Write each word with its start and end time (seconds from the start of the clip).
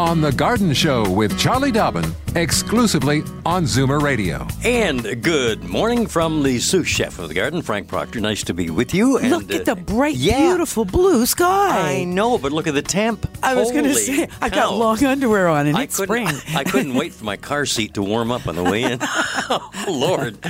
On 0.00 0.22
The 0.22 0.32
Garden 0.32 0.72
Show 0.72 1.06
with 1.10 1.38
Charlie 1.38 1.70
Dobbin, 1.70 2.14
exclusively 2.34 3.22
on 3.44 3.64
Zoomer 3.64 4.00
Radio. 4.00 4.46
And 4.64 5.22
good 5.22 5.62
morning 5.62 6.06
from 6.06 6.42
the 6.42 6.58
sous 6.58 6.86
chef 6.88 7.18
of 7.18 7.28
the 7.28 7.34
garden, 7.34 7.60
Frank 7.60 7.86
Proctor. 7.86 8.18
Nice 8.18 8.42
to 8.44 8.54
be 8.54 8.70
with 8.70 8.94
you. 8.94 9.18
And, 9.18 9.28
Look 9.30 9.50
at 9.52 9.66
the 9.66 9.72
uh, 9.72 9.74
bright, 9.74 10.16
yeah. 10.16 10.38
beautiful 10.38 10.86
blue 10.86 11.26
sky. 11.26 11.98
I 11.98 12.04
know, 12.04 12.38
but 12.38 12.50
look 12.50 12.66
at 12.66 12.72
the 12.72 12.80
temp. 12.80 13.28
I 13.42 13.54
was 13.54 13.70
going 13.72 13.84
to 13.84 13.94
say, 13.94 14.26
I 14.40 14.48
got 14.48 14.72
long 14.74 15.04
underwear 15.04 15.48
on 15.48 15.66
and 15.66 15.76
I 15.76 15.82
it's 15.82 15.96
couldn't, 15.96 16.28
spring. 16.28 16.56
I 16.56 16.64
couldn't 16.64 16.94
wait 16.94 17.12
for 17.12 17.24
my 17.26 17.36
car 17.36 17.66
seat 17.66 17.92
to 17.94 18.02
warm 18.02 18.30
up 18.30 18.46
on 18.48 18.56
the 18.56 18.64
way 18.64 18.84
in. 18.84 18.98
oh, 19.02 19.70
Lord. 19.86 20.40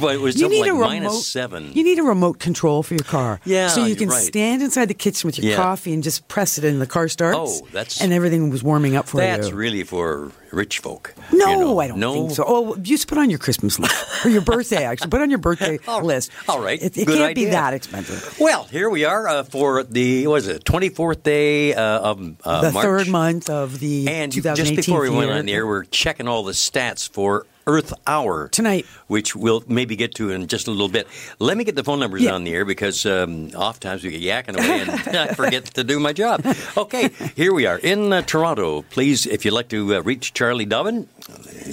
But 0.00 0.14
it 0.14 0.20
was 0.20 0.36
You 0.36 0.42
something 0.42 0.50
need 0.62 0.70
like 0.70 0.70
a 0.70 0.96
remote. 1.00 1.10
seven. 1.22 1.72
You 1.72 1.82
need 1.82 1.98
a 1.98 2.04
remote 2.04 2.38
control 2.38 2.84
for 2.84 2.94
your 2.94 3.04
car. 3.04 3.40
Yeah, 3.44 3.68
so 3.68 3.84
you 3.84 3.96
can 3.96 4.08
right. 4.10 4.22
stand 4.22 4.62
inside 4.62 4.86
the 4.86 4.94
kitchen 4.94 5.26
with 5.26 5.36
your 5.38 5.50
Yeah. 5.50 5.56
coffee 5.56 5.92
and 5.92 6.02
just 6.04 6.28
press 6.28 6.58
it, 6.58 6.64
and 6.64 6.80
the 6.80 6.86
car 6.86 7.08
starts. 7.08 7.60
Oh, 7.62 7.66
that's- 7.72 8.00
and 8.00 8.12
everything 8.12 8.50
was 8.50 8.62
warming 8.62 8.94
up 8.96 8.99
for 9.06 9.18
That's 9.18 9.48
you. 9.50 9.54
really 9.54 9.82
for 9.84 10.30
rich 10.52 10.78
folk. 10.80 11.14
no, 11.32 11.50
you 11.50 11.58
know. 11.58 11.78
I 11.80 11.88
don't 11.88 11.98
no? 12.00 12.12
think 12.14 12.30
so. 12.32 12.44
Oh, 12.46 12.74
you 12.76 12.82
just 12.82 13.06
put 13.08 13.18
on 13.18 13.30
your 13.30 13.38
Christmas 13.38 13.78
list 13.78 14.24
or 14.26 14.30
your 14.30 14.40
birthday. 14.42 14.84
Actually, 14.90 15.10
put 15.10 15.20
on 15.20 15.30
your 15.30 15.38
birthday 15.38 15.78
All- 15.88 16.02
list. 16.02 16.30
all 16.48 16.60
right, 16.60 16.80
it, 16.82 16.96
it 16.96 17.06
can't 17.06 17.34
be 17.34 17.46
that 17.46 17.72
expensive. 17.74 18.38
Well, 18.40 18.64
here 18.64 18.90
we 18.90 19.04
are 19.04 19.28
uh, 19.28 19.42
for 19.44 19.82
the, 19.84 20.26
what 20.26 20.36
is 20.38 20.48
it, 20.48 20.64
24th 20.64 21.22
day 21.22 21.74
uh, 21.74 21.82
of 22.00 22.36
uh, 22.44 22.60
the 22.62 22.72
March. 22.72 22.84
third 22.84 23.08
month 23.08 23.48
of 23.50 23.78
the 23.78 24.08
And 24.08 24.32
2018 24.32 24.74
just 24.76 24.86
before 24.88 25.02
we 25.02 25.10
went 25.10 25.28
year. 25.28 25.38
on 25.38 25.46
the 25.46 25.52
air, 25.52 25.66
we're 25.66 25.84
checking 25.84 26.26
all 26.28 26.42
the 26.42 26.52
stats 26.52 27.08
for 27.08 27.46
Earth 27.70 27.92
Hour 28.06 28.48
Tonight. 28.48 28.84
which 29.06 29.36
we'll 29.36 29.62
maybe 29.68 29.94
get 29.94 30.14
to 30.16 30.30
in 30.30 30.48
just 30.48 30.66
a 30.66 30.70
little 30.72 30.88
bit. 30.88 31.06
Let 31.38 31.56
me 31.56 31.62
get 31.64 31.76
the 31.76 31.84
phone 31.84 32.00
numbers 32.00 32.22
Yeah. 32.22 32.34
on 32.34 32.42
the 32.44 32.52
air 32.52 32.64
because 32.64 33.06
um, 33.06 33.50
oftentimes 33.54 34.02
we 34.02 34.10
get 34.18 34.22
yakking 34.22 34.56
away 34.58 34.80
and 34.80 35.16
I 35.30 35.34
forget 35.34 35.64
to 35.74 35.84
do 35.84 36.00
my 36.00 36.12
job. 36.12 36.44
Okay, 36.76 37.10
here 37.36 37.52
we 37.54 37.66
are 37.66 37.78
in 37.78 38.12
uh, 38.12 38.22
Toronto. 38.22 38.82
Please, 38.82 39.24
if 39.26 39.44
you'd 39.44 39.54
like 39.54 39.68
to 39.68 39.94
uh, 39.94 40.00
reach 40.02 40.34
Charlie 40.34 40.64
Dobbin, 40.66 41.06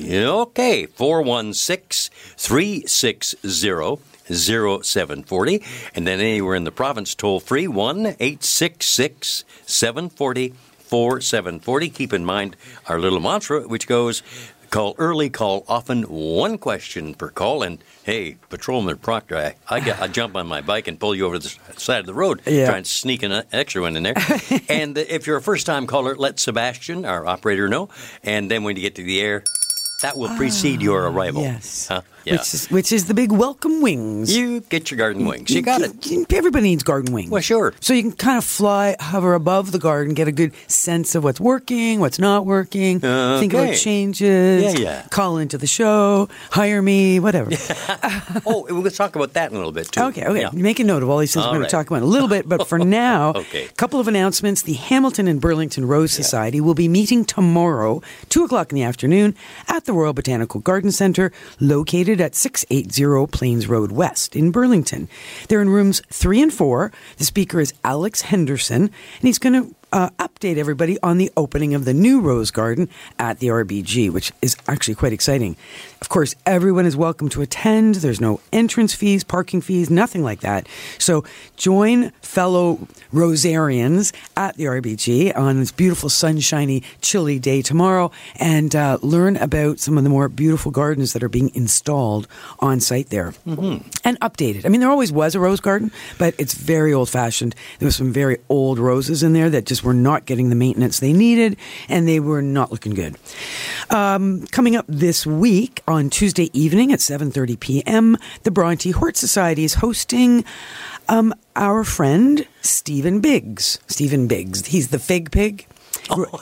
okay, 0.05 0.85
416 0.85 2.11
360 2.37 3.37
0740. 4.29 5.63
And 5.95 6.05
then 6.05 6.19
anywhere 6.19 6.55
in 6.55 6.63
the 6.65 6.71
province, 6.71 7.15
toll 7.15 7.39
free 7.39 7.67
1 7.67 8.05
866 8.19 9.45
740 9.65 10.53
4740. 10.77 11.89
Keep 11.89 12.13
in 12.13 12.23
mind 12.25 12.55
our 12.87 12.99
little 12.99 13.19
mantra, 13.19 13.61
which 13.67 13.87
goes 13.87 14.21
call 14.69 14.95
early, 14.97 15.29
call 15.29 15.65
often, 15.67 16.03
one 16.03 16.57
question 16.57 17.13
per 17.13 17.29
call. 17.29 17.63
And 17.63 17.79
hey, 18.03 18.37
Patrolman 18.49 18.97
Proctor, 18.97 19.37
I, 19.37 19.55
I, 19.69 19.79
get, 19.79 20.01
I 20.01 20.07
jump 20.19 20.35
on 20.35 20.47
my 20.47 20.61
bike 20.61 20.87
and 20.87 20.99
pull 20.99 21.15
you 21.15 21.25
over 21.25 21.39
to 21.39 21.43
the 21.73 21.79
side 21.79 21.99
of 21.99 22.05
the 22.05 22.13
road, 22.13 22.41
Yeah. 22.45 22.67
try 22.67 22.77
and 22.77 22.87
sneak 22.87 23.23
an 23.23 23.43
extra 23.51 23.81
one 23.81 23.95
in 23.95 24.03
there. 24.03 24.15
and 24.69 24.97
if 24.97 25.27
you're 25.27 25.37
a 25.37 25.41
first 25.41 25.65
time 25.65 25.87
caller, 25.87 26.15
let 26.15 26.39
Sebastian, 26.39 27.05
our 27.05 27.25
operator, 27.25 27.67
know. 27.67 27.89
And 28.23 28.49
then 28.51 28.63
when 28.63 28.75
you 28.75 28.81
get 28.81 28.95
to 28.95 29.03
the 29.03 29.19
air, 29.21 29.43
that 30.01 30.15
will 30.17 30.35
precede 30.37 30.81
your 30.81 31.07
arrival. 31.09 31.41
Yes. 31.41 31.87
Huh? 31.87 32.01
Yeah. 32.27 32.33
Which 32.33 32.53
is 32.53 32.67
which 32.69 32.91
is 32.91 33.05
the 33.05 33.13
big 33.13 33.31
welcome 33.31 33.81
wings. 33.81 34.35
you 34.35 34.59
get 34.69 34.91
your 34.91 34.97
garden 34.97 35.25
wings. 35.25 35.49
You 35.49 35.61
got 35.61 35.81
it. 35.81 36.31
Everybody 36.33 36.63
needs 36.69 36.83
garden 36.83 37.13
wings. 37.13 37.29
Well, 37.29 37.41
sure. 37.41 37.73
So 37.79 37.93
you 37.93 38.01
can 38.03 38.11
kind 38.11 38.37
of 38.37 38.43
fly, 38.43 38.95
hover 38.99 39.33
above 39.33 39.71
the 39.71 39.79
garden, 39.79 40.13
get 40.13 40.27
a 40.27 40.31
good 40.31 40.51
sense 40.67 41.15
of 41.15 41.23
what's 41.23 41.39
working, 41.39 41.99
what's 41.99 42.19
not 42.19 42.45
working, 42.45 42.99
think 42.99 43.53
about 43.53 43.75
changes, 43.75 44.73
Yeah, 44.73 44.79
yeah. 44.79 45.01
call 45.09 45.37
into 45.37 45.57
the 45.57 45.67
show, 45.67 46.27
hire 46.51 46.81
me, 46.81 47.19
whatever. 47.19 47.49
oh, 48.45 48.65
we'll 48.69 48.91
talk 48.91 49.15
about 49.15 49.33
that 49.33 49.49
in 49.51 49.55
a 49.55 49.59
little 49.59 49.71
bit, 49.71 49.91
too. 49.91 50.01
Okay, 50.01 50.25
okay. 50.25 50.41
Yeah. 50.41 50.49
Make 50.53 50.79
a 50.79 50.83
note 50.83 51.03
of 51.03 51.09
all 51.09 51.17
these 51.19 51.33
things 51.33 51.45
All 51.45 51.51
we're 51.51 51.59
going 51.59 51.67
to 51.69 51.71
talk 51.71 51.87
about 51.87 51.97
in 51.97 52.03
a 52.03 52.07
little 52.07 52.27
bit. 52.27 52.47
But 52.47 52.67
for 52.67 52.77
now, 53.03 53.33
Okay. 53.35 53.65
a 53.65 53.69
couple 53.73 53.99
of 53.99 54.07
announcements. 54.07 54.61
The 54.63 54.73
Hamilton 54.73 55.27
and 55.27 55.39
Burlington 55.39 55.87
Rose 55.87 56.11
Society 56.11 56.59
will 56.61 56.73
be 56.73 56.87
meeting 56.87 57.23
tomorrow, 57.25 58.01
2 58.29 58.43
o'clock 58.43 58.71
in 58.71 58.75
the 58.75 58.83
afternoon, 58.83 59.35
at 59.67 59.85
the 59.85 59.93
Royal 59.93 60.13
Botanical 60.13 60.59
Garden 60.61 60.91
Center, 60.91 61.31
located 61.59 62.16
at 62.21 62.35
680 62.35 63.27
Plains 63.27 63.67
Road 63.67 63.91
West 63.91 64.35
in 64.35 64.51
Burlington. 64.51 65.07
They're 65.47 65.61
in 65.61 65.69
rooms 65.69 66.01
3 66.11 66.41
and 66.41 66.53
4. 66.53 66.91
The 67.17 67.25
speaker 67.25 67.59
is 67.59 67.73
Alex 67.83 68.21
Henderson, 68.21 68.83
and 68.83 68.91
he's 69.21 69.39
going 69.39 69.53
to 69.53 69.75
uh, 69.91 70.09
update 70.19 70.57
everybody 70.57 70.97
on 71.01 71.17
the 71.17 71.31
opening 71.37 71.73
of 71.73 71.85
the 71.85 71.93
new 71.93 72.19
Rose 72.19 72.51
Garden 72.51 72.89
at 73.17 73.39
the 73.39 73.47
RBG, 73.47 74.11
which 74.11 74.31
is 74.41 74.55
actually 74.67 74.95
quite 74.95 75.13
exciting. 75.13 75.55
Of 76.01 76.09
course, 76.09 76.35
everyone 76.45 76.85
is 76.85 76.95
welcome 76.95 77.29
to 77.29 77.41
attend. 77.41 77.95
There's 77.95 78.21
no 78.21 78.39
entrance 78.51 78.93
fees, 78.93 79.23
parking 79.23 79.61
fees, 79.61 79.89
nothing 79.89 80.23
like 80.23 80.41
that. 80.41 80.67
So 80.99 81.23
join 81.55 82.11
fellow 82.21 82.87
Rosarians 83.13 84.13
at 84.35 84.55
the 84.57 84.65
RBG 84.65 85.35
on 85.35 85.59
this 85.59 85.71
beautiful, 85.71 86.09
sunshiny, 86.09 86.83
chilly 87.01 87.39
day 87.39 87.61
tomorrow 87.61 88.11
and 88.35 88.75
uh, 88.75 88.97
learn 89.01 89.37
about 89.37 89.79
some 89.79 89.97
of 89.97 90.03
the 90.03 90.09
more 90.09 90.29
beautiful 90.29 90.71
gardens 90.71 91.13
that 91.13 91.23
are 91.23 91.29
being 91.29 91.51
installed 91.55 92.27
on 92.59 92.79
site 92.79 93.09
there 93.09 93.33
and 94.03 94.19
updated. 94.19 94.65
I 94.65 94.69
mean, 94.69 94.81
there 94.81 94.89
always 94.89 95.11
was 95.11 95.35
a 95.35 95.39
rose 95.39 95.59
garden, 95.59 95.91
but 96.17 96.35
it's 96.37 96.53
very 96.53 96.93
old 96.93 97.09
fashioned. 97.09 97.55
There 97.79 97.85
was 97.85 97.95
some 97.95 98.11
very 98.11 98.37
old 98.49 98.79
roses 98.79 99.23
in 99.23 99.33
there 99.33 99.49
that 99.49 99.65
just 99.65 99.76
were 99.83 99.93
not 99.93 100.25
getting 100.25 100.49
the 100.49 100.55
maintenance 100.55 100.99
they 100.99 101.13
needed 101.13 101.57
and 101.89 102.07
they 102.07 102.19
were 102.19 102.41
not 102.41 102.71
looking 102.71 102.93
good. 102.93 103.15
Um, 103.89 104.45
coming 104.47 104.75
up 104.75 104.85
this 104.87 105.25
week 105.25 105.81
on 105.87 106.09
Tuesday 106.09 106.49
evening 106.57 106.91
at 106.91 106.99
7:30 106.99 107.59
p.m., 107.59 108.17
the 108.43 108.51
Bronte 108.51 108.91
Hort 108.91 109.15
Society 109.17 109.63
is 109.63 109.75
hosting 109.75 110.43
um, 111.09 111.33
our 111.55 111.83
friend 111.83 112.45
Steven 112.61 113.19
Biggs. 113.21 113.79
Steven 113.87 114.27
Biggs, 114.27 114.65
he's 114.67 114.89
the 114.89 114.99
fig 114.99 115.31
pig. 115.31 115.65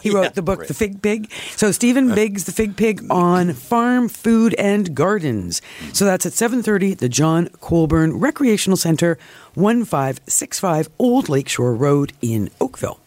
He 0.01 0.11
wrote- 0.11 0.25
yeah, 0.25 0.29
the 0.29 0.41
book 0.43 0.59
right. 0.59 0.67
The 0.67 0.75
Fig 0.75 1.01
Pig. 1.01 1.31
So 1.55 1.71
Steven 1.71 2.13
Biggs, 2.13 2.43
The 2.43 2.51
Fig 2.51 2.75
Pig 2.77 3.03
on 3.09 3.53
farm, 3.53 4.09
food, 4.09 4.53
and 4.55 4.93
gardens. 4.93 5.59
So 5.91 6.05
that's 6.05 6.23
at 6.25 6.33
7.30 6.33 6.91
at 6.91 6.97
the 6.99 7.09
John 7.09 7.47
Colburn 7.61 8.19
Recreational 8.19 8.77
Center, 8.77 9.17
1565 9.55 10.89
Old 10.99 11.29
Lakeshore 11.29 11.73
Road 11.73 12.13
in 12.21 12.49
Oakville. 12.61 12.99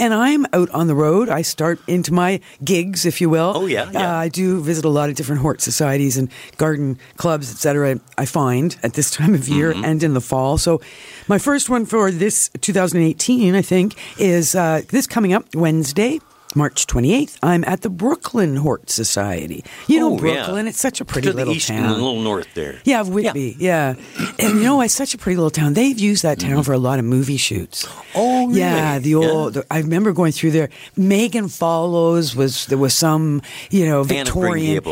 And 0.00 0.14
I'm 0.14 0.46
out 0.54 0.70
on 0.70 0.86
the 0.86 0.94
road. 0.94 1.28
I 1.28 1.42
start 1.42 1.78
into 1.86 2.10
my 2.14 2.40
gigs, 2.64 3.04
if 3.04 3.20
you 3.20 3.28
will. 3.28 3.52
Oh, 3.54 3.66
yeah, 3.66 3.90
yeah. 3.92 4.14
Uh, 4.14 4.16
I 4.16 4.28
do 4.30 4.62
visit 4.62 4.84
a 4.86 4.88
lot 4.88 5.10
of 5.10 5.14
different 5.14 5.42
hort 5.42 5.60
societies 5.60 6.16
and 6.16 6.30
garden 6.56 6.98
clubs, 7.18 7.50
etc. 7.52 8.00
I 8.16 8.24
find 8.24 8.76
at 8.82 8.94
this 8.94 9.10
time 9.18 9.34
of 9.34 9.46
year 9.46 9.72
Mm-hmm. 9.74 9.84
and 9.84 10.02
in 10.02 10.14
the 10.14 10.20
fall. 10.22 10.56
So, 10.58 10.80
my 11.28 11.38
first 11.38 11.68
one 11.68 11.84
for 11.84 12.10
this 12.10 12.48
2018, 12.62 13.54
I 13.54 13.60
think, 13.62 13.94
is 14.18 14.54
uh, 14.54 14.80
this 14.88 15.06
coming 15.06 15.34
up 15.34 15.44
Wednesday. 15.54 16.18
March 16.56 16.86
28th, 16.86 17.38
I'm 17.44 17.62
at 17.64 17.82
the 17.82 17.90
Brooklin 17.90 18.56
Hort 18.56 18.90
Society. 18.90 19.64
You 19.86 20.00
know 20.00 20.08
Oh, 20.10 20.14
yeah. 20.14 20.18
Brooklin, 20.18 20.66
it's 20.66 20.80
such 20.80 21.00
a 21.00 21.04
pretty 21.04 21.26
to 21.28 21.32
the 21.32 21.36
little 21.38 21.54
east 21.54 21.68
town. 21.68 21.78
and 21.84 21.86
a 21.86 21.92
little 21.94 22.20
north 22.20 22.48
there. 22.54 22.80
Yeah, 22.84 23.00
of 23.00 23.08
Whitby. 23.08 23.56
Yeah. 23.60 23.94
And 24.40 24.56
you 24.58 24.62
know, 24.64 24.80
it's 24.80 24.92
such 24.94 25.14
a 25.14 25.18
pretty 25.18 25.36
little 25.36 25.50
town. 25.50 25.74
They've 25.74 25.96
used 25.98 26.24
that 26.24 26.40
town 26.40 26.64
for 26.64 26.72
a 26.72 26.78
lot 26.78 26.98
of 26.98 27.04
movie 27.04 27.36
shoots. 27.36 27.86
Mm-hmm. 27.86 28.00
Oh, 28.16 28.46
really? 28.48 28.58
Yeah, 28.60 28.98
the 28.98 29.14
old. 29.14 29.58
I 29.70 29.78
remember 29.78 30.12
going 30.12 30.32
through 30.32 30.50
there. 30.50 30.70
Megan 30.96 31.48
Follows 31.48 32.34
was 32.34 32.66
there 32.66 32.78
was 32.78 32.94
some 32.94 33.42
you 33.70 33.86
know 33.86 34.02
Victorian 34.02 34.82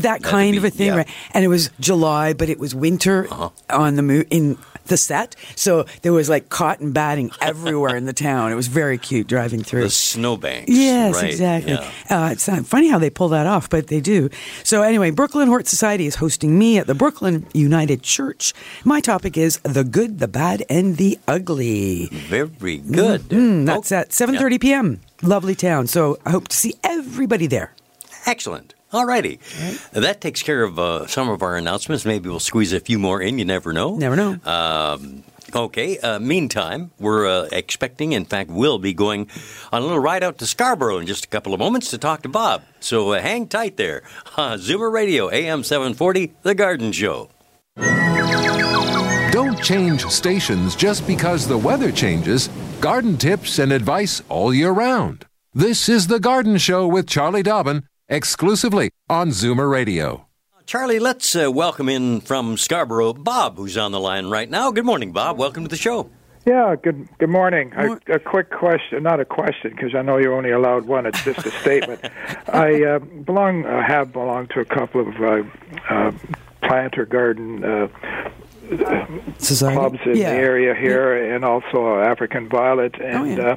that 0.00 0.20
kind 0.22 0.56
of 0.58 0.64
a 0.64 0.70
thing, 0.70 0.88
yeah. 0.88 0.96
right? 0.96 1.08
And 1.32 1.44
it 1.44 1.48
was 1.48 1.70
July, 1.80 2.34
but 2.34 2.50
it 2.50 2.58
was 2.58 2.74
winter 2.74 3.26
Uh-huh. 3.30 3.50
on 3.70 3.94
the 3.96 4.02
mo- 4.02 4.24
in 4.30 4.58
the 4.86 4.96
set. 4.96 5.36
So 5.54 5.84
there 6.02 6.12
was 6.12 6.28
like 6.28 6.48
cotton 6.48 6.92
batting 6.92 7.30
everywhere 7.40 7.96
in 7.96 8.06
the 8.06 8.12
town. 8.28 8.52
It 8.52 8.54
was 8.54 8.66
very 8.68 8.98
cute 8.98 9.26
driving 9.26 9.62
through. 9.62 9.82
The 9.82 9.90
snowbanks. 9.90 10.70
Yes, 10.70 11.14
right, 11.14 11.30
exactly. 11.30 11.72
yeah. 11.72 11.90
Uh, 12.26 12.30
it's 12.32 12.48
funny 12.68 12.88
how 12.88 12.98
they 12.98 13.10
pull 13.10 13.28
that 13.30 13.46
off, 13.46 13.68
but 13.68 13.88
they 13.88 14.00
do. 14.00 14.28
So 14.64 14.82
anyway, 14.82 15.10
Brooklin 15.10 15.48
Hort 15.48 15.66
Society 15.66 16.06
is 16.06 16.16
hosting 16.16 16.58
me 16.58 16.78
at 16.78 16.86
the 16.86 16.94
Brooklin 16.94 17.46
United 17.52 18.02
Church. 18.02 18.52
My 18.84 19.00
topic 19.00 19.36
is 19.36 19.58
the 19.64 19.84
good, 19.84 20.18
the 20.18 20.28
bad, 20.28 20.64
and 20.68 20.96
the 20.96 21.18
ugly. 21.26 22.06
Very 22.12 22.78
good. 22.78 23.22
Mm, 23.22 23.66
that's 23.66 23.92
Oh, 23.92 23.96
at 23.96 24.10
7:30 24.10 24.60
p.m. 24.60 25.00
Lovely 25.22 25.54
town. 25.54 25.86
So 25.86 26.18
I 26.26 26.30
hope 26.30 26.48
to 26.48 26.56
see 26.56 26.74
everybody 26.84 27.46
there. 27.46 27.72
Excellent. 28.26 28.74
All 28.92 29.04
righty. 29.04 29.40
That 29.92 30.20
takes 30.20 30.42
care 30.42 30.62
of 30.62 30.78
uh, 30.78 31.06
some 31.06 31.28
of 31.28 31.42
our 31.42 31.56
announcements. 31.56 32.04
Maybe 32.04 32.28
we'll 32.28 32.38
squeeze 32.40 32.72
a 32.72 32.80
few 32.80 32.98
more 32.98 33.20
in. 33.20 33.38
You 33.38 33.44
never 33.44 33.72
know. 33.72 33.96
Never 33.96 34.14
know. 34.16 34.38
Um, 34.44 35.24
okay. 35.54 35.98
Uh, 35.98 36.20
meantime, 36.20 36.92
we're 37.00 37.26
uh, 37.26 37.48
expecting, 37.50 38.12
in 38.12 38.24
fact, 38.24 38.48
we'll 38.48 38.78
be 38.78 38.94
going 38.94 39.28
on 39.72 39.82
a 39.82 39.84
little 39.84 39.98
ride 39.98 40.22
out 40.22 40.38
to 40.38 40.46
Scarborough 40.46 40.98
in 40.98 41.06
just 41.06 41.24
a 41.24 41.28
couple 41.28 41.52
of 41.52 41.58
moments 41.58 41.90
to 41.90 41.98
talk 41.98 42.22
to 42.22 42.28
Bob. 42.28 42.62
So 42.78 43.10
uh, 43.12 43.20
hang 43.20 43.48
tight 43.48 43.76
there. 43.76 44.02
Uh, 44.36 44.58
Zoomer 44.58 44.92
Radio, 44.92 45.30
AM 45.30 45.64
740, 45.64 46.34
The 46.42 46.54
Garden 46.54 46.92
Show. 46.92 47.30
Don't 49.30 49.62
change 49.62 50.04
stations 50.06 50.76
just 50.76 51.06
because 51.06 51.46
the 51.46 51.56
weather 51.56 51.90
changes. 51.90 52.48
Garden 52.82 53.16
tips 53.16 53.58
and 53.58 53.72
advice 53.72 54.22
all 54.28 54.52
year 54.52 54.72
round. 54.72 55.24
This 55.54 55.88
is 55.88 56.06
The 56.08 56.20
Garden 56.20 56.58
Show 56.58 56.86
with 56.86 57.06
Charlie 57.08 57.42
Dobbin, 57.42 57.84
exclusively 58.08 58.90
on 59.08 59.30
Zoomer 59.30 59.70
Radio. 59.70 60.26
Charlie, 60.66 60.98
let's 60.98 61.36
uh, 61.36 61.50
welcome 61.50 61.88
in 61.88 62.20
from 62.20 62.56
Scarborough 62.56 63.12
Bob, 63.12 63.56
who's 63.56 63.76
on 63.76 63.92
the 63.92 64.00
line 64.00 64.26
right 64.26 64.50
now. 64.50 64.72
Good 64.72 64.84
morning, 64.84 65.12
Bob. 65.12 65.38
Welcome 65.38 65.62
to 65.62 65.68
the 65.68 65.76
show. 65.76 66.10
Yeah, 66.44 66.76
good 66.80 67.08
good 67.18 67.28
morning. 67.28 67.72
Mor- 67.76 68.00
A, 68.08 68.14
a 68.14 68.18
quick 68.18 68.50
question, 68.50 69.02
not 69.02 69.18
a 69.18 69.24
question, 69.24 69.70
because 69.70 69.94
I 69.94 70.02
know 70.02 70.16
you're 70.16 70.34
only 70.34 70.50
allowed 70.50 70.86
one. 70.86 71.06
It's 71.06 71.22
just 71.24 71.44
a 71.44 71.50
statement. 71.50 72.00
I 72.48 72.84
uh, 72.84 72.98
belong, 73.00 73.64
uh, 73.64 73.82
have 73.84 74.12
belonged 74.12 74.50
to 74.50 74.60
a 74.60 74.64
couple 74.64 75.00
of 75.00 75.20
uh, 75.20 75.42
uh, 75.88 76.12
planter 76.62 77.04
garden 77.04 77.64
uh, 77.64 77.88
Society. 79.38 79.76
clubs 79.76 79.98
in 80.06 80.16
yeah. 80.16 80.32
the 80.32 80.36
area 80.38 80.74
here, 80.74 81.34
and 81.34 81.44
also 81.44 81.98
African 81.98 82.48
Violet. 82.48 83.00
And 83.00 83.36
yeah. 83.36 83.50
uh, 83.50 83.56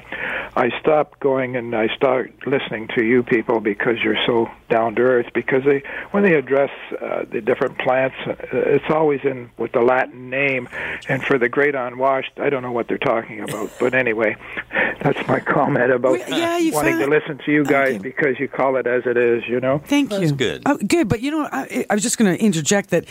I 0.56 0.70
stopped 0.80 1.20
going 1.20 1.56
and 1.56 1.76
I 1.76 1.88
started 1.96 2.34
listening 2.46 2.88
to 2.96 3.04
you 3.04 3.24
people 3.24 3.60
because 3.60 3.96
you're 4.04 4.18
so 4.26 4.50
down 4.70 4.96
to 4.96 5.02
earth. 5.02 5.28
Because 5.34 5.64
they, 5.64 5.84
when 6.12 6.24
they 6.24 6.36
address 6.36 6.72
uh, 7.02 7.24
the 7.32 7.42
different 7.42 7.78
plants, 7.80 8.16
uh, 8.28 8.36
it's 8.52 8.90
always 8.90 9.22
in 9.24 9.50
with 9.58 9.72
the 9.72 9.82
Latin 9.82 10.30
name. 10.30 10.68
And 11.08 11.24
for 11.24 11.38
the 11.38 11.50
great 11.50 11.76
unwashed, 11.76 12.34
I 12.38 12.50
don't 12.50 12.64
know 12.64 12.72
what 12.72 12.88
they're 12.88 12.98
talking 12.98 13.42
about. 13.42 13.72
But 13.80 13.94
anyway, 13.94 14.36
that's 15.02 15.26
my 15.28 15.40
comment 15.40 15.92
about 15.92 16.20
Well, 16.20 16.30
yeah, 16.30 16.58
you 16.58 16.74
wanting 16.74 17.00
to 17.00 17.08
listen 17.08 17.40
to 17.46 17.52
you 17.52 17.64
guys 17.64 17.96
Okay. 17.96 17.98
because 18.00 18.40
you 18.40 18.48
call 18.48 18.76
it 18.76 18.86
as 18.88 19.04
it 19.06 19.18
is. 19.18 19.48
You 19.48 19.60
know. 19.60 19.80
Thank 19.86 20.10
That's 20.10 20.32
you. 20.32 20.36
good. 20.36 20.64
Oh, 20.66 20.78
good, 20.78 21.08
but 21.08 21.22
you 21.22 21.32
know, 21.32 21.48
I, 21.52 21.86
I 21.90 21.94
was 21.94 22.04
just 22.04 22.18
going 22.18 22.36
to 22.36 22.44
interject 22.44 22.90
that 22.90 23.06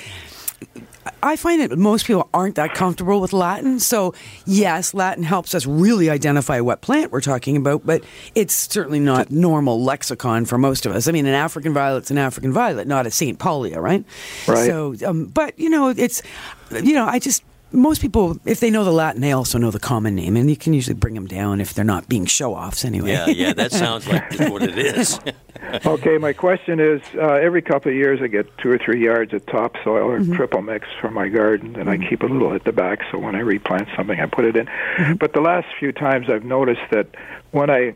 I 1.22 1.36
find 1.36 1.60
that 1.62 1.76
most 1.78 2.06
people 2.06 2.28
aren't 2.34 2.56
that 2.56 2.74
comfortable 2.74 3.20
with 3.20 3.32
Latin. 3.32 3.80
So, 3.80 4.14
yes, 4.46 4.94
Latin 4.94 5.22
helps 5.22 5.54
us 5.54 5.66
really 5.66 6.10
identify 6.10 6.60
what 6.60 6.80
plant 6.80 7.12
we're 7.12 7.20
talking 7.20 7.56
about, 7.56 7.84
but 7.86 8.04
it's 8.34 8.54
certainly 8.54 9.00
not 9.00 9.30
normal 9.30 9.82
lexicon 9.82 10.44
for 10.44 10.58
most 10.58 10.86
of 10.86 10.92
us. 10.92 11.08
I 11.08 11.12
mean, 11.12 11.26
an 11.26 11.34
African 11.34 11.72
violet's 11.72 12.10
an 12.10 12.18
African 12.18 12.52
violet, 12.52 12.86
not 12.86 13.06
a 13.06 13.10
Saintpaulia, 13.10 13.76
right? 13.76 14.04
Right. 14.46 14.66
So, 14.66 14.94
um, 15.06 15.26
but, 15.26 15.58
you 15.58 15.70
know, 15.70 15.88
it's, 15.88 16.22
you 16.70 16.94
know, 16.94 17.06
I 17.06 17.18
just. 17.18 17.42
Most 17.70 18.00
people, 18.00 18.38
if 18.46 18.60
they 18.60 18.70
know 18.70 18.82
the 18.82 18.90
Latin, 18.92 19.20
they 19.20 19.32
also 19.32 19.58
know 19.58 19.70
the 19.70 19.78
common 19.78 20.14
name, 20.14 20.38
and 20.38 20.48
you 20.48 20.56
can 20.56 20.72
usually 20.72 20.94
bring 20.94 21.12
them 21.12 21.26
down 21.26 21.60
if 21.60 21.74
they're 21.74 21.84
not 21.84 22.08
being 22.08 22.24
show 22.24 22.54
offs 22.54 22.82
anyway. 22.82 23.10
Yeah, 23.10 23.26
yeah, 23.26 23.52
that 23.52 23.72
sounds 23.72 24.08
like 24.08 24.38
what 24.48 24.62
it 24.62 24.78
is. 24.78 25.20
Okay, 25.87 26.19
my 26.19 26.32
question 26.32 26.81
is: 26.81 27.00
uh, 27.15 27.35
every 27.35 27.62
couple 27.62 27.91
of 27.91 27.97
years, 27.97 28.20
I 28.23 28.26
get 28.26 28.56
two 28.59 28.70
or 28.70 28.79
three 28.79 29.03
yards 29.03 29.32
of 29.32 29.44
topsoil 29.47 30.11
or 30.11 30.20
mm-hmm. 30.20 30.35
triple 30.35 30.62
mix 30.62 30.87
for 31.00 31.11
my 31.11 31.29
garden, 31.29 31.76
and 31.76 31.88
I 31.88 31.97
mm-hmm. 31.97 32.09
keep 32.09 32.23
a 32.23 32.26
little 32.26 32.55
at 32.55 32.65
the 32.65 32.73
back. 32.73 33.00
So 33.11 33.19
when 33.19 33.35
I 33.35 33.41
replant 33.41 33.88
something, 33.97 34.19
I 34.19 34.26
put 34.26 34.44
it 34.44 34.56
in. 34.56 34.67
Mm-hmm. 34.67 35.15
But 35.15 35.32
the 35.32 35.41
last 35.41 35.67
few 35.79 35.93
times, 35.93 36.29
I've 36.31 36.44
noticed 36.44 36.82
that 36.91 37.09
when 37.50 37.70
I 37.70 37.94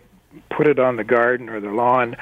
put 0.51 0.67
it 0.67 0.79
on 0.79 0.97
the 0.97 1.05
garden 1.05 1.49
or 1.49 1.61
the 1.61 1.71
lawn, 1.71 2.17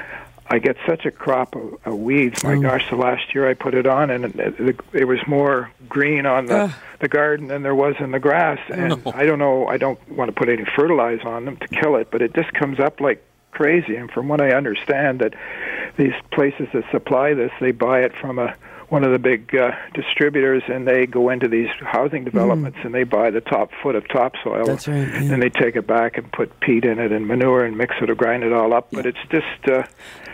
I 0.51 0.59
get 0.59 0.75
such 0.85 1.05
a 1.05 1.11
crop 1.11 1.55
of, 1.55 1.79
of 1.85 1.97
weeds. 1.97 2.43
My 2.43 2.55
oh. 2.55 2.61
gosh, 2.61 2.89
the 2.89 2.97
last 2.97 3.33
year 3.33 3.49
I 3.49 3.53
put 3.53 3.73
it 3.73 3.87
on, 3.87 4.09
and 4.09 4.25
it, 4.25 4.79
it, 4.91 5.05
was 5.05 5.19
more 5.25 5.71
green 5.87 6.25
on 6.25 6.47
the 6.47 6.63
Ugh. 6.63 6.71
the 6.99 7.07
garden 7.07 7.47
than 7.47 7.63
there 7.63 7.73
was 7.73 7.95
in 7.99 8.11
the 8.11 8.19
grass. 8.19 8.59
Oh, 8.69 8.73
and 8.73 9.07
I 9.07 9.25
don't 9.25 9.39
know. 9.39 9.67
I 9.67 9.77
don't 9.77 9.97
want 10.11 10.27
to 10.27 10.33
put 10.33 10.49
any 10.49 10.65
fertilizer 10.75 11.27
on 11.29 11.45
them 11.45 11.55
to 11.55 11.67
kill 11.69 11.95
it, 11.95 12.09
but 12.11 12.21
it 12.21 12.33
just 12.33 12.51
comes 12.51 12.81
up 12.81 12.99
like 12.99 13.25
crazy. 13.51 13.95
And 13.95 14.09
from 14.11 14.27
what 14.27 14.41
I 14.41 14.53
understand, 14.53 15.19
that 15.19 15.33
these 15.97 16.13
places 16.31 16.67
that 16.73 16.83
supply 16.91 17.33
this, 17.33 17.51
they 17.59 17.71
buy 17.71 18.01
it 18.01 18.13
from 18.19 18.39
a 18.39 18.55
one 18.89 19.05
of 19.05 19.11
the 19.13 19.19
big 19.19 19.55
uh, 19.55 19.71
distributors, 19.93 20.63
and 20.67 20.85
they 20.85 21.05
go 21.05 21.29
into 21.29 21.47
these 21.47 21.69
housing 21.79 22.25
developments 22.25 22.77
and 22.83 22.93
they 22.93 23.05
buy 23.05 23.31
the 23.31 23.39
top 23.39 23.71
foot 23.81 23.95
of 23.95 24.05
topsoil. 24.09 24.65
That's 24.65 24.85
right, 24.85 25.07
yeah. 25.07 25.29
Then 25.29 25.39
they 25.39 25.49
take 25.49 25.77
it 25.77 25.87
back 25.87 26.17
and 26.17 26.29
put 26.29 26.59
peat 26.59 26.83
in 26.83 26.99
it 26.99 27.13
and 27.13 27.25
manure 27.25 27.63
and 27.63 27.77
mix 27.77 27.95
it 28.01 28.09
or 28.09 28.15
grind 28.15 28.43
it 28.43 28.51
all 28.51 28.73
up. 28.73 28.89
But 28.91 29.05
it's 29.05 29.17
just, 29.29 29.69
uh, 29.69 29.83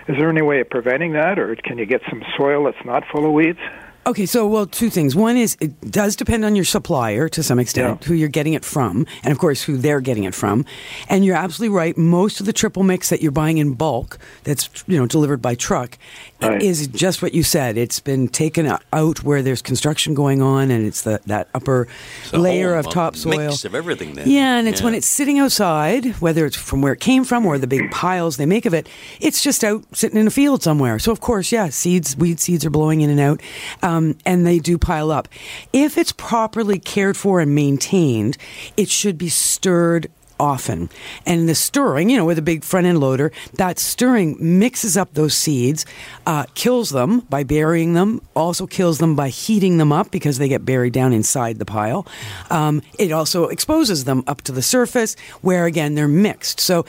is 0.07 0.17
there 0.17 0.31
any 0.31 0.41
way 0.41 0.59
of 0.59 0.71
preventing 0.71 1.13
that, 1.13 1.37
or 1.37 1.55
can 1.55 1.77
you 1.77 1.85
get 1.85 2.01
some 2.09 2.23
soil 2.35 2.63
that's 2.63 2.83
not 2.83 3.03
full 3.11 3.27
of 3.27 3.31
weeds? 3.31 3.59
Okay, 4.07 4.25
so 4.25 4.47
well, 4.47 4.65
two 4.65 4.89
things. 4.89 5.17
One 5.17 5.35
is 5.35 5.57
it 5.59 5.91
does 5.91 6.15
depend 6.15 6.45
on 6.45 6.55
your 6.55 6.63
supplier 6.63 7.27
to 7.27 7.43
some 7.43 7.59
extent, 7.59 7.99
Yeah. 8.01 8.07
who 8.07 8.13
you're 8.13 8.29
getting 8.29 8.53
it 8.53 8.63
from, 8.63 9.05
and 9.21 9.33
of 9.33 9.37
course 9.37 9.61
who 9.63 9.75
they're 9.75 9.99
getting 9.99 10.23
it 10.23 10.33
from. 10.33 10.63
And 11.09 11.25
you're 11.25 11.35
absolutely 11.35 11.75
right. 11.75 11.97
Most 11.97 12.39
of 12.39 12.45
the 12.45 12.53
triple 12.53 12.83
mix 12.83 13.09
that 13.09 13.21
you're 13.21 13.33
buying 13.33 13.57
in 13.57 13.73
bulk, 13.73 14.17
that's 14.45 14.69
you 14.87 14.97
know 14.97 15.07
delivered 15.07 15.41
by 15.41 15.55
truck, 15.55 15.97
Right. 16.41 16.61
is 16.61 16.87
just 16.87 17.21
what 17.21 17.33
you 17.33 17.43
said. 17.43 17.77
It's 17.77 17.99
been 17.99 18.29
taken 18.29 18.71
out 18.93 19.23
where 19.25 19.41
there's 19.41 19.61
construction 19.61 20.13
going 20.13 20.41
on, 20.41 20.71
and 20.71 20.85
it's 20.85 21.01
the, 21.01 21.19
that 21.25 21.49
upper 21.53 21.87
layer 22.31 22.75
of 22.75 22.89
topsoil. 22.89 23.37
mix 23.37 23.65
of 23.65 23.75
everything 23.75 24.13
then. 24.13 24.29
Yeah, 24.29 24.57
and 24.57 24.69
it's 24.69 24.79
Yeah. 24.79 24.85
when 24.85 24.93
it's 24.95 25.07
sitting 25.07 25.37
outside, 25.39 26.05
whether 26.21 26.45
it's 26.45 26.55
from 26.55 26.81
where 26.81 26.93
it 26.93 27.01
came 27.01 27.25
from 27.25 27.45
or 27.45 27.57
the 27.57 27.67
big 27.67 27.91
piles 27.91 28.37
they 28.37 28.45
make 28.45 28.65
of 28.65 28.73
it, 28.73 28.87
it's 29.19 29.41
just 29.43 29.65
out 29.65 29.83
sitting 29.93 30.17
in 30.17 30.27
a 30.27 30.31
field 30.31 30.63
somewhere. 30.63 30.97
So 30.97 31.11
of 31.11 31.19
course, 31.19 31.51
yeah, 31.51 31.67
seeds, 31.69 32.15
weed 32.15 32.39
seeds 32.39 32.63
are 32.65 32.69
blowing 32.69 33.01
in 33.01 33.09
and 33.09 33.19
out, 33.19 33.41
um, 33.83 33.96
and 34.25 34.45
they 34.45 34.59
do 34.59 34.77
pile 34.77 35.11
up. 35.11 35.27
If 35.73 35.97
it's 35.97 36.11
properly 36.11 36.79
cared 36.79 37.17
for 37.17 37.39
and 37.39 37.53
maintained, 37.53 38.37
it 38.75 38.89
should 38.89 39.17
be 39.17 39.29
stirred 39.29 40.09
often. 40.39 40.89
And 41.25 41.49
the 41.49 41.55
stirring, 41.55 42.09
you 42.09 42.17
know, 42.17 42.25
with 42.25 42.37
a 42.37 42.41
big 42.41 42.63
front 42.63 42.87
end 42.87 42.99
loader, 42.99 43.31
that 43.53 43.79
stirring 43.79 44.37
mixes 44.39 44.97
up 44.97 45.13
those 45.13 45.33
seeds, 45.33 45.85
uh, 46.25 46.45
kills 46.53 46.89
them 46.91 47.21
by 47.21 47.43
burying 47.43 47.93
them, 47.93 48.21
also 48.35 48.67
kills 48.67 48.99
them 48.99 49.15
by 49.15 49.29
heating 49.29 49.77
them 49.77 49.91
up 49.91 50.11
because 50.11 50.37
they 50.37 50.47
get 50.47 50.65
buried 50.65 50.93
down 50.93 51.13
inside 51.13 51.59
the 51.59 51.65
pile. 51.65 52.05
Um, 52.49 52.81
it 52.99 53.11
also 53.11 53.45
exposes 53.45 54.03
them 54.03 54.23
up 54.27 54.41
to 54.43 54.51
the 54.51 54.61
surface 54.61 55.15
where, 55.41 55.65
again, 55.65 55.95
they're 55.95 56.07
mixed. 56.07 56.59
So 56.59 56.85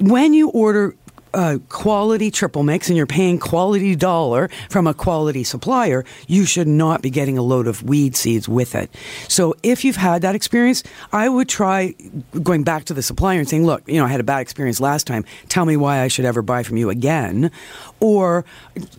when 0.00 0.34
you 0.34 0.48
order 0.50 0.94
uh, 1.36 1.58
quality 1.68 2.30
triple 2.30 2.62
mix 2.62 2.88
and 2.88 2.96
you're 2.96 3.06
paying 3.06 3.38
quality 3.38 3.94
dollar 3.94 4.48
from 4.70 4.86
a 4.86 4.94
quality 4.94 5.44
supplier, 5.44 6.04
you 6.26 6.46
should 6.46 6.66
not 6.66 7.02
be 7.02 7.10
getting 7.10 7.36
a 7.36 7.42
load 7.42 7.66
of 7.66 7.82
weed 7.82 8.16
seeds 8.16 8.48
with 8.48 8.74
it. 8.74 8.92
So 9.28 9.54
if 9.62 9.84
you've 9.84 9.96
had 9.96 10.22
that 10.22 10.34
experience, 10.34 10.82
I 11.12 11.28
would 11.28 11.48
try 11.48 11.94
going 12.42 12.64
back 12.64 12.84
to 12.86 12.94
the 12.94 13.02
supplier 13.02 13.38
and 13.38 13.48
saying, 13.48 13.66
look, 13.66 13.86
you 13.86 14.00
know, 14.00 14.06
I 14.06 14.08
had 14.08 14.20
a 14.20 14.24
bad 14.24 14.40
experience 14.40 14.80
last 14.80 15.06
time. 15.06 15.24
Tell 15.48 15.66
me 15.66 15.76
why 15.76 16.00
I 16.00 16.08
should 16.08 16.24
ever 16.24 16.42
buy 16.42 16.62
from 16.62 16.78
you 16.78 16.88
again. 16.88 17.50
Or 18.00 18.44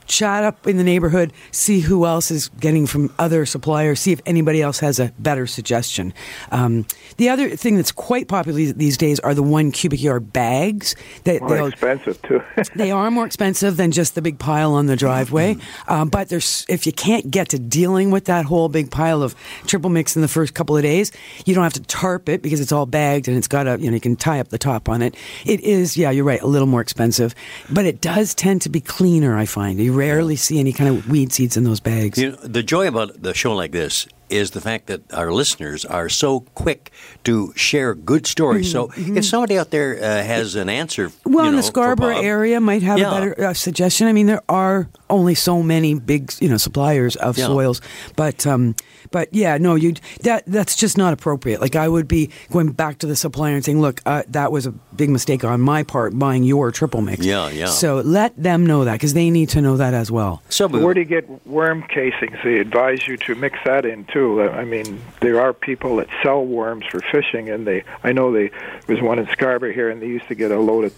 chat 0.07 0.43
up 0.43 0.65
in 0.67 0.77
the 0.77 0.83
neighborhood, 0.83 1.33
see 1.51 1.81
who 1.81 2.05
else 2.05 2.31
is 2.31 2.49
getting 2.59 2.87
from 2.87 3.13
other 3.19 3.45
suppliers, 3.45 3.99
see 3.99 4.11
if 4.11 4.21
anybody 4.25 4.61
else 4.61 4.79
has 4.79 4.99
a 4.99 5.13
better 5.19 5.45
suggestion. 5.45 6.13
Um, 6.51 6.85
the 7.17 7.29
other 7.29 7.55
thing 7.55 7.75
that's 7.75 7.91
quite 7.91 8.27
popular 8.27 8.57
these 8.57 8.97
days 8.97 9.19
are 9.19 9.33
the 9.33 9.43
one 9.43 9.71
cubic 9.71 10.01
yard 10.01 10.33
bags 10.33 10.95
that 11.23 11.41
More 11.41 11.49
they'll 11.49 11.67
expensive 11.67 12.21
too. 12.23 12.41
they 12.75 12.91
are 12.91 13.11
more 13.11 13.25
expensive 13.25 13.77
than 13.77 13.91
just 13.91 14.15
the 14.15 14.21
big 14.21 14.39
pile 14.39 14.73
on 14.73 14.87
the 14.87 14.95
driveway. 14.95 15.57
Um, 15.87 16.09
but 16.09 16.29
there's 16.29 16.65
if 16.69 16.85
you 16.85 16.91
can't 16.91 17.29
get 17.29 17.49
to 17.49 17.59
dealing 17.59 18.11
with 18.11 18.25
that 18.25 18.45
whole 18.45 18.69
big 18.69 18.91
pile 18.91 19.21
of 19.23 19.35
triple 19.65 19.89
mix 19.89 20.15
in 20.15 20.21
the 20.21 20.27
first 20.27 20.53
couple 20.53 20.75
of 20.75 20.83
days, 20.83 21.11
you 21.45 21.53
don't 21.53 21.63
have 21.63 21.73
to 21.73 21.83
tarp 21.83 22.29
it 22.29 22.41
because 22.41 22.59
it's 22.59 22.71
all 22.71 22.85
bagged 22.85 23.27
and 23.27 23.37
it's 23.37 23.47
got 23.47 23.67
a 23.67 23.77
you 23.79 23.89
know 23.89 23.95
you 23.95 24.01
can 24.01 24.15
tie 24.15 24.39
up 24.39 24.49
the 24.49 24.57
top 24.57 24.89
on 24.89 25.01
it. 25.01 25.15
It 25.45 25.61
is 25.61 25.97
yeah 25.97 26.11
you're 26.11 26.25
right 26.25 26.41
a 26.41 26.47
little 26.47 26.67
more 26.67 26.81
expensive, 26.81 27.35
but 27.69 27.85
it 27.85 28.01
does 28.01 28.33
tend 28.33 28.61
to 28.63 28.69
be 28.69 28.81
cleaner. 28.87 29.37
I 29.37 29.45
find 29.45 29.79
you 29.79 29.93
rarely 29.93 30.35
see 30.35 30.59
any 30.59 30.73
kind 30.73 30.89
of 30.89 31.07
weed 31.09 31.31
seeds 31.33 31.57
in 31.57 31.63
those 31.63 31.79
bags. 31.79 32.17
You 32.17 32.31
know, 32.31 32.37
the 32.37 32.63
joy 32.63 32.87
about 32.87 33.21
the 33.21 33.33
show 33.33 33.53
like 33.55 33.71
this 33.71 34.07
is 34.29 34.51
the 34.51 34.59
fact 34.59 34.87
that 34.87 35.01
our 35.13 35.31
listeners 35.31 35.85
are 35.85 36.09
so 36.09 36.41
quick 36.53 36.91
to 37.23 37.53
share 37.55 37.95
good 37.95 38.27
stories. 38.27 38.69
So 38.71 38.91
if 38.97 39.23
somebody 39.25 39.57
out 39.57 39.69
there 39.71 39.95
uh, 39.95 40.21
has 40.23 40.55
an 40.55 40.67
answer, 40.67 41.07
Mm-hmm, 41.09 41.33
Well, 41.33 41.45
you 41.45 41.49
in 41.49 41.55
know, 41.55 41.61
the 41.61 41.67
for 41.67 41.71
Scarborough 41.71 42.15
Bob- 42.15 42.25
area 42.25 42.59
might 42.59 42.83
have 42.83 42.99
Yeah. 42.99 43.07
a 43.07 43.11
better 43.13 43.45
uh, 43.47 43.53
suggestion. 43.53 44.07
I 44.07 44.11
mean, 44.13 44.27
there 44.27 44.41
are 44.49 44.89
only 45.09 45.35
so 45.35 45.63
many 45.63 45.93
big, 45.95 46.33
you 46.39 46.49
know, 46.49 46.57
suppliers 46.57 47.15
of 47.17 47.37
Yeah. 47.37 47.45
soils. 47.47 47.81
But 48.15 48.45
um, 48.45 48.75
but 49.11 49.29
yeah, 49.33 49.57
no, 49.57 49.75
you 49.75 49.93
that 50.23 50.43
that's 50.47 50.75
just 50.75 50.97
not 50.97 51.13
appropriate. 51.13 51.61
Like 51.61 51.75
I 51.75 51.87
would 51.87 52.07
be 52.07 52.29
going 52.51 52.71
back 52.71 52.99
to 52.99 53.07
the 53.07 53.15
supplier 53.15 53.55
and 53.55 53.63
saying, 53.63 53.79
look, 53.81 54.01
uh, 54.05 54.23
that 54.29 54.51
was 54.51 54.65
a 54.65 54.71
big 54.71 55.09
mistake 55.09 55.43
on 55.43 55.61
my 55.61 55.83
part 55.83 56.17
buying 56.17 56.43
your 56.43 56.71
triple 56.71 57.01
mix. 57.01 57.25
Yeah, 57.25 57.49
yeah. 57.49 57.67
So 57.67 57.97
let 58.01 58.35
them 58.41 58.65
know 58.65 58.83
that 58.85 58.93
because 58.93 59.13
they 59.13 59.29
need 59.29 59.49
to 59.49 59.61
know 59.61 59.77
that 59.77 59.93
as 59.93 60.11
well. 60.11 60.41
So, 60.49 60.67
Where 60.67 60.93
do 60.93 61.01
you 61.01 61.05
get 61.05 61.47
worm 61.47 61.83
casings? 61.83 62.37
They 62.43 62.59
advise 62.59 63.07
you 63.07 63.15
to 63.17 63.35
mix 63.35 63.59
that 63.65 63.85
in 63.85 64.05
too. 64.05 64.41
Uh, 64.41 64.49
I 64.49 64.65
mean, 64.65 64.99
there 65.21 65.39
are 65.39 65.53
people 65.53 65.97
that 65.97 66.07
sell 66.23 66.43
worms 66.45 66.85
for 66.89 66.99
fishing, 66.99 67.49
and 67.49 67.65
they. 67.65 67.83
I 68.03 68.11
know 68.11 68.31
they 68.31 68.49
there 68.87 68.95
was 68.95 69.01
one 69.01 69.19
in 69.19 69.27
Scarborough 69.31 69.73
here, 69.73 69.89
and 69.89 70.01
they 70.01 70.07
used 70.07 70.27
to 70.27 70.35
get 70.35 70.51
a 70.51 70.59
load 70.59 70.85
of, 70.85 70.93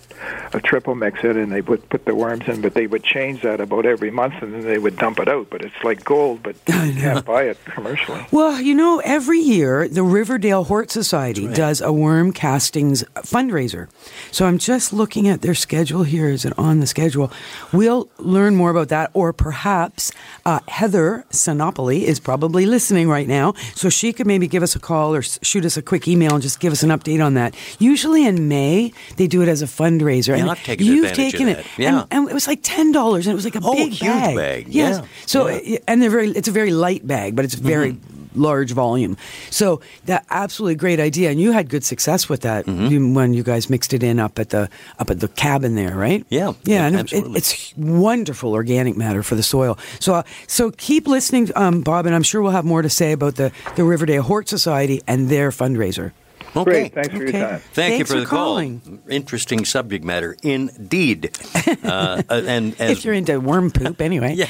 of 0.53 0.63
triple 0.63 0.95
mix 0.95 1.23
in, 1.23 1.37
and 1.37 1.51
they 1.51 1.61
would 1.61 1.87
put 1.89 2.05
the 2.05 2.15
worms 2.15 2.47
in, 2.47 2.61
but 2.61 2.73
they 2.73 2.87
would 2.87 3.03
change 3.03 3.41
that 3.41 3.59
about 3.59 3.85
every 3.85 3.98
month, 4.09 4.35
and 4.41 4.53
then 4.53 4.61
they 4.61 4.77
would 4.77 4.97
dump 4.97 5.19
it 5.19 5.27
out. 5.27 5.49
But 5.49 5.61
it's 5.63 5.75
like 5.83 6.03
gold, 6.05 6.41
but 6.43 6.55
you 6.67 6.93
can't 6.95 7.25
buy 7.25 7.43
it 7.43 7.57
commercially. 7.65 8.25
Well, 8.31 8.61
you 8.61 8.73
know, 8.73 9.01
every 9.03 9.39
year 9.39 9.87
the 9.89 10.03
Riverdale 10.03 10.63
Hort 10.63 10.89
Society 10.91 11.47
does 11.47 11.81
a 11.81 11.91
worm 11.91 12.31
castings 12.31 13.03
fundraiser. 13.17 13.89
So 14.31 14.45
I'm 14.45 14.57
just 14.57 14.93
looking 14.93 15.27
at 15.27 15.41
their 15.41 15.55
schedule 15.55 16.03
here. 16.03 16.29
Is 16.29 16.45
it 16.45 16.53
on 16.57 16.79
the 16.79 16.87
schedule? 16.87 17.31
We'll 17.73 18.09
learn 18.17 18.55
more 18.55 18.69
about 18.69 18.87
that, 18.89 19.11
or 19.13 19.33
perhaps 19.33 20.11
uh, 20.45 20.59
Heather 20.69 21.25
Sinopoli 21.31 22.03
is 22.03 22.19
probably 22.19 22.65
listening 22.65 23.09
right 23.09 23.27
now, 23.27 23.53
so 23.75 23.89
she 23.89 24.13
could 24.13 24.27
maybe 24.27 24.47
give 24.47 24.63
us 24.63 24.75
a 24.75 24.79
call 24.79 25.13
or 25.13 25.21
shoot 25.21 25.65
us 25.65 25.75
a 25.77 25.81
quick 25.81 26.07
email 26.07 26.33
and 26.33 26.41
just 26.41 26.59
give 26.59 26.71
us 26.71 26.83
an 26.83 26.89
update 26.91 27.23
on 27.25 27.33
that. 27.33 27.55
Usually 27.79 28.25
in 28.25 28.47
May 28.47 28.93
they 29.17 29.27
do 29.27 29.41
it 29.41 29.47
as 29.49 29.61
a 29.61 29.65
fundraiser. 29.65 30.29
Yeah, 30.29 30.41
and 30.43 30.51
I've 30.51 30.63
taken 30.63 30.85
you've 30.85 31.09
advantage 31.09 31.33
of 31.33 31.39
taken 31.39 31.47
that. 31.47 31.59
it, 31.59 31.65
Yeah. 31.77 31.99
and, 32.01 32.07
and 32.11 32.29
it 32.29 32.33
was 32.33 32.47
like 32.47 32.59
ten 32.61 32.91
dollars, 32.91 33.25
and 33.27 33.31
it 33.33 33.35
was 33.35 33.45
like 33.45 33.55
a 33.55 33.61
Oh, 33.63 33.73
big 33.73 33.88
huge 33.89 34.11
bag. 34.11 34.35
bag. 34.35 34.67
Yes. 34.69 34.99
Yeah. 34.99 35.05
So 35.25 35.47
Yeah. 35.47 35.79
and 35.87 36.01
they're 36.01 36.09
very 36.09 36.29
it's 36.31 36.47
a 36.47 36.51
very 36.51 36.71
light 36.71 37.05
bag 37.07 37.35
but 37.35 37.45
it's 37.45 37.55
very 37.55 37.93
Mm-hmm. 37.93 38.41
large 38.43 38.71
volume 38.73 39.17
so 39.49 39.81
that 40.05 40.23
absolutely 40.29 40.75
great 40.75 40.99
idea 40.99 41.31
and 41.31 41.41
you 41.41 41.51
had 41.51 41.67
good 41.67 41.83
success 41.83 42.29
with 42.29 42.41
that 42.41 42.65
Mm-hmm. 42.67 43.15
when 43.15 43.33
you 43.33 43.41
guys 43.43 43.69
mixed 43.71 43.91
it 43.91 44.03
in 44.03 44.19
up 44.19 44.37
at 44.37 44.49
the 44.49 44.69
up 44.99 45.09
at 45.09 45.19
the 45.19 45.27
cabin 45.27 45.73
there 45.75 45.95
right 45.97 46.23
Yeah, 46.29 46.53
yeah 46.63 46.85
and 46.85 46.95
it- 47.11 47.25
it's 47.35 47.73
wonderful 47.75 48.53
organic 48.53 48.95
matter 48.95 49.23
for 49.23 49.33
the 49.35 49.41
soil 49.43 49.77
so 49.99 50.13
uh, 50.13 50.23
so 50.47 50.69
keep 50.71 51.07
listening 51.07 51.49
um, 51.55 51.81
bob 51.81 52.05
and 52.05 52.13
i'm 52.15 52.23
sure 52.23 52.41
we'll 52.43 52.51
have 52.51 52.65
more 52.65 52.83
to 52.83 52.89
say 52.89 53.11
about 53.13 53.35
the 53.35 53.51
the 53.75 53.83
riverdale 53.83 54.21
hort 54.21 54.47
society 54.47 55.01
and 55.07 55.29
their 55.29 55.49
fundraiser 55.49 56.11
okay. 56.55 56.63
Great, 56.63 56.93
thanks 56.93 57.09
for 57.09 57.15
Okay. 57.23 57.37
your 57.39 57.47
time. 57.49 57.59
Thank 57.73 57.91
you 57.91 57.97
Thanks 58.05 58.09
for 58.09 58.15
for 58.15 58.19
the 58.21 58.25
calling. 58.25 58.79
call. 58.79 58.99
Interesting 59.09 59.65
subject 59.65 60.03
matter, 60.05 60.35
indeed. 60.43 61.31
uh, 61.83 62.23
and 62.29 62.79
as, 62.79 62.91
if 62.99 63.05
you're 63.05 63.13
into 63.13 63.39
worm 63.39 63.71
poop 63.71 64.01
anyway 64.01 64.37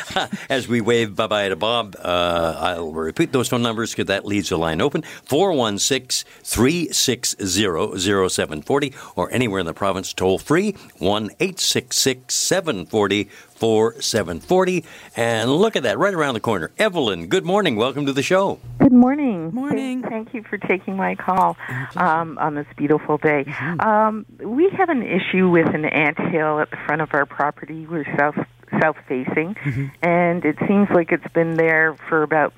as 0.50 0.68
we 0.68 0.80
wave 0.80 1.16
bye 1.16 1.26
bye 1.26 1.48
to 1.48 1.56
Bob, 1.56 1.96
uh, 2.02 2.56
I'll 2.58 2.92
repeat 2.92 3.32
those 3.32 3.48
phone 3.48 3.62
numbers 3.62 3.90
because 3.92 4.06
that 4.06 4.24
leaves 4.24 4.48
the 4.50 4.56
line 4.58 4.80
open 4.80 5.02
416 5.24 6.26
360 6.44 7.46
0740 7.46 8.94
or 9.16 9.32
anywhere 9.32 9.60
in 9.60 9.66
the 9.66 9.74
province 9.74 10.12
toll 10.12 10.38
free 10.38 10.72
1 10.98 11.24
866 11.40 12.34
740 12.34 13.28
4740. 13.60 14.84
And 15.16 15.50
look 15.50 15.76
at 15.76 15.84
that, 15.84 15.98
right 15.98 16.14
around 16.14 16.34
the 16.34 16.40
corner. 16.40 16.70
Evelyn, 16.78 17.28
good 17.28 17.44
morning. 17.44 17.76
Welcome 17.76 18.06
to 18.06 18.12
the 18.12 18.22
show. 18.22 18.58
Good 18.78 18.92
morning. 18.92 19.54
Morning. 19.54 20.00
Thank, 20.00 20.12
thank 20.12 20.34
you 20.34 20.42
for 20.42 20.58
taking 20.58 20.96
my 20.96 21.14
call 21.14 21.56
um, 21.94 22.38
on 22.38 22.54
this 22.54 22.66
beautiful 22.76 23.18
day. 23.18 23.44
Um, 23.78 24.26
we 24.42 24.70
have 24.70 24.88
an 24.88 25.02
issue 25.02 25.48
with 25.50 25.72
an 25.74 25.84
ant 25.84 26.18
hill 26.18 26.58
at 26.60 26.70
the 26.70 26.78
front 26.86 27.02
of 27.02 27.12
our 27.12 27.26
property. 27.26 27.86
We're 27.86 28.04
south 28.16 28.36
south 28.80 28.96
facing, 29.08 29.56
and 30.02 30.44
it 30.44 30.56
seems 30.66 30.88
like 30.90 31.12
it's 31.12 31.32
been 31.32 31.56
there 31.56 31.96
for 32.08 32.22
about 32.22 32.54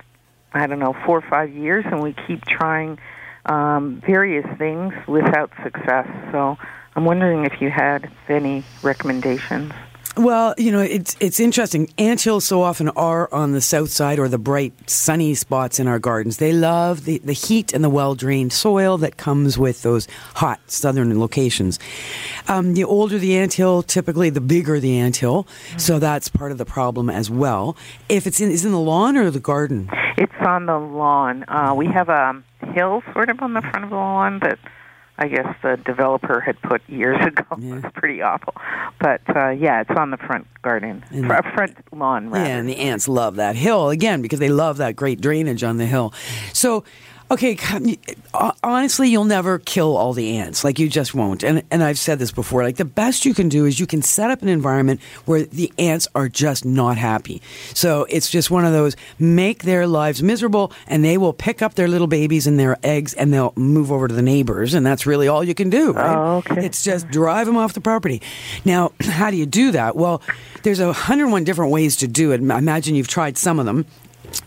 I 0.52 0.66
don't 0.66 0.78
know 0.78 0.94
four 1.04 1.18
or 1.18 1.28
five 1.28 1.50
years, 1.52 1.84
and 1.86 2.02
we 2.02 2.14
keep 2.26 2.44
trying 2.44 2.98
um, 3.46 4.02
various 4.06 4.46
things 4.58 4.92
without 5.08 5.50
success. 5.62 6.06
So 6.30 6.58
I'm 6.94 7.04
wondering 7.04 7.44
if 7.44 7.60
you 7.60 7.70
had 7.70 8.10
any 8.28 8.64
recommendations. 8.82 9.72
Well, 10.16 10.54
you 10.58 10.70
know, 10.72 10.80
it's 10.80 11.16
it's 11.20 11.40
interesting. 11.40 11.88
Anthills 11.96 12.44
so 12.44 12.60
often 12.60 12.90
are 12.90 13.32
on 13.32 13.52
the 13.52 13.62
south 13.62 13.90
side 13.90 14.18
or 14.18 14.28
the 14.28 14.38
bright 14.38 14.74
sunny 14.90 15.34
spots 15.34 15.80
in 15.80 15.88
our 15.88 15.98
gardens. 15.98 16.36
They 16.36 16.52
love 16.52 17.04
the, 17.04 17.18
the 17.18 17.32
heat 17.32 17.72
and 17.72 17.82
the 17.82 17.88
well 17.88 18.14
drained 18.14 18.52
soil 18.52 18.98
that 18.98 19.16
comes 19.16 19.56
with 19.56 19.82
those 19.82 20.06
hot 20.34 20.60
southern 20.66 21.18
locations. 21.18 21.78
Um, 22.46 22.74
the 22.74 22.84
older 22.84 23.18
the 23.18 23.38
anthill, 23.38 23.82
typically 23.82 24.28
the 24.28 24.42
bigger 24.42 24.78
the 24.80 24.98
ant 24.98 25.12
anthill, 25.12 25.46
so 25.78 25.98
that's 25.98 26.28
part 26.28 26.52
of 26.52 26.58
the 26.58 26.64
problem 26.64 27.10
as 27.10 27.30
well. 27.30 27.76
If 28.08 28.26
it's 28.26 28.40
in 28.40 28.50
is 28.50 28.64
in 28.64 28.72
the 28.72 28.80
lawn 28.80 29.16
or 29.16 29.30
the 29.30 29.40
garden, 29.40 29.88
It's 30.18 30.32
on 30.40 30.66
the 30.66 30.78
lawn. 30.78 31.44
Uh, 31.48 31.74
we 31.74 31.86
have 31.86 32.08
a 32.08 32.42
hill 32.74 33.02
sort 33.12 33.30
of 33.30 33.40
on 33.42 33.54
the 33.54 33.62
front 33.62 33.84
of 33.84 33.90
the 33.90 33.96
lawn 33.96 34.40
that 34.40 34.58
I 35.18 35.28
guess 35.28 35.54
the 35.62 35.76
developer 35.84 36.40
had 36.40 36.60
put 36.62 36.82
years 36.88 37.18
ago. 37.26 37.44
Yeah. 37.58 37.76
It's 37.84 37.86
pretty 37.94 38.22
awful, 38.22 38.54
but 38.98 39.20
uh, 39.36 39.50
yeah, 39.50 39.82
it's 39.82 39.90
on 39.90 40.10
the 40.10 40.16
front 40.16 40.46
garden, 40.62 41.04
And- 41.10 41.26
fr- 41.26 41.48
front 41.54 41.76
lawn 41.92 42.30
rather. 42.30 42.44
Yeah, 42.48 42.56
and 42.56 42.68
the 42.68 42.76
ants 42.76 43.08
love 43.08 43.36
that 43.36 43.54
hill 43.56 43.90
again 43.90 44.22
because 44.22 44.38
they 44.38 44.48
love 44.48 44.78
that 44.78 44.96
great 44.96 45.20
drainage 45.20 45.62
on 45.62 45.76
the 45.76 45.86
hill. 45.86 46.12
So, 46.52 46.84
okay, 47.32 47.56
uh, 48.34 48.52
honestly, 48.62 49.08
you'll 49.08 49.24
never 49.24 49.58
kill 49.58 49.96
all 49.96 50.12
the 50.12 50.36
ants. 50.36 50.64
Like 50.64 50.78
you 50.78 50.88
just 50.88 51.14
won't. 51.14 51.42
And 51.42 51.62
and 51.70 51.82
I've 51.82 51.98
said 51.98 52.18
this 52.18 52.30
before. 52.30 52.62
Like 52.62 52.76
the 52.76 52.84
best 52.84 53.24
you 53.24 53.34
can 53.34 53.48
do 53.48 53.64
is 53.64 53.80
you 53.80 53.86
can 53.86 54.02
set 54.02 54.30
up 54.30 54.42
an 54.42 54.48
environment 54.48 55.00
where 55.24 55.42
the 55.42 55.72
ants 55.78 56.06
are 56.14 56.28
just 56.28 56.64
not 56.64 56.96
happy. 56.98 57.42
So 57.74 58.06
it's 58.08 58.30
just 58.30 58.50
one 58.50 58.64
of 58.64 58.72
those 58.72 58.96
make 59.18 59.62
their 59.62 59.86
lives 59.86 60.22
miserable, 60.22 60.72
and 60.86 61.04
they 61.04 61.16
will 61.18 61.32
pick 61.32 61.62
up 61.62 61.74
their 61.74 61.88
little 61.88 62.06
babies 62.06 62.46
and 62.46 62.58
their 62.58 62.76
eggs, 62.82 63.14
and 63.14 63.32
they'll 63.32 63.52
move 63.56 63.90
over 63.90 64.08
to 64.08 64.14
the 64.14 64.22
neighbors, 64.22 64.74
and 64.74 64.84
that's 64.84 65.06
really 65.06 65.28
all 65.28 65.42
you 65.42 65.54
can 65.54 65.70
do. 65.70 65.92
Right? 65.92 66.16
Oh, 66.16 66.36
okay. 66.38 66.64
It's 66.66 66.84
just 66.84 67.08
drive 67.08 67.46
them 67.46 67.56
off 67.56 67.72
the 67.72 67.80
property. 67.80 68.20
Now, 68.64 68.92
how 69.00 69.30
do 69.30 69.36
you 69.36 69.46
do 69.46 69.72
that? 69.72 69.96
Well, 69.96 70.22
there's 70.62 70.80
a 70.80 70.86
101 70.86 71.44
different 71.44 71.72
ways 71.72 71.96
to 71.96 72.08
do 72.08 72.32
it. 72.32 72.40
I 72.50 72.58
imagine 72.58 72.94
you've 72.94 73.08
tried 73.08 73.38
some 73.38 73.58
of 73.58 73.66
them. 73.66 73.86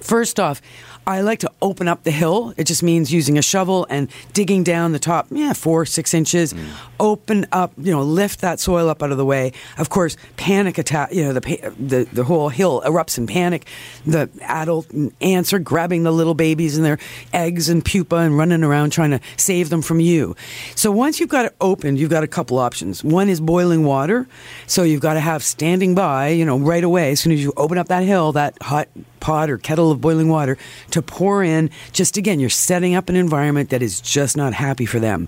First 0.01 0.39
off, 0.39 0.61
I 1.07 1.21
like 1.21 1.39
to 1.39 1.51
open 1.61 1.87
up 1.87 2.03
the 2.03 2.11
hill. 2.11 2.53
It 2.57 2.63
just 2.63 2.81
means 2.81 3.13
using 3.13 3.37
a 3.37 3.41
shovel 3.41 3.85
and 3.89 4.09
digging 4.33 4.63
down 4.63 4.91
the 4.91 4.99
top, 4.99 5.27
yeah, 5.29 5.53
four, 5.53 5.85
six 5.85 6.13
inches. 6.13 6.53
Mm. 6.53 6.67
Open 6.99 7.45
up, 7.51 7.73
you 7.77 7.91
know, 7.91 8.01
lift 8.01 8.41
that 8.41 8.59
soil 8.59 8.89
up 8.89 9.03
out 9.03 9.11
of 9.11 9.17
the 9.17 9.25
way. 9.25 9.53
Of 9.77 9.89
course, 9.89 10.17
panic 10.37 10.77
attack, 10.77 11.13
you 11.13 11.23
know, 11.23 11.33
the, 11.33 11.73
the, 11.77 12.07
the 12.11 12.23
whole 12.23 12.49
hill 12.49 12.81
erupts 12.85 13.17
in 13.17 13.27
panic. 13.27 13.67
The 14.05 14.29
adult 14.41 14.87
ants 15.21 15.53
are 15.53 15.59
grabbing 15.59 16.03
the 16.03 16.11
little 16.11 16.33
babies 16.33 16.75
and 16.75 16.85
their 16.85 16.97
eggs 17.33 17.69
and 17.69 17.85
pupa 17.85 18.15
and 18.15 18.37
running 18.37 18.63
around 18.63 18.91
trying 18.91 19.11
to 19.11 19.19
save 19.37 19.69
them 19.69 19.81
from 19.81 19.99
you. 19.99 20.35
So 20.75 20.91
once 20.91 21.19
you've 21.19 21.29
got 21.29 21.45
it 21.45 21.55
opened, 21.61 21.99
you've 21.99 22.09
got 22.09 22.23
a 22.23 22.27
couple 22.27 22.57
options. 22.57 23.03
One 23.03 23.29
is 23.29 23.39
boiling 23.39 23.83
water. 23.83 24.27
So 24.65 24.83
you've 24.83 25.01
got 25.01 25.13
to 25.13 25.19
have 25.19 25.43
standing 25.43 25.93
by, 25.93 26.29
you 26.29 26.45
know, 26.45 26.57
right 26.57 26.83
away, 26.83 27.11
as 27.11 27.19
soon 27.19 27.31
as 27.31 27.43
you 27.43 27.53
open 27.57 27.77
up 27.77 27.89
that 27.89 28.03
hill, 28.03 28.31
that 28.31 28.59
hot 28.61 28.87
pot 29.19 29.49
or 29.49 29.57
kettle 29.57 29.89
of 29.89 29.99
boiling 29.99 30.29
water 30.29 30.55
to 30.95 31.01
pour 31.01 31.43
in. 31.43 31.69
Just 31.91 32.15
again, 32.15 32.39
you're 32.39 32.49
setting 32.49 32.95
up 32.95 33.09
an 33.09 33.17
environment 33.17 33.69
that 33.69 33.81
is 33.81 33.99
just 33.99 34.37
not 34.37 34.53
happy 34.53 34.85
for 34.85 34.99
them. 34.99 35.27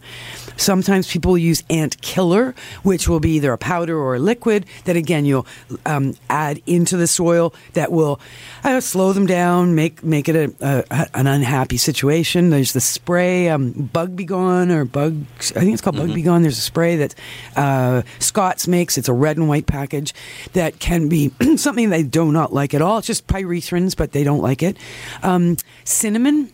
Sometimes 0.56 1.12
people 1.12 1.38
use 1.38 1.64
ant 1.70 2.02
killer, 2.02 2.56
which 2.84 3.08
will 3.10 3.20
be 3.20 3.32
either 3.32 3.52
a 3.52 3.58
powder 3.58 3.98
or 3.98 4.16
a 4.16 4.20
liquid 4.20 4.66
that 4.86 4.96
again 4.96 5.26
you'll 5.26 5.46
um, 5.86 6.16
add 6.30 6.62
into 6.66 6.96
the 6.96 7.06
soil 7.06 7.54
that 7.74 7.92
will 7.92 8.20
uh, 8.64 8.80
slow 8.80 9.12
them 9.12 9.26
down, 9.26 9.76
make 9.76 10.04
make 10.04 10.30
it 10.30 10.36
a, 10.36 10.86
a, 10.90 11.08
an 11.14 11.28
unhappy 11.28 11.78
situation. 11.78 12.50
There's 12.50 12.72
the 12.72 12.82
spray, 12.82 13.50
um, 13.50 13.72
Bug 13.72 14.16
B 14.16 14.24
Gon 14.24 14.72
or 14.72 14.86
Bug, 14.86 15.18
I 15.40 15.60
think 15.60 15.74
it's 15.74 15.82
called 15.82 15.98
Bug 15.98 16.14
B 16.14 16.22
Gon. 16.22 16.44
There's 16.44 16.58
a 16.58 16.62
spray 16.62 16.96
that 16.96 17.14
uh, 17.58 18.04
Scotts 18.20 18.68
makes. 18.68 18.98
It's 18.98 19.10
a 19.10 19.14
red 19.14 19.36
and 19.36 19.50
white 19.50 19.68
package 19.68 20.14
that 20.54 20.80
can 20.80 21.10
be 21.10 21.32
something 21.58 21.90
they 21.90 22.04
do 22.04 22.32
not 22.32 22.54
like 22.54 22.74
at 22.74 22.82
all. 22.82 23.00
It's 23.00 23.08
just 23.08 23.28
pyrethrins, 23.28 23.96
but 23.96 24.14
they 24.14 24.24
don't 24.24 24.42
like 24.42 24.64
it. 24.64 24.78
Um, 25.24 25.57
cinnamon. 25.84 26.52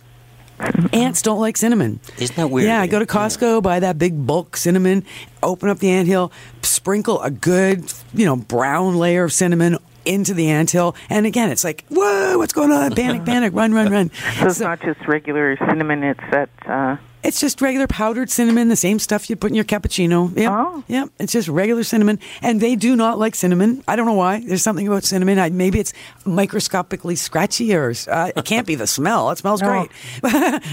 Ants 0.94 1.22
don't 1.22 1.40
like 1.40 1.58
cinnamon. 1.58 2.00
Isn't 2.20 2.36
that 2.36 2.50
weird, 2.50 2.68
Yeah, 2.68 2.80
I 2.82 2.88
go 2.88 3.00
to 3.00 3.06
Costco, 3.06 3.64
buy 3.64 3.80
that 3.80 3.98
big 3.98 4.26
bulk 4.26 4.56
cinnamon, 4.56 5.04
open 5.42 5.68
up 5.68 5.80
the 5.80 5.90
anthill, 5.90 6.32
sprinkle 6.62 7.22
a 7.22 7.32
good, 7.32 7.92
you 8.14 8.26
know, 8.26 8.36
brown 8.36 8.96
layer 8.98 9.24
of 9.24 9.34
cinnamon 9.34 9.78
into 10.06 10.34
the 10.34 10.50
anthill, 10.50 10.96
and 11.10 11.26
again, 11.26 11.50
it's 11.50 11.64
like, 11.64 11.86
whoa, 11.90 12.38
what's 12.38 12.54
going 12.54 12.72
on? 12.72 12.94
Panic, 12.94 13.26
panic, 13.26 13.54
run, 13.54 13.74
run, 13.74 13.92
run. 13.92 14.12
So 14.40 14.46
it's 14.48 14.60
not 14.60 14.82
just 14.82 15.06
regular 15.08 15.58
cinnamon; 15.58 16.04
it's 16.04 16.20
that 16.32 16.50
uh, 16.66 16.98
It's 17.24 17.40
just 17.40 17.62
regular 17.62 17.88
powdered 17.88 18.30
cinnamon, 18.30 18.68
the 18.70 18.76
same 18.76 19.00
stuff 19.00 19.30
you 19.30 19.36
put 19.36 19.52
in 19.52 19.56
your 19.56 19.64
cappuccino. 19.66 20.36
Yeah, 20.38 20.50
Oh. 20.52 20.84
yeah. 20.88 21.06
It's 21.20 21.32
just 21.32 21.48
regular 21.48 21.84
cinnamon, 21.84 22.20
and 22.42 22.60
they 22.60 22.76
do 22.76 22.96
not 22.96 23.18
like 23.18 23.34
cinnamon. 23.36 23.84
I 23.88 23.96
don't 23.96 24.06
know 24.06 24.14
why. 24.14 24.44
There's 24.46 24.62
something 24.64 24.88
about 24.88 25.04
cinnamon. 25.06 25.40
I, 25.40 25.50
maybe 25.50 25.80
it's 25.80 25.94
microscopically 26.26 27.16
scratchy, 27.16 27.74
or 27.74 27.94
uh, 28.10 28.32
it 28.36 28.46
can't 28.46 28.68
be 28.68 28.76
the 28.76 28.88
smell. 28.88 29.30
It 29.32 29.38
smells 29.38 29.62
No. 29.62 29.88
great. 30.22 30.24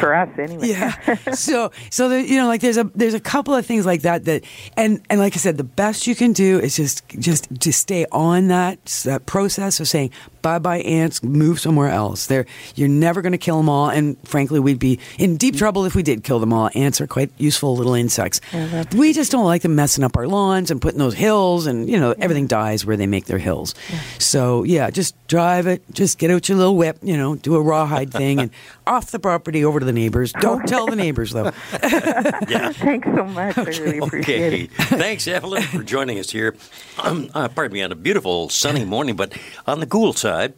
For 0.00 0.14
us, 0.14 0.28
anyway. 0.38 0.68
Yeah. 0.68 0.94
so 1.34 1.70
so 1.90 2.08
there, 2.08 2.20
you 2.20 2.36
know 2.36 2.46
like 2.46 2.60
there's 2.60 2.76
a 2.76 2.84
there's 2.94 3.14
a 3.14 3.20
couple 3.20 3.54
of 3.54 3.64
things 3.66 3.86
like 3.86 4.02
that 4.02 4.24
that 4.24 4.42
and 4.76 5.00
and 5.10 5.20
like 5.20 5.34
I 5.34 5.38
said 5.38 5.56
the 5.56 5.64
best 5.64 6.06
you 6.06 6.14
can 6.14 6.32
do 6.32 6.58
is 6.58 6.76
just 6.76 7.06
just 7.18 7.48
to 7.60 7.72
stay 7.72 8.06
on 8.12 8.48
that 8.48 8.84
that 9.04 9.26
process 9.26 9.80
of 9.80 9.88
saying 9.88 10.10
bye 10.42 10.58
bye 10.58 10.78
ants 10.80 11.22
move 11.22 11.60
somewhere 11.60 11.88
else. 11.90 12.26
There 12.26 12.46
you're 12.74 12.88
never 12.88 13.22
going 13.22 13.32
to 13.32 13.38
kill 13.38 13.56
them 13.58 13.68
all 13.68 13.88
and 13.88 14.16
frankly 14.26 14.60
we'd 14.60 14.78
be 14.78 14.98
in 15.18 15.36
deep 15.36 15.56
trouble 15.56 15.83
if 15.86 15.94
we 15.94 16.02
did 16.02 16.24
kill 16.24 16.38
them 16.38 16.52
all. 16.52 16.70
Ants 16.74 17.00
are 17.00 17.06
quite 17.06 17.30
useful 17.38 17.76
little 17.76 17.94
insects. 17.94 18.40
we 18.94 19.12
just 19.12 19.30
don't 19.32 19.44
like 19.44 19.62
them 19.62 19.74
messing 19.74 20.04
up 20.04 20.16
our 20.16 20.26
lawns 20.26 20.70
and 20.70 20.80
putting 20.80 20.98
those 20.98 21.14
hills 21.14 21.66
and 21.66 21.88
you 21.88 21.98
know 21.98 22.14
everything 22.18 22.46
dies 22.46 22.84
where 22.86 22.96
they 22.96 23.06
make 23.06 23.26
their 23.26 23.38
hills. 23.38 23.74
So 24.18 24.62
yeah, 24.64 24.90
just 24.90 25.14
drive 25.28 25.66
it, 25.66 25.82
just 25.92 26.18
get 26.18 26.30
out 26.30 26.48
your 26.48 26.58
little 26.58 26.76
whip, 26.76 26.98
you 27.02 27.16
know, 27.16 27.36
do 27.36 27.56
a 27.56 27.60
rawhide 27.62 28.10
thing 28.12 28.40
and 28.40 28.50
off 28.86 29.10
the 29.10 29.18
property 29.18 29.64
over 29.64 29.80
to 29.80 29.86
the 29.86 29.92
neighbors. 29.92 30.32
Don't 30.32 30.66
tell 30.66 30.86
the 30.86 30.96
neighbors 30.96 31.32
though. 31.32 31.44
yeah. 32.48 32.72
Thanks 32.72 33.08
so 33.14 33.24
much. 33.24 33.56
I 33.58 33.62
really 33.64 33.98
appreciate 33.98 34.34
Okay. 34.52 34.62
it. 34.64 34.70
Thanks, 34.88 35.26
Evelyn, 35.28 35.62
for 35.62 35.82
joining 35.82 36.18
us 36.18 36.30
here. 36.30 36.54
Um, 37.02 37.30
uh, 37.34 37.48
pardon 37.48 37.72
me, 37.74 37.82
on 37.82 37.92
a 37.92 37.94
beautiful 37.94 38.48
sunny 38.48 38.84
morning, 38.84 39.16
but 39.16 39.32
on 39.66 39.80
the 39.80 39.86
cool 39.86 40.12
side, 40.12 40.54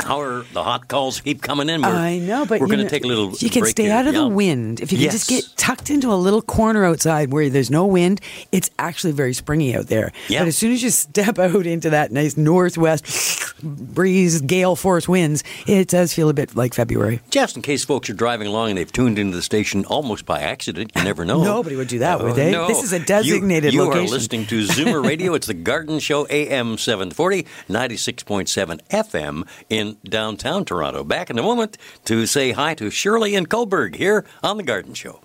how 0.00 0.20
are 0.20 0.44
the 0.52 0.62
hot 0.62 0.88
calls 0.88 1.20
keep 1.20 1.40
coming 1.40 1.68
in? 1.68 1.80
We're, 1.82 1.88
I 1.88 2.18
know, 2.18 2.44
but 2.46 2.60
we're 2.60 2.66
going 2.66 2.80
to 2.80 2.88
take 2.88 3.04
a 3.04 3.06
little. 3.06 3.30
You 3.38 3.48
can 3.50 3.60
break 3.60 3.70
stay 3.72 3.84
here. 3.84 3.92
out 3.94 4.06
of 4.06 4.14
Yeah. 4.14 4.20
the 4.22 4.28
wind 4.28 4.80
if 4.80 4.90
you 4.92 4.98
can 4.98 5.10
just 5.10 5.28
get 5.28 5.44
tucked 5.56 5.88
into 5.90 6.12
a 6.12 6.16
little 6.16 6.42
corner 6.42 6.84
outside 6.84 7.32
where 7.32 7.48
there's 7.48 7.70
no 7.70 7.86
wind. 7.86 8.20
It's 8.50 8.70
actually 8.78 9.12
very 9.12 9.34
springy 9.34 9.76
out 9.76 9.86
there. 9.86 10.10
Yeah. 10.28 10.40
But 10.40 10.48
as 10.48 10.58
soon 10.58 10.72
as 10.72 10.82
you 10.82 10.90
step 10.90 11.38
out 11.38 11.66
into 11.66 11.90
that 11.90 12.10
nice 12.12 12.36
northwest 12.36 13.54
breeze, 13.62 14.40
gale 14.42 14.76
force 14.76 15.08
winds, 15.08 15.44
it 15.66 15.88
does 15.88 16.12
feel 16.12 16.28
a 16.28 16.34
bit 16.34 16.56
like 16.56 16.74
February. 16.74 17.20
Just 17.30 17.56
in 17.56 17.62
case 17.62 17.84
folks 17.84 18.10
are 18.10 18.14
driving 18.14 18.46
along 18.48 18.70
and 18.70 18.78
they've 18.78 18.90
tuned 18.92 19.18
into 19.18 19.36
the 19.36 19.42
station 19.42 19.84
almost 19.86 20.26
by 20.26 20.40
accident, 20.40 20.90
you 20.96 21.04
never 21.04 21.24
know. 21.24 21.42
Nobody 21.54 21.76
would 21.76 21.88
do 21.88 22.00
that, 22.00 22.20
would 22.20 22.32
Oh, 22.32 22.34
they? 22.34 22.50
no. 22.50 22.66
This 22.66 22.82
is 22.82 22.92
a 22.92 22.98
designated 22.98 23.72
you, 23.72 23.82
you 23.82 23.86
location. 23.86 24.06
are 24.08 24.10
listening 24.10 24.46
to 24.46 24.62
Zoomer 24.66 25.04
Radio. 25.06 25.34
It's 25.34 25.46
the 25.46 25.54
Garden 25.54 25.98
Show, 26.00 26.26
AM 26.28 26.76
740, 26.78 27.44
96.7 27.68 28.80
FM 28.90 29.46
in 29.70 29.83
downtown 30.04 30.64
Toronto. 30.64 31.04
Back 31.04 31.30
in 31.30 31.38
a 31.38 31.42
moment 31.42 31.78
to 32.06 32.26
say 32.26 32.52
hi 32.52 32.74
to 32.74 32.90
Shirley 32.90 33.34
and 33.34 33.48
Cobourg 33.48 33.96
here 33.96 34.24
on 34.42 34.56
the 34.56 34.62
Garden 34.62 34.94
Show. 34.94 35.20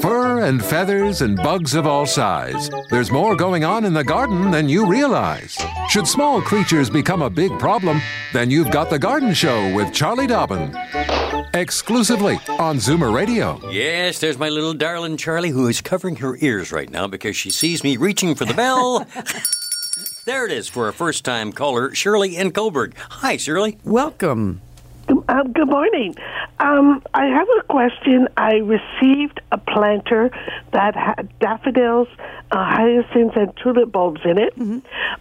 Fur 0.00 0.40
and 0.46 0.64
feathers 0.64 1.20
and 1.20 1.36
bugs 1.36 1.74
of 1.74 1.86
all 1.86 2.06
size. 2.06 2.70
There's 2.88 3.10
more 3.10 3.36
going 3.36 3.62
on 3.62 3.84
in 3.84 3.92
the 3.92 4.02
garden 4.02 4.50
than 4.50 4.70
you 4.70 4.86
realize. 4.86 5.58
Should 5.90 6.08
small 6.08 6.40
creatures 6.40 6.88
become 6.88 7.20
a 7.20 7.28
big 7.28 7.58
problem, 7.58 8.00
then 8.32 8.50
you've 8.50 8.70
got 8.70 8.88
The 8.88 8.98
Garden 8.98 9.34
Show 9.34 9.74
with 9.74 9.92
Charlie 9.92 10.26
Dobbin. 10.26 10.74
Exclusively 11.52 12.36
on 12.58 12.78
Zoomer 12.78 13.14
Radio. 13.14 13.60
Yes, 13.70 14.18
there's 14.18 14.38
my 14.38 14.48
little 14.48 14.72
darling 14.72 15.18
Charlie 15.18 15.50
who 15.50 15.68
is 15.68 15.82
covering 15.82 16.16
her 16.16 16.38
ears 16.40 16.72
right 16.72 16.88
now 16.88 17.06
because 17.06 17.36
she 17.36 17.50
sees 17.50 17.84
me 17.84 17.98
reaching 17.98 18.34
for 18.34 18.46
the 18.46 18.54
bell. 18.54 19.06
there 20.24 20.46
it 20.46 20.52
is 20.52 20.68
for 20.68 20.88
a 20.88 20.92
first 20.92 21.24
time 21.24 21.52
caller, 21.52 21.94
Shirley 21.94 22.36
in 22.36 22.52
Cobourg. 22.52 22.94
Hi, 22.96 23.36
Shirley. 23.36 23.78
Welcome. 23.84 24.60
Um, 25.28 25.52
good 25.52 25.68
morning. 25.68 26.14
Um, 26.60 27.02
I 27.12 27.26
have 27.26 27.46
a 27.60 27.62
question. 27.64 28.28
I 28.38 28.54
received 28.54 29.40
a 29.52 29.58
planter 29.58 30.30
that 30.72 30.94
had 30.96 31.30
daffodils, 31.40 32.08
uh, 32.50 32.64
hyacinths, 32.64 33.36
and 33.36 33.54
tulip 33.62 33.92
bulbs 33.92 34.22
in 34.24 34.38
it. 34.38 34.56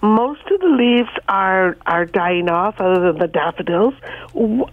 Most 0.02 0.42
of 0.50 0.62
the 0.62 0.68
leaves 0.68 1.10
are 1.28 1.78
are 1.86 2.06
dying 2.06 2.50
off, 2.50 2.80
other 2.80 3.12
than 3.12 3.20
the 3.20 3.28
daffodils. 3.28 3.94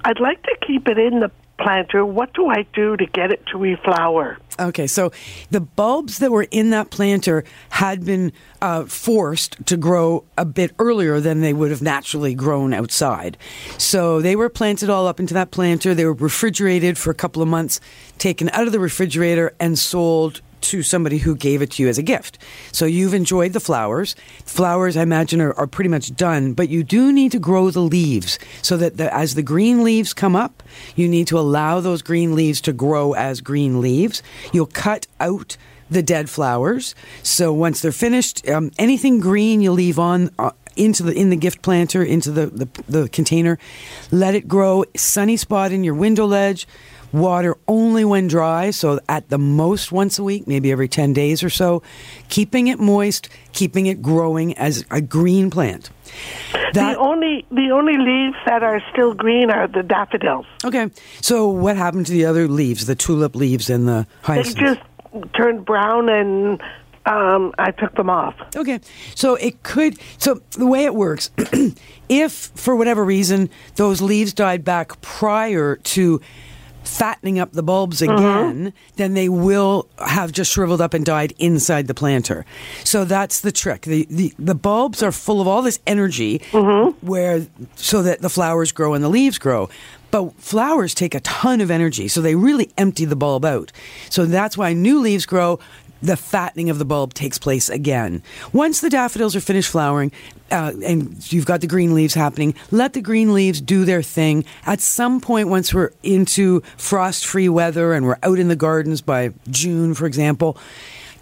I'd 0.04 0.20
like 0.20 0.42
to 0.44 0.56
keep 0.64 0.86
it 0.86 0.98
in 0.98 1.20
the 1.20 1.30
planter. 1.60 2.04
What 2.04 2.32
do 2.34 2.48
I 2.48 2.66
do 2.72 2.96
to 2.96 3.06
get 3.06 3.30
it 3.30 3.44
to 3.46 3.58
reflower? 3.58 4.36
Okay, 4.58 4.86
so 4.86 5.10
the 5.50 5.60
bulbs 5.60 6.18
that 6.18 6.30
were 6.30 6.46
in 6.50 6.70
that 6.70 6.90
planter 6.90 7.44
had 7.70 8.04
been 8.04 8.32
uh, 8.60 8.84
forced 8.84 9.64
to 9.66 9.76
grow 9.76 10.24
a 10.36 10.44
bit 10.44 10.72
earlier 10.78 11.20
than 11.20 11.40
they 11.40 11.52
would 11.52 11.70
have 11.70 11.80
naturally 11.80 12.34
grown 12.34 12.74
outside. 12.74 13.38
So 13.78 14.20
they 14.20 14.36
were 14.36 14.48
planted 14.48 14.90
all 14.90 15.06
up 15.06 15.18
into 15.18 15.34
that 15.34 15.50
planter. 15.50 15.94
They 15.94 16.04
were 16.04 16.12
refrigerated 16.12 16.98
for 16.98 17.10
a 17.10 17.14
couple 17.14 17.40
of 17.40 17.48
months, 17.48 17.80
taken 18.18 18.50
out 18.50 18.66
of 18.66 18.72
the 18.72 18.80
refrigerator, 18.80 19.54
and 19.58 19.78
sold 19.78 20.42
to 20.62 20.82
somebody 20.82 21.18
who 21.18 21.34
gave 21.34 21.62
it 21.62 21.72
to 21.72 21.82
you 21.82 21.88
as 21.88 21.98
a 21.98 22.02
gift. 22.02 22.38
So 22.72 22.84
you've 22.84 23.14
enjoyed 23.14 23.52
the 23.52 23.60
flowers. 23.60 24.14
Flowers, 24.44 24.96
I 24.96 25.02
imagine, 25.02 25.40
are, 25.40 25.52
are 25.54 25.66
pretty 25.66 25.90
much 25.90 26.14
done, 26.16 26.52
but 26.52 26.68
you 26.68 26.82
do 26.82 27.12
need 27.12 27.32
to 27.32 27.38
grow 27.38 27.70
the 27.70 27.80
leaves 27.80 28.38
so 28.62 28.76
that 28.76 28.96
the, 28.96 29.12
as 29.14 29.34
the 29.34 29.42
green 29.42 29.84
leaves 29.84 30.12
come 30.12 30.36
up, 30.36 30.62
you 30.96 31.08
need 31.08 31.26
to 31.28 31.38
allow 31.38 31.80
those 31.80 32.02
green 32.02 32.34
leaves 32.34 32.60
to 32.62 32.72
grow 32.72 33.12
as 33.14 33.40
green 33.40 33.80
leaves. 33.80 34.22
You'll 34.52 34.66
cut 34.66 35.06
out 35.18 35.56
the 35.90 36.02
dead 36.02 36.30
flowers. 36.30 36.94
So 37.22 37.52
once 37.52 37.82
they're 37.82 37.92
finished, 37.92 38.48
um, 38.48 38.70
anything 38.78 39.20
green 39.20 39.60
you 39.60 39.72
leave 39.72 39.98
on. 39.98 40.30
Uh, 40.38 40.52
into 40.76 41.02
the 41.02 41.12
in 41.12 41.30
the 41.30 41.36
gift 41.36 41.62
planter 41.62 42.02
into 42.02 42.30
the, 42.30 42.46
the 42.46 42.68
the 42.88 43.08
container 43.08 43.58
let 44.12 44.36
it 44.36 44.46
grow 44.46 44.84
sunny 44.96 45.36
spot 45.36 45.72
in 45.72 45.82
your 45.82 45.94
window 45.94 46.24
ledge 46.24 46.66
water 47.12 47.56
only 47.68 48.04
when 48.04 48.28
dry, 48.28 48.70
so 48.70 49.00
at 49.08 49.28
the 49.28 49.38
most 49.38 49.92
once 49.92 50.18
a 50.18 50.24
week, 50.24 50.46
maybe 50.46 50.70
every 50.70 50.88
10 50.88 51.12
days 51.12 51.42
or 51.42 51.50
so, 51.50 51.82
keeping 52.28 52.68
it 52.68 52.78
moist, 52.78 53.28
keeping 53.52 53.86
it 53.86 54.00
growing 54.02 54.56
as 54.56 54.84
a 54.90 55.00
green 55.00 55.50
plant. 55.50 55.90
the 56.72 56.96
only 56.98 57.44
the 57.50 57.70
only 57.70 57.96
leaves 57.96 58.36
that 58.46 58.62
are 58.62 58.80
still 58.92 59.14
green 59.14 59.50
are 59.50 59.66
the 59.68 59.82
daffodils. 59.82 60.46
Okay, 60.64 60.90
so 61.20 61.48
what 61.48 61.76
happened 61.76 62.06
to 62.06 62.12
the 62.12 62.24
other 62.24 62.46
leaves, 62.48 62.86
the 62.86 62.94
tulip 62.94 63.34
leaves 63.34 63.70
and 63.70 63.86
the 63.88 64.06
They 64.22 64.34
hyacinth? 64.34 64.58
just 64.58 64.80
turned 65.34 65.64
brown, 65.64 66.08
and 66.08 66.60
um, 67.06 67.52
I 67.58 67.70
took 67.72 67.94
them 67.96 68.10
off. 68.10 68.34
Okay. 68.54 68.78
So 69.14 69.34
it 69.36 69.62
could. 69.62 69.98
So 70.18 70.40
the 70.52 70.66
way 70.66 70.84
it 70.84 70.94
works, 70.94 71.30
if 72.08 72.32
for 72.54 72.76
whatever 72.76 73.04
reason 73.04 73.50
those 73.76 74.00
leaves 74.00 74.32
died 74.32 74.64
back 74.64 75.00
prior 75.00 75.76
to 75.76 76.20
fattening 76.84 77.38
up 77.38 77.52
the 77.52 77.62
bulbs 77.62 78.00
mm-hmm. 78.00 78.12
again, 78.12 78.72
then 78.96 79.14
they 79.14 79.28
will 79.28 79.88
have 79.98 80.32
just 80.32 80.52
shriveled 80.52 80.80
up 80.80 80.94
and 80.94 81.04
died 81.04 81.32
inside 81.38 81.86
the 81.86 81.94
planter. 81.94 82.44
So 82.84 83.04
that's 83.04 83.40
the 83.40 83.52
trick. 83.52 83.82
The 83.82 84.06
the, 84.10 84.34
the 84.38 84.54
bulbs 84.54 85.02
are 85.02 85.12
full 85.12 85.40
of 85.40 85.46
all 85.46 85.62
this 85.62 85.80
energy 85.86 86.40
mm-hmm. 86.50 87.06
where 87.06 87.46
so 87.76 88.02
that 88.02 88.20
the 88.20 88.30
flowers 88.30 88.72
grow 88.72 88.94
and 88.94 89.04
the 89.04 89.08
leaves 89.08 89.38
grow. 89.38 89.68
But 90.10 90.34
flowers 90.40 90.92
take 90.92 91.14
a 91.14 91.20
ton 91.20 91.60
of 91.60 91.70
energy, 91.70 92.08
so 92.08 92.20
they 92.20 92.34
really 92.34 92.72
empty 92.76 93.04
the 93.04 93.14
bulb 93.14 93.44
out. 93.44 93.70
So 94.08 94.24
that's 94.24 94.58
why 94.58 94.72
new 94.72 94.98
leaves 95.00 95.24
grow 95.24 95.60
the 96.02 96.16
fattening 96.16 96.70
of 96.70 96.78
the 96.78 96.84
bulb 96.84 97.14
takes 97.14 97.38
place 97.38 97.68
again. 97.68 98.22
Once 98.52 98.80
the 98.80 98.90
daffodils 98.90 99.36
are 99.36 99.40
finished 99.40 99.70
flowering 99.70 100.12
uh, 100.50 100.72
and 100.84 101.32
you've 101.32 101.46
got 101.46 101.60
the 101.60 101.66
green 101.66 101.94
leaves 101.94 102.14
happening, 102.14 102.54
let 102.70 102.92
the 102.92 103.00
green 103.00 103.32
leaves 103.34 103.60
do 103.60 103.84
their 103.84 104.02
thing. 104.02 104.44
At 104.66 104.80
some 104.80 105.20
point, 105.20 105.48
once 105.48 105.72
we're 105.72 105.92
into 106.02 106.60
frost 106.76 107.26
free 107.26 107.48
weather 107.48 107.92
and 107.92 108.06
we're 108.06 108.18
out 108.22 108.38
in 108.38 108.48
the 108.48 108.56
gardens 108.56 109.00
by 109.00 109.32
June, 109.48 109.94
for 109.94 110.06
example, 110.06 110.56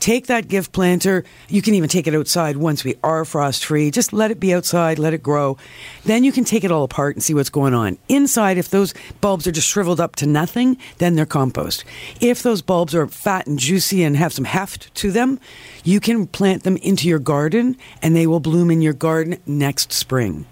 Take 0.00 0.26
that 0.28 0.48
gift 0.48 0.72
planter. 0.72 1.24
You 1.48 1.60
can 1.60 1.74
even 1.74 1.88
take 1.88 2.06
it 2.06 2.14
outside 2.14 2.56
once 2.56 2.84
we 2.84 2.96
are 3.02 3.24
frost 3.24 3.64
free. 3.64 3.90
Just 3.90 4.12
let 4.12 4.30
it 4.30 4.38
be 4.38 4.54
outside, 4.54 4.98
let 4.98 5.14
it 5.14 5.22
grow. 5.22 5.56
Then 6.04 6.24
you 6.24 6.32
can 6.32 6.44
take 6.44 6.64
it 6.64 6.70
all 6.70 6.84
apart 6.84 7.16
and 7.16 7.22
see 7.22 7.34
what's 7.34 7.50
going 7.50 7.74
on. 7.74 7.98
Inside, 8.08 8.58
if 8.58 8.70
those 8.70 8.94
bulbs 9.20 9.46
are 9.46 9.52
just 9.52 9.68
shriveled 9.68 10.00
up 10.00 10.16
to 10.16 10.26
nothing, 10.26 10.76
then 10.98 11.16
they're 11.16 11.26
compost. 11.26 11.84
If 12.20 12.42
those 12.42 12.62
bulbs 12.62 12.94
are 12.94 13.08
fat 13.08 13.46
and 13.46 13.58
juicy 13.58 14.02
and 14.04 14.16
have 14.16 14.32
some 14.32 14.44
heft 14.44 14.94
to 14.96 15.10
them, 15.10 15.40
you 15.84 16.00
can 16.00 16.26
plant 16.26 16.62
them 16.62 16.76
into 16.78 17.08
your 17.08 17.18
garden 17.18 17.76
and 18.02 18.14
they 18.14 18.26
will 18.26 18.40
bloom 18.40 18.70
in 18.70 18.80
your 18.80 18.92
garden 18.92 19.38
next 19.46 19.92
spring. 19.92 20.46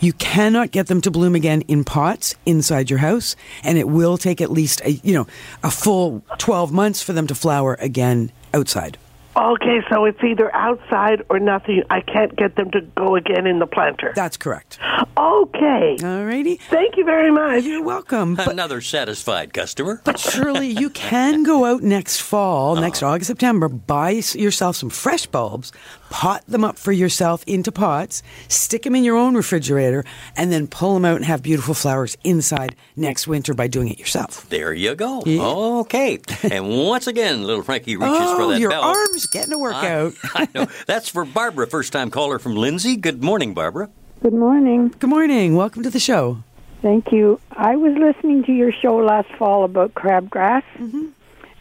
You 0.00 0.12
cannot 0.12 0.70
get 0.70 0.86
them 0.86 1.00
to 1.00 1.10
bloom 1.10 1.34
again 1.34 1.62
in 1.62 1.84
pots 1.84 2.36
inside 2.46 2.90
your 2.90 3.00
house, 3.00 3.34
and 3.64 3.76
it 3.76 3.88
will 3.88 4.16
take 4.16 4.40
at 4.40 4.52
least 4.52 4.80
a, 4.84 4.92
you 4.92 5.12
know 5.12 5.26
a 5.64 5.70
full 5.70 6.22
twelve 6.38 6.72
months 6.72 7.02
for 7.02 7.12
them 7.12 7.26
to 7.26 7.34
flower 7.34 7.76
again 7.80 8.30
outside. 8.54 8.98
Okay, 9.38 9.80
so 9.88 10.04
it's 10.04 10.22
either 10.24 10.52
outside 10.54 11.22
or 11.30 11.38
nothing. 11.38 11.84
I 11.90 12.00
can't 12.00 12.34
get 12.36 12.56
them 12.56 12.70
to 12.72 12.80
go 12.96 13.14
again 13.14 13.46
in 13.46 13.60
the 13.60 13.66
planter. 13.66 14.12
That's 14.16 14.36
correct. 14.36 14.78
Okay. 15.16 15.96
Alrighty. 16.00 16.60
Thank 16.62 16.96
you 16.96 17.04
very 17.04 17.30
much. 17.30 17.62
You're 17.62 17.82
welcome. 17.84 18.34
But, 18.34 18.48
Another 18.48 18.80
satisfied 18.80 19.54
customer. 19.54 20.00
but 20.04 20.18
surely 20.18 20.66
you 20.68 20.90
can 20.90 21.44
go 21.44 21.64
out 21.66 21.82
next 21.82 22.20
fall, 22.20 22.72
Uh-huh. 22.72 22.80
next 22.80 23.02
August, 23.02 23.28
September, 23.28 23.68
buy 23.68 24.14
s- 24.14 24.34
yourself 24.34 24.74
some 24.74 24.90
fresh 24.90 25.26
bulbs, 25.26 25.70
pot 26.10 26.42
them 26.48 26.64
up 26.64 26.76
for 26.78 26.90
yourself 26.90 27.44
into 27.46 27.70
pots, 27.70 28.22
stick 28.48 28.82
them 28.82 28.96
in 28.96 29.04
your 29.04 29.16
own 29.16 29.36
refrigerator, 29.36 30.04
and 30.36 30.50
then 30.52 30.66
pull 30.66 30.94
them 30.94 31.04
out 31.04 31.16
and 31.16 31.24
have 31.26 31.42
beautiful 31.42 31.74
flowers 31.74 32.16
inside 32.24 32.74
next 32.96 33.28
winter 33.28 33.54
by 33.54 33.68
doing 33.68 33.88
it 33.88 33.98
yourself. 34.00 34.48
There 34.48 34.72
you 34.72 34.96
go. 34.96 35.22
Yeah. 35.26 35.42
Okay. 35.44 36.18
and 36.50 36.68
once 36.88 37.06
again, 37.06 37.44
little 37.44 37.62
Frankie 37.62 37.96
reaches 37.96 38.16
for 38.32 38.42
Oh, 38.42 38.50
that 38.50 38.60
your 38.60 38.70
bell. 38.70 38.82
arm's 38.82 39.26
getting 39.28 39.52
a 39.52 39.58
workout. 39.58 40.14
I 40.34 40.48
know. 40.54 40.66
That's 40.86 41.08
for 41.08 41.24
Barbara, 41.24 41.66
first 41.66 41.92
time 41.92 42.10
caller 42.10 42.38
from 42.38 42.56
Lindsay. 42.56 42.96
Good 42.96 43.22
morning, 43.22 43.54
Barbara. 43.54 43.90
Good 44.22 44.34
morning. 44.34 44.88
Good 44.98 45.10
morning. 45.10 45.54
Welcome 45.54 45.82
to 45.84 45.90
the 45.90 46.00
show. 46.00 46.42
Thank 46.82 47.12
you. 47.12 47.40
I 47.52 47.76
was 47.76 47.96
listening 47.96 48.44
to 48.44 48.52
your 48.52 48.72
show 48.72 48.96
last 48.96 49.30
fall 49.32 49.64
about 49.64 49.94
crabgrass 49.94 50.62
mm-hmm. 50.76 51.06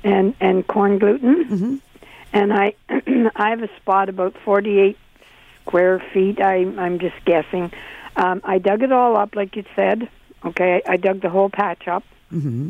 and 0.04 0.36
and 0.40 0.66
corn 0.68 1.00
gluten, 1.00 1.46
mm-hmm. 1.46 1.76
and 2.34 2.54
I 2.54 2.74
I 3.36 3.50
have 3.50 3.64
a 3.64 3.70
spot 3.78 4.10
about 4.10 4.36
forty 4.44 4.80
eight 4.80 4.98
square 5.62 6.00
feet. 6.14 6.40
I 6.40 6.58
I'm 6.78 7.00
just 7.00 7.16
guessing. 7.26 7.72
Um, 8.16 8.42
I 8.44 8.58
dug 8.58 8.82
it 8.84 8.92
all 8.92 9.16
up 9.18 9.36
like 9.36 9.56
you 9.56 9.64
said. 9.76 10.10
Okay, 10.46 10.82
I, 10.86 10.94
I 10.94 10.98
dug 10.98 11.22
the 11.22 11.30
whole 11.30 11.50
patch 11.50 11.88
up, 11.88 12.04
mm-hmm. 12.32 12.70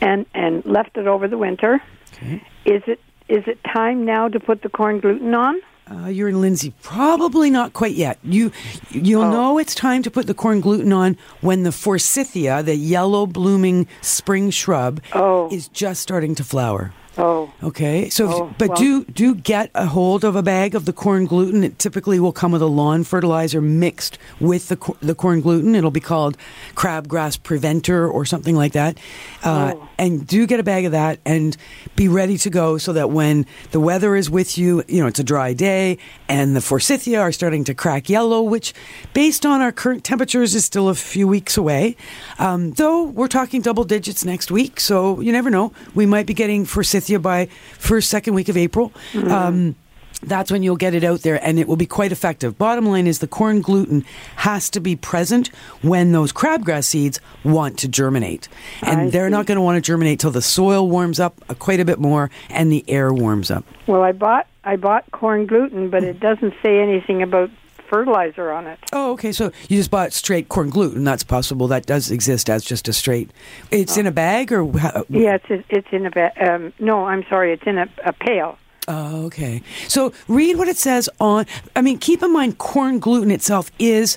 and 0.00 0.26
and 0.34 0.64
left 0.64 0.96
it 0.96 1.06
over 1.06 1.28
the 1.28 1.38
winter. 1.38 1.82
Okay. 2.14 2.42
Is 2.64 2.82
it 2.86 3.00
is 3.28 3.44
it 3.46 3.58
time 3.64 4.04
now 4.04 4.28
to 4.28 4.38
put 4.40 4.62
the 4.62 4.68
corn 4.68 5.00
gluten 5.00 5.34
on? 5.34 5.60
Uh, 5.90 6.06
you're 6.06 6.28
in 6.28 6.40
Lindsay. 6.40 6.72
Probably 6.82 7.50
not 7.50 7.72
quite 7.72 7.94
yet. 7.94 8.18
You 8.22 8.52
you'll 8.90 9.24
Oh. 9.24 9.30
know 9.30 9.58
it's 9.58 9.74
time 9.74 10.02
to 10.04 10.10
put 10.10 10.26
the 10.26 10.34
corn 10.34 10.60
gluten 10.60 10.92
on 10.92 11.16
when 11.40 11.64
the 11.64 11.72
forsythia, 11.72 12.62
the 12.62 12.76
yellow 12.76 13.26
blooming 13.26 13.86
spring 14.00 14.50
shrub, 14.50 15.00
Oh. 15.12 15.48
is 15.50 15.68
just 15.68 16.00
starting 16.00 16.34
to 16.36 16.44
flower. 16.44 16.92
Oh, 17.18 17.50
Okay, 17.62 18.08
so 18.08 18.26
Oh, 18.32 18.54
but 18.56 18.68
well- 18.70 18.78
do 18.78 19.04
do 19.04 19.34
get 19.34 19.70
a 19.74 19.84
hold 19.86 20.24
of 20.24 20.34
a 20.34 20.42
bag 20.42 20.74
of 20.74 20.86
the 20.86 20.92
corn 20.94 21.26
gluten. 21.26 21.62
It 21.62 21.78
typically 21.78 22.18
will 22.18 22.32
come 22.32 22.52
with 22.52 22.62
a 22.62 22.66
lawn 22.66 23.04
fertilizer 23.04 23.60
mixed 23.60 24.16
with 24.40 24.68
the 24.68 24.78
the 25.02 25.14
corn 25.14 25.42
gluten. 25.42 25.74
It'll 25.74 25.90
be 25.90 26.00
called 26.00 26.38
crabgrass 26.74 27.42
preventer 27.42 28.08
or 28.08 28.24
something 28.24 28.56
like 28.56 28.72
that. 28.72 28.96
Uh, 29.44 29.72
Oh. 29.74 29.88
And 29.98 30.26
do 30.26 30.46
get 30.46 30.58
a 30.58 30.62
bag 30.64 30.84
of 30.86 30.92
that 30.92 31.18
and 31.26 31.56
be 31.96 32.08
ready 32.08 32.36
to 32.38 32.50
go 32.50 32.78
so 32.78 32.92
that 32.94 33.10
when 33.10 33.44
the 33.72 33.78
weather 33.78 34.16
is 34.16 34.30
with 34.30 34.56
you, 34.58 34.82
you 34.88 35.00
know 35.00 35.06
it's 35.06 35.20
a 35.20 35.24
dry 35.24 35.52
day 35.52 35.98
and 36.28 36.56
the 36.56 36.60
forsythia 36.62 37.20
are 37.20 37.30
starting 37.30 37.62
to 37.64 37.74
crack 37.74 38.08
yellow, 38.08 38.42
which, 38.42 38.72
based 39.12 39.44
on 39.44 39.60
our 39.60 39.70
current 39.70 40.02
temperatures, 40.02 40.54
is 40.54 40.64
still 40.64 40.88
a 40.88 40.94
few 40.94 41.28
weeks 41.28 41.56
away. 41.58 41.94
Um, 42.38 42.72
though 42.72 43.02
we're 43.04 43.28
talking 43.28 43.60
double 43.60 43.84
digits 43.84 44.24
next 44.24 44.50
week, 44.50 44.80
so 44.80 45.20
you 45.20 45.30
never 45.30 45.50
know. 45.50 45.72
We 45.94 46.06
might 46.06 46.24
be 46.26 46.34
getting 46.34 46.64
forsythia 46.64 47.01
by 47.20 47.46
first, 47.78 48.08
second 48.10 48.34
week 48.34 48.48
of 48.48 48.56
April. 48.56 48.92
Um, 49.14 49.76
that's 50.22 50.52
when 50.52 50.62
you'll 50.62 50.76
get 50.76 50.94
it 50.94 51.04
out 51.04 51.22
there 51.22 51.44
and 51.44 51.58
it 51.58 51.66
will 51.66 51.76
be 51.76 51.86
quite 51.86 52.12
effective. 52.12 52.56
Bottom 52.56 52.86
line 52.86 53.06
is 53.06 53.18
the 53.18 53.26
corn 53.26 53.60
gluten 53.60 54.04
has 54.36 54.70
to 54.70 54.80
be 54.80 54.94
present 54.96 55.48
when 55.82 56.12
those 56.12 56.32
crabgrass 56.32 56.84
seeds 56.84 57.20
want 57.44 57.78
to 57.80 57.88
germinate. 57.88 58.48
And 58.82 59.00
I 59.00 59.10
they're 59.10 59.30
not 59.30 59.46
going 59.46 59.56
to 59.56 59.62
want 59.62 59.76
to 59.76 59.80
germinate 59.80 60.20
till 60.20 60.30
the 60.30 60.42
soil 60.42 60.88
warms 60.88 61.18
up 61.18 61.42
uh, 61.48 61.54
quite 61.54 61.80
a 61.80 61.84
bit 61.84 61.98
more 61.98 62.30
and 62.50 62.70
the 62.70 62.84
air 62.88 63.12
warms 63.12 63.50
up. 63.50 63.64
well, 63.86 64.02
I 64.02 64.12
bought 64.12 64.46
I 64.64 64.76
bought 64.76 65.10
corn 65.10 65.46
gluten, 65.46 65.90
but 65.90 66.04
it 66.04 66.20
doesn't 66.20 66.54
say 66.62 66.78
anything 66.78 67.20
about 67.20 67.50
fertilizer 67.92 68.50
on 68.50 68.66
it. 68.66 68.78
Oh, 68.94 69.12
okay. 69.12 69.32
So 69.32 69.52
you 69.68 69.76
just 69.76 69.90
bought 69.90 70.14
straight 70.14 70.48
corn 70.48 70.70
gluten. 70.70 71.04
That's 71.04 71.22
possible. 71.22 71.68
That 71.68 71.84
does 71.84 72.10
exist 72.10 72.48
as 72.48 72.64
just 72.64 72.88
a 72.88 72.92
straight. 72.94 73.30
It's 73.70 73.98
in 73.98 74.06
a 74.06 74.10
bag 74.10 74.50
or 74.50 74.64
Yeah, 75.10 75.36
it's 75.36 75.64
it's 75.68 75.88
in 75.92 76.06
a 76.06 76.10
ba- 76.10 76.32
um, 76.40 76.72
no, 76.78 77.04
I'm 77.04 77.22
sorry, 77.28 77.52
it's 77.52 77.66
in 77.66 77.76
a, 77.76 77.86
a 78.06 78.14
pail. 78.14 78.56
Oh, 78.88 79.26
okay. 79.26 79.62
So 79.88 80.12
read 80.26 80.56
what 80.56 80.68
it 80.68 80.78
says 80.78 81.10
on. 81.20 81.44
I 81.76 81.82
mean, 81.82 81.98
keep 81.98 82.22
in 82.22 82.32
mind, 82.32 82.56
corn 82.56 82.98
gluten 82.98 83.30
itself 83.30 83.70
is, 83.78 84.16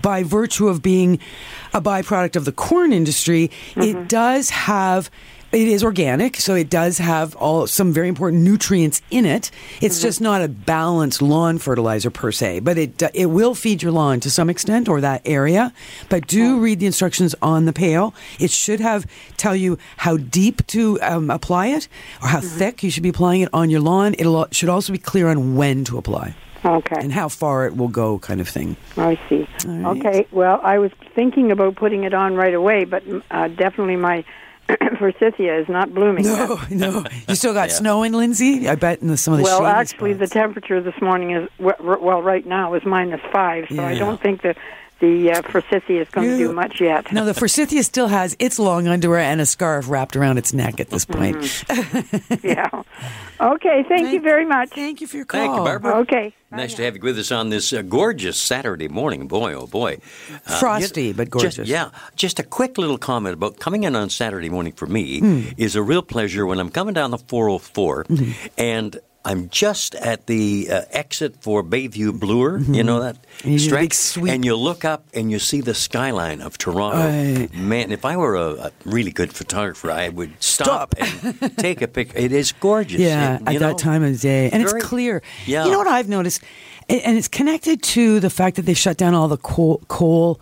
by 0.00 0.22
virtue 0.22 0.68
of 0.68 0.80
being 0.80 1.18
a 1.74 1.80
byproduct 1.82 2.36
of 2.36 2.44
the 2.44 2.52
corn 2.52 2.92
industry, 2.92 3.50
it 3.76 4.08
does 4.08 4.50
have. 4.50 5.10
It 5.50 5.66
is 5.66 5.82
organic, 5.82 6.36
so 6.36 6.54
it 6.54 6.68
does 6.68 6.98
have 6.98 7.34
all 7.36 7.66
some 7.66 7.90
very 7.90 8.08
important 8.08 8.42
nutrients 8.42 9.00
in 9.10 9.24
it. 9.24 9.50
It's 9.80 10.02
just 10.02 10.20
not 10.20 10.42
a 10.42 10.48
balanced 10.48 11.22
lawn 11.22 11.56
fertilizer 11.56 12.10
per 12.10 12.32
se, 12.32 12.60
but 12.60 12.76
it 12.76 13.02
it 13.14 13.26
will 13.26 13.54
feed 13.54 13.82
your 13.82 13.92
lawn 13.92 14.20
to 14.20 14.30
some 14.30 14.50
extent 14.50 14.90
or 14.90 15.00
that 15.00 15.22
area. 15.24 15.72
But 16.10 16.26
do 16.26 16.60
read 16.60 16.80
the 16.80 16.86
instructions 16.86 17.34
on 17.40 17.64
the 17.64 17.72
pail. 17.72 18.14
It 18.38 18.50
should 18.50 18.80
have 18.80 19.06
tell 19.38 19.56
you 19.56 19.78
how 19.96 20.18
deep 20.18 20.66
to 20.68 21.00
um, 21.00 21.30
apply 21.30 21.68
it 21.68 21.88
or 22.20 22.28
how 22.28 22.40
thick 22.40 22.82
you 22.82 22.90
should 22.90 23.02
be 23.02 23.08
applying 23.08 23.40
it 23.40 23.48
on 23.54 23.70
your 23.70 23.80
lawn. 23.80 24.14
It 24.18 24.54
should 24.54 24.68
also 24.68 24.92
be 24.92 24.98
clear 24.98 25.28
on 25.28 25.56
when 25.56 25.82
to 25.84 25.96
apply 25.96 26.34
Okay, 26.64 26.96
and 27.00 27.12
how 27.12 27.28
far 27.28 27.66
it 27.66 27.76
will 27.76 27.88
go, 27.88 28.18
kind 28.18 28.40
of 28.40 28.48
thing. 28.48 28.76
I 28.96 29.18
see. 29.28 29.48
Right. 29.64 29.96
Okay, 29.96 30.26
well, 30.32 30.60
I 30.62 30.78
was 30.78 30.90
thinking 31.14 31.50
about 31.52 31.76
putting 31.76 32.04
it 32.04 32.12
on 32.12 32.34
right 32.34 32.54
away, 32.54 32.84
but 32.84 33.02
uh, 33.30 33.48
definitely 33.48 33.96
my 33.96 34.24
forsythia 34.98 35.58
is 35.60 35.68
not 35.68 35.94
blooming. 35.94 36.24
yet. 36.24 36.48
No, 36.48 36.58
no. 37.00 37.04
You 37.28 37.34
still 37.34 37.54
got 37.54 37.70
snow 37.80 38.02
in 38.02 38.12
Lindsay? 38.12 38.68
I 38.68 38.74
bet 38.74 39.00
in 39.00 39.08
the, 39.08 39.16
some 39.16 39.34
of 39.34 39.38
the 39.38 39.44
Well, 39.44 39.60
shady 39.60 39.70
actually, 39.70 40.12
the 40.14 40.26
temperature 40.26 40.80
this 40.80 41.00
morning 41.00 41.30
is 41.32 41.48
w- 41.58 41.76
r- 41.90 41.98
well, 41.98 42.22
right 42.22 42.44
now 42.46 42.74
is 42.74 42.84
minus 42.84 43.20
five, 43.32 43.66
so 43.70 43.82
I 43.82 43.94
don't 43.94 44.20
think 44.20 44.42
that 44.42 44.56
the 45.00 45.30
uh, 45.32 45.42
forsythia 45.42 46.02
is 46.02 46.08
going 46.10 46.28
to 46.28 46.36
do 46.38 46.52
much 46.52 46.80
yet. 46.80 47.12
No, 47.12 47.24
the 47.24 47.34
forsythia 47.34 47.82
still 47.82 48.08
has 48.08 48.36
its 48.38 48.58
long 48.58 48.88
underwear 48.88 49.20
and 49.20 49.40
a 49.40 49.46
scarf 49.46 49.88
wrapped 49.88 50.16
around 50.16 50.38
its 50.38 50.52
neck 50.52 50.80
at 50.80 50.90
this 50.90 51.04
point. 51.04 51.64
yeah. 52.42 52.68
Okay, 53.40 53.84
thank 53.88 54.12
you 54.12 54.20
very 54.20 54.44
much. 54.44 54.70
Thank 54.70 55.00
you 55.00 55.06
for 55.06 55.16
your 55.16 55.26
call. 55.26 55.40
Thank 55.40 55.56
you, 55.56 55.62
Barbara. 55.64 55.96
Okay. 55.98 56.34
Nice 56.50 56.74
to 56.74 56.82
have 56.82 56.96
you 56.96 57.02
with 57.02 57.18
us 57.18 57.30
on 57.30 57.50
this 57.50 57.72
uh, 57.72 57.82
gorgeous 57.82 58.40
Saturday 58.40 58.88
morning. 58.88 59.28
Boy, 59.28 59.52
oh 59.52 59.66
boy. 59.66 59.98
Uh, 60.46 60.58
Frosty, 60.58 61.08
you- 61.08 61.14
but 61.14 61.24
just- 61.30 61.32
gorgeous. 61.58 61.68
yeah. 61.68 61.90
Just 62.16 62.38
a 62.40 62.42
quick 62.42 62.78
little 62.78 62.98
comment 62.98 63.34
about 63.34 63.58
coming 63.60 63.84
in 63.84 63.94
on 63.94 64.08
Saturday 64.10 64.48
morning 64.48 64.72
for 64.72 64.86
me 64.86 65.20
Hmm. 65.20 65.42
is 65.58 65.76
a 65.76 65.82
real 65.82 66.02
pleasure 66.02 66.46
when 66.46 66.58
I'm 66.58 66.70
coming 66.70 66.94
down 66.94 67.10
the 67.10 67.18
404 67.18 68.04
Mm-hmm. 68.04 68.46
and 68.56 68.98
I'm 69.30 69.48
just 69.50 69.94
at 69.96 70.26
the 70.26 70.68
uh, 70.70 70.82
exit 70.90 71.32
for 71.42 71.62
Bayview 71.62 72.18
Bloor. 72.18 72.58
You 72.60 72.82
know 72.82 73.00
that 73.00 73.16
And 73.44 73.52
you 73.52 73.58
stretch? 73.58 73.92
sweep. 73.92 74.32
And 74.32 74.44
you 74.44 74.56
look 74.56 74.84
up 74.84 75.02
and 75.12 75.30
you 75.30 75.38
see 75.38 75.60
the 75.60 75.74
skyline 75.74 76.40
of 76.40 76.56
Toronto. 76.56 76.98
Right. 76.98 77.48
Man, 77.54 77.92
if 77.92 78.04
I 78.04 78.16
were 78.16 78.36
a, 78.36 78.50
a 78.68 78.70
really 78.84 79.10
good 79.12 79.32
photographer, 79.32 79.90
I 79.90 80.08
would 80.08 80.32
stop, 80.42 80.94
Stop. 80.94 80.94
and 81.42 81.56
take 81.66 81.82
a 81.82 81.88
picture. 81.88 82.16
It 82.18 82.32
is 82.32 82.52
gorgeous. 82.52 83.00
Yeah, 83.00 83.38
at 83.46 83.52
you 83.52 83.58
that 83.58 83.76
time 83.78 84.02
of 84.02 84.18
day. 84.20 84.48
And 84.50 84.62
very- 84.64 84.80
it's 84.80 84.88
clear. 84.88 85.22
Yeah. 85.46 85.64
You 85.66 85.72
know 85.72 85.78
what 85.78 85.88
I've 85.88 86.08
noticed? 86.08 86.40
And 86.88 87.18
it's 87.18 87.28
connected 87.28 87.82
to 87.94 88.18
the 88.20 88.30
fact 88.30 88.56
that 88.56 88.62
they 88.64 88.74
shut 88.74 88.96
down 88.96 89.14
all 89.14 89.28
the 89.28 89.36
coal, 89.36 89.82
coal 89.88 90.40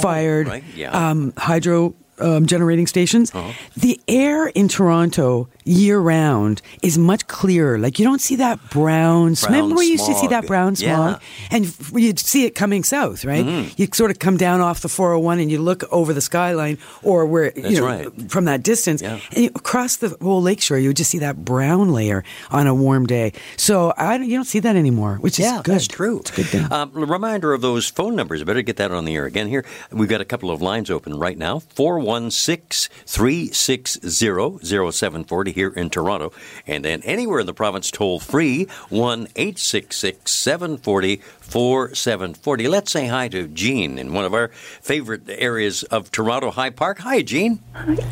fired 0.00 0.46
Oh, 0.46 0.50
right, 0.50 0.64
yeah. 0.76 0.90
Uh-huh. 0.94 1.06
um, 1.06 1.32
hydro 1.36 1.94
um, 2.20 2.46
generating 2.46 2.86
stations. 2.86 3.32
The 3.76 3.98
air 4.06 4.46
in 4.48 4.68
Toronto 4.68 5.48
year 5.64 5.98
round 5.98 6.62
is 6.82 6.96
much 6.98 7.26
clearer. 7.26 7.78
Like 7.78 7.98
you 7.98 8.04
don't 8.04 8.20
see 8.20 8.36
that 8.36 8.58
brown. 8.70 9.34
Brown 9.34 9.52
remember 9.52 9.74
we 9.76 9.86
used 9.86 10.06
to 10.06 10.14
see 10.14 10.26
that 10.28 10.44
smog. 10.44 10.48
brown 10.48 10.74
Yeah. 10.78 10.94
Smog, 11.18 11.22
and 11.50 11.76
you'd 12.00 12.18
see 12.18 12.44
it 12.44 12.54
coming 12.54 12.84
south, 12.84 13.24
right? 13.24 13.44
You 13.78 13.88
sort 13.92 14.10
of 14.10 14.18
come 14.18 14.36
down 14.36 14.60
off 14.60 14.80
the 14.80 14.88
401 14.88 15.38
and 15.40 15.50
you 15.50 15.60
look 15.60 15.84
over 15.92 16.12
the 16.12 16.20
skyline, 16.20 16.78
or 17.02 17.26
where 17.26 17.50
That's 17.50 17.70
you 17.70 17.80
know 17.80 17.86
right. 17.86 18.30
from 18.30 18.44
that 18.46 18.62
distance, 18.62 19.02
Yeah. 19.02 19.18
and 19.32 19.44
you, 19.44 19.50
across 19.54 19.96
the 19.96 20.16
whole 20.20 20.42
lakeshore, 20.42 20.78
you 20.78 20.88
would 20.90 20.96
just 20.96 21.10
see 21.10 21.18
that 21.20 21.44
brown 21.44 21.92
layer 21.92 22.24
on 22.50 22.66
a 22.66 22.74
warm 22.74 23.06
day. 23.06 23.32
So 23.56 23.92
I, 23.96 24.16
you 24.16 24.36
don't 24.36 24.44
see 24.44 24.60
that 24.60 24.76
anymore, 24.76 25.16
which 25.20 25.38
is 25.38 25.46
Yeah, 25.46 25.60
good. 25.62 25.74
that's 25.74 25.86
true. 25.88 26.20
It's 26.20 26.30
a 26.30 26.34
good 26.36 26.46
thing. 26.46 26.72
Um, 26.72 26.90
reminder 26.92 27.52
of 27.52 27.60
those 27.60 27.88
phone 27.88 28.14
numbers. 28.16 28.40
I 28.40 28.44
better 28.44 28.62
get 28.62 28.76
that 28.76 28.90
on 28.92 29.04
the 29.04 29.14
air 29.16 29.24
again 29.26 29.48
here. 29.48 29.64
We've 29.90 30.08
got 30.08 30.20
a 30.20 30.24
couple 30.24 30.50
of 30.50 30.62
lines 30.62 30.90
open 30.90 31.18
right 31.18 31.36
now 31.38 31.58
416 31.60 32.88
360 33.06 34.00
0740 34.10 35.49
here 35.52 35.70
in 35.70 35.90
Toronto. 35.90 36.32
And 36.66 36.84
then 36.84 37.02
anywhere 37.02 37.40
in 37.40 37.46
the 37.46 37.54
province, 37.54 37.90
toll 37.90 38.20
free 38.20 38.64
1 38.88 39.28
866 39.36 40.32
740 40.32 41.16
4740. 41.16 42.68
Let's 42.68 42.90
say 42.90 43.06
hi 43.06 43.28
to 43.28 43.48
Jean 43.48 43.98
in 43.98 44.12
one 44.12 44.24
of 44.24 44.34
our 44.34 44.48
favorite 44.48 45.28
areas 45.28 45.82
of 45.84 46.10
Toronto, 46.10 46.50
High 46.50 46.70
Park. 46.70 46.98
Hi, 47.00 47.22
Jean. 47.22 47.60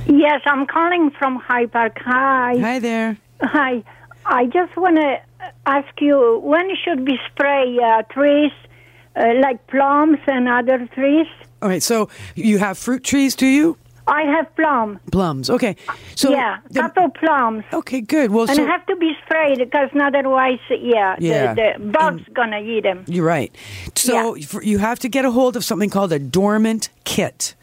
Yes, 0.06 0.42
I'm 0.46 0.66
calling 0.66 1.10
from 1.10 1.36
High 1.36 1.66
Park. 1.66 1.98
Hi. 2.04 2.56
Hi 2.58 2.78
there. 2.78 3.16
Hi. 3.42 3.82
I 4.26 4.46
just 4.46 4.76
want 4.76 4.96
to 4.96 5.20
ask 5.66 6.00
you 6.00 6.40
when 6.42 6.70
should 6.84 7.06
we 7.06 7.18
spray 7.30 7.78
uh, 7.82 8.02
trees 8.02 8.52
uh, 9.16 9.34
like 9.40 9.66
plums 9.68 10.18
and 10.26 10.48
other 10.48 10.86
trees? 10.94 11.26
All 11.60 11.68
right, 11.68 11.82
so 11.82 12.08
you 12.34 12.58
have 12.58 12.78
fruit 12.78 13.02
trees, 13.02 13.34
do 13.34 13.46
you? 13.46 13.76
I 14.08 14.22
have 14.22 14.54
plum. 14.56 14.98
Plums. 15.12 15.50
Okay. 15.50 15.76
So 16.16 16.30
yeah, 16.30 16.58
the- 16.70 16.80
couple 16.80 17.10
plums. 17.10 17.64
okay, 17.72 18.00
good. 18.00 18.30
Well, 18.30 18.46
And 18.48 18.56
so 18.56 18.66
have 18.66 18.84
to 18.86 18.96
be 18.96 19.12
sprayed 19.24 19.58
because 19.58 19.90
otherwise, 20.00 20.58
yeah, 20.70 21.16
Yeah. 21.18 21.54
the, 21.54 21.74
the 21.78 21.84
bugs 21.92 22.22
gonna 22.32 22.60
eat 22.60 22.82
them. 22.82 23.04
You're 23.06 23.26
right. 23.26 23.54
So 23.94 24.34
for- 24.36 24.62
you 24.62 24.78
have 24.78 24.98
to 25.00 25.08
get 25.08 25.24
a 25.24 25.30
hold 25.30 25.56
of 25.56 25.64
something 25.64 25.90
called 25.90 26.12
a 26.12 26.18
dormant 26.18 26.88
kit. 27.04 27.54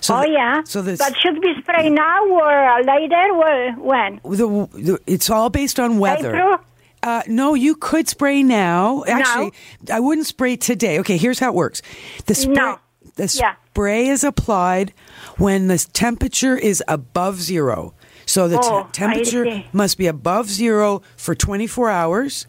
So 0.00 0.16
oh 0.16 0.22
the- 0.22 0.30
yeah. 0.30 0.62
So 0.64 0.82
this, 0.82 0.98
but 0.98 1.16
should 1.18 1.40
be 1.40 1.54
spray 1.60 1.88
now 1.88 2.26
or 2.26 2.82
later? 2.82 3.22
Or 3.34 3.72
when? 3.74 4.20
the, 4.24 4.68
the, 4.72 4.98
it's 5.06 5.30
all 5.30 5.50
based 5.50 5.78
on 5.78 5.98
weather. 5.98 6.34
April? 6.34 6.58
Uh, 7.04 7.22
no, 7.26 7.54
you 7.54 7.74
could 7.74 8.08
spray 8.08 8.42
now. 8.44 9.02
Actually, 9.08 9.52
I 9.92 9.98
wouldn't 9.98 10.26
spray 10.26 10.56
today. 10.56 11.00
Okay, 11.00 11.16
here's 11.16 11.38
how 11.40 11.48
it 11.48 11.54
works. 11.54 11.82
The 12.26 12.34
spray, 12.34 12.54
No. 12.54 12.78
the 13.16 13.36
Yeah. 13.40 13.54
Spray 13.72 14.06
is 14.08 14.22
applied 14.22 14.92
when 15.38 15.66
the 15.68 15.78
temperature 15.94 16.56
is 16.58 16.82
above 16.88 17.40
zero. 17.40 17.94
So 18.26 18.46
the 18.46 18.58
Oh, 18.62 18.86
temperature 18.92 19.64
must 19.72 19.96
be 19.96 20.06
above 20.06 20.50
zero 20.50 21.00
for 21.16 21.34
24 21.34 21.88
hours. 21.88 22.46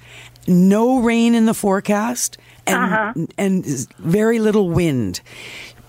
No 0.48 1.00
rain 1.00 1.34
in 1.34 1.46
the 1.46 1.54
forecast, 1.54 2.38
and 2.68 2.78
Uh-huh. 2.94 3.14
and 3.38 3.66
very 4.00 4.40
little 4.40 4.70
wind. 4.70 5.22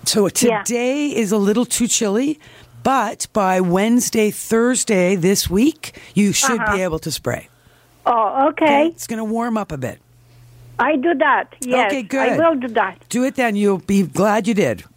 So 0.05 0.21
Yeah. 0.27 0.63
today 0.63 1.07
is 1.09 1.33
a 1.33 1.37
little 1.37 1.65
too 1.65 1.87
chilly, 1.89 2.39
but 2.83 3.27
by 3.33 3.59
Wednesday, 3.59 4.31
Thursday 4.31 5.17
this 5.17 5.49
week, 5.49 5.99
you 6.13 6.31
should 6.31 6.61
Uh-huh. 6.61 6.75
be 6.77 6.81
able 6.81 6.99
to 6.99 7.11
spray. 7.11 7.49
Oh, 8.05 8.47
okay. 8.51 8.87
It's 8.87 9.07
going 9.07 9.17
to 9.17 9.25
warm 9.25 9.57
up 9.57 9.71
a 9.73 9.77
bit. 9.77 9.99
I 10.77 10.95
do 10.97 11.13
that. 11.15 11.55
Yes. 11.61 11.91
Okay, 11.91 12.03
good. 12.03 12.29
I 12.33 12.37
will 12.37 12.55
do 12.59 12.67
that. 12.69 12.97
Do 13.09 13.23
it 13.23 13.35
then. 13.35 13.55
You'll 13.55 13.77
be 13.77 14.03
glad 14.03 14.47
you 14.47 14.53
did. 14.53 14.83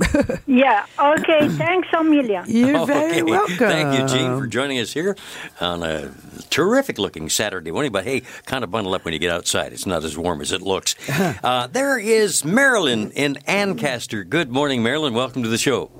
Yeah. 0.47 0.87
Okay. 0.99 1.49
Thanks 1.51 1.89
Amelia. 1.97 2.43
You're 2.47 2.85
very 2.87 3.21
Okay. 3.21 3.23
welcome. 3.23 3.57
Thank 3.59 3.99
you, 4.01 4.07
Jean, 4.09 4.39
for 4.39 4.47
joining 4.47 4.79
us 4.81 4.93
here 4.93 5.15
on 5.61 5.83
a 5.83 6.11
terrific 6.51 6.99
looking 6.99 7.29
Saturday 7.29 7.71
morning. 7.71 7.93
But 7.93 8.05
hey, 8.05 8.23
kind 8.47 8.65
of 8.65 8.71
bundle 8.71 8.95
up 8.95 9.05
when 9.05 9.13
you 9.13 9.21
get 9.21 9.31
outside. 9.31 9.73
It's 9.73 9.87
not 9.87 10.03
as 10.05 10.17
warm 10.19 10.41
as 10.41 10.51
it 10.51 10.63
looks. 10.63 10.97
uh, 11.45 11.69
there 11.69 11.99
is 11.99 12.45
Marilyn 12.45 13.11
in 13.13 13.37
Ancaster. 13.47 14.25
Good 14.25 14.51
morning, 14.51 14.83
Marilyn. 14.83 15.15
Welcome 15.15 15.43
to 15.45 15.49
the 15.49 15.59
show. 15.59 15.91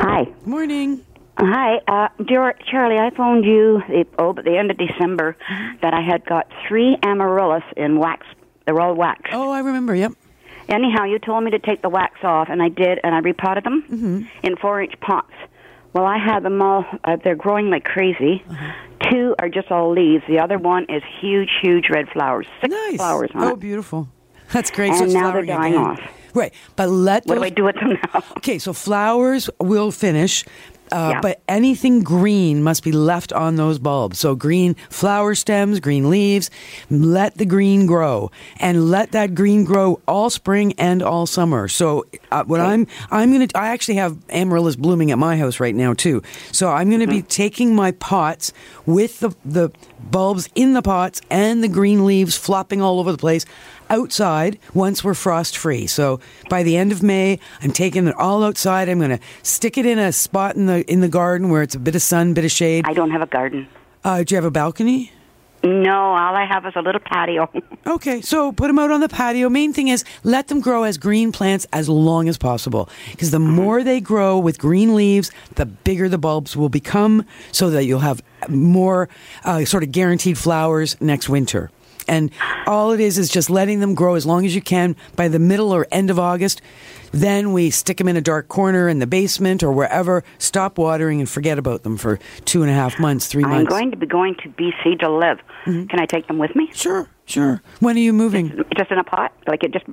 Hi. 0.00 0.26
Morning. 0.44 1.04
Hi, 1.38 1.76
uh, 1.86 2.08
dear 2.24 2.54
Charlie. 2.68 2.98
I 2.98 3.10
phoned 3.10 3.44
you 3.44 3.82
the, 3.88 4.06
oh, 4.18 4.34
at 4.36 4.44
the 4.44 4.56
end 4.56 4.70
of 4.70 4.78
December 4.78 5.36
that 5.82 5.92
I 5.94 6.00
had 6.00 6.24
got 6.24 6.50
three 6.66 6.96
amaryllis 7.02 7.62
in 7.76 7.98
wax. 7.98 8.26
They're 8.66 8.80
all 8.80 8.94
wax. 8.94 9.22
Oh, 9.32 9.50
I 9.50 9.60
remember. 9.60 9.94
Yep. 9.94 10.12
Anyhow, 10.68 11.04
you 11.04 11.18
told 11.20 11.44
me 11.44 11.52
to 11.52 11.58
take 11.60 11.80
the 11.82 11.88
wax 11.88 12.18
off, 12.24 12.48
and 12.50 12.60
I 12.62 12.68
did, 12.68 12.98
and 13.04 13.14
I 13.14 13.18
repotted 13.18 13.64
them 13.64 13.84
Mm-hmm. 13.88 14.22
in 14.42 14.56
four-inch 14.56 14.94
pots. 15.00 15.32
Well, 15.92 16.04
I 16.04 16.18
have 16.18 16.42
them 16.42 16.60
all. 16.60 16.84
Uh, 17.04 17.16
they're 17.22 17.36
growing 17.36 17.70
like 17.70 17.84
crazy. 17.84 18.42
Uh-huh. 18.50 18.72
Two 19.10 19.34
are 19.38 19.48
just 19.48 19.70
all 19.70 19.92
leaves. 19.92 20.24
The 20.28 20.40
other 20.40 20.58
one 20.58 20.84
is 20.88 21.02
huge, 21.20 21.50
huge 21.62 21.88
red 21.90 22.08
flowers. 22.08 22.46
Six 22.60 22.72
Nice. 22.72 22.96
flowers 22.96 23.30
on 23.34 23.44
oh, 23.44 23.48
it. 23.54 23.60
beautiful. 23.60 24.08
That's 24.52 24.70
great. 24.70 24.90
And 24.90 25.10
so 25.10 25.18
now 25.20 25.30
they're 25.32 25.46
dying 25.46 25.76
off. 25.76 26.00
Right, 26.34 26.52
but 26.74 26.88
let 26.90 27.24
What 27.26 27.36
do 27.36 27.40
those- 27.40 27.46
I 27.46 27.50
do 27.50 27.64
with 27.64 27.76
them 27.76 27.98
now? 28.12 28.22
Okay, 28.38 28.58
so 28.58 28.72
flowers 28.72 29.48
will 29.60 29.90
finish, 29.90 30.44
uh, 30.92 31.10
Yeah. 31.14 31.20
but 31.20 31.42
anything 31.48 32.02
green 32.02 32.62
must 32.62 32.82
be 32.84 32.92
left 32.92 33.32
on 33.32 33.56
those 33.56 33.78
bulbs. 33.78 34.18
So 34.18 34.34
green 34.34 34.74
flower 34.90 35.34
stems, 35.34 35.80
green 35.80 36.10
leaves, 36.10 36.50
let 36.90 37.36
the 37.38 37.44
green 37.44 37.86
grow, 37.86 38.30
and 38.58 38.90
let 38.90 39.12
that 39.12 39.34
green 39.34 39.64
grow 39.64 40.00
all 40.06 40.30
spring 40.30 40.72
and 40.78 41.02
all 41.02 41.26
summer. 41.26 41.68
So 41.68 42.06
uh, 42.30 42.44
what 42.44 42.60
I'm 42.60 42.86
I'm 43.10 43.32
gonna 43.32 43.48
I 43.54 43.68
actually 43.68 43.96
have 43.96 44.16
amaryllis 44.30 44.76
blooming 44.76 45.10
at 45.10 45.18
my 45.18 45.36
house 45.36 45.60
right 45.60 45.74
now 45.74 45.94
too. 45.94 46.22
So 46.52 46.68
I'm 46.68 46.90
gonna 46.90 47.06
be 47.06 47.22
taking 47.22 47.74
my 47.74 47.92
pots 47.92 48.52
with 48.86 49.20
the 49.20 49.30
the 49.44 49.70
bulbs 50.10 50.48
in 50.54 50.72
the 50.72 50.82
pots 50.82 51.20
and 51.30 51.64
the 51.64 51.68
green 51.68 52.04
leaves 52.04 52.36
flopping 52.36 52.80
all 52.80 53.00
over 53.00 53.10
the 53.10 53.18
place 53.18 53.44
outside 53.90 54.58
once 54.74 55.02
we're 55.02 55.14
frost 55.14 55.56
free. 55.56 55.86
So 55.86 56.20
by 56.48 56.62
the 56.62 56.76
end 56.76 56.92
of 56.92 57.02
May, 57.02 57.38
I'm 57.62 57.72
taking 57.72 58.06
it 58.06 58.14
all 58.16 58.44
outside. 58.44 58.88
I'm 58.88 58.98
going 58.98 59.10
to 59.10 59.20
stick 59.42 59.78
it 59.78 59.86
in 59.86 59.98
a 59.98 60.12
spot 60.12 60.56
in 60.56 60.66
the 60.66 60.90
in 60.90 61.00
the 61.00 61.08
garden 61.08 61.48
where 61.48 61.62
it's 61.62 61.74
a 61.74 61.78
bit 61.78 61.94
of 61.94 62.02
sun, 62.02 62.34
bit 62.34 62.44
of 62.44 62.50
shade. 62.50 62.84
I 62.86 62.92
don't 62.92 63.10
have 63.10 63.22
a 63.22 63.26
garden. 63.26 63.68
Uh, 64.04 64.22
do 64.22 64.34
you 64.34 64.36
have 64.36 64.44
a 64.44 64.50
balcony? 64.50 65.12
No, 65.64 66.14
all 66.14 66.36
I 66.36 66.44
have 66.44 66.64
is 66.66 66.74
a 66.76 66.82
little 66.82 67.00
patio. 67.00 67.50
Okay, 67.86 68.20
so 68.20 68.50
put 68.50 68.66
them 68.66 68.80
out 68.80 68.90
on 68.90 68.98
the 68.98 69.08
patio. 69.08 69.48
Main 69.48 69.72
thing 69.72 69.86
is 69.86 70.04
let 70.24 70.48
them 70.48 70.60
grow 70.60 70.82
as 70.82 70.98
green 70.98 71.30
plants 71.30 71.68
as 71.72 71.88
long 71.88 72.28
as 72.28 72.36
possible. 72.36 72.88
Because 73.12 73.30
the 73.30 73.38
more 73.38 73.84
they 73.84 74.00
grow 74.00 74.40
with 74.40 74.58
green 74.58 74.96
leaves, 74.96 75.30
the 75.54 75.66
bigger 75.66 76.08
the 76.08 76.18
bulbs 76.18 76.56
will 76.56 76.68
become, 76.68 77.24
so 77.52 77.70
that 77.70 77.84
you'll 77.84 78.00
have 78.00 78.24
more 78.48 79.08
uh, 79.44 79.64
sort 79.64 79.84
of 79.84 79.92
guaranteed 79.92 80.36
flowers 80.36 81.00
next 81.00 81.28
winter. 81.28 81.70
And 82.08 82.30
all 82.66 82.92
it 82.92 83.00
is 83.00 83.18
is 83.18 83.28
just 83.28 83.50
letting 83.50 83.80
them 83.80 83.94
grow 83.94 84.14
as 84.14 84.26
long 84.26 84.46
as 84.46 84.54
you 84.54 84.62
can. 84.62 84.96
By 85.16 85.28
the 85.28 85.38
middle 85.38 85.72
or 85.72 85.86
end 85.90 86.10
of 86.10 86.18
August, 86.18 86.62
then 87.12 87.52
we 87.52 87.70
stick 87.70 87.98
them 87.98 88.08
in 88.08 88.16
a 88.16 88.20
dark 88.20 88.48
corner 88.48 88.88
in 88.88 88.98
the 88.98 89.06
basement 89.06 89.62
or 89.62 89.72
wherever. 89.72 90.24
Stop 90.38 90.78
watering 90.78 91.20
and 91.20 91.28
forget 91.28 91.58
about 91.58 91.82
them 91.82 91.96
for 91.96 92.18
two 92.44 92.62
and 92.62 92.70
a 92.70 92.74
half 92.74 92.98
months, 92.98 93.26
3 93.26 93.42
months. 93.44 93.56
I'm 93.56 93.64
going 93.78 93.90
to 93.90 93.96
be 93.96 94.06
going 94.06 94.34
to 94.36 94.48
BC 94.50 95.00
to 95.00 95.10
live. 95.10 95.38
Mm-hmm. 95.64 95.86
Can 95.86 96.00
I 96.00 96.06
take 96.06 96.26
them 96.28 96.38
with 96.38 96.54
me? 96.54 96.70
Sure, 96.72 97.08
sure. 97.24 97.62
When 97.80 97.96
are 97.96 98.00
you 98.00 98.12
moving? 98.12 98.64
Just 98.76 98.90
in 98.90 98.98
a 98.98 99.04
pot? 99.04 99.32
Like 99.46 99.62
it 99.62 99.72
just. 99.72 99.86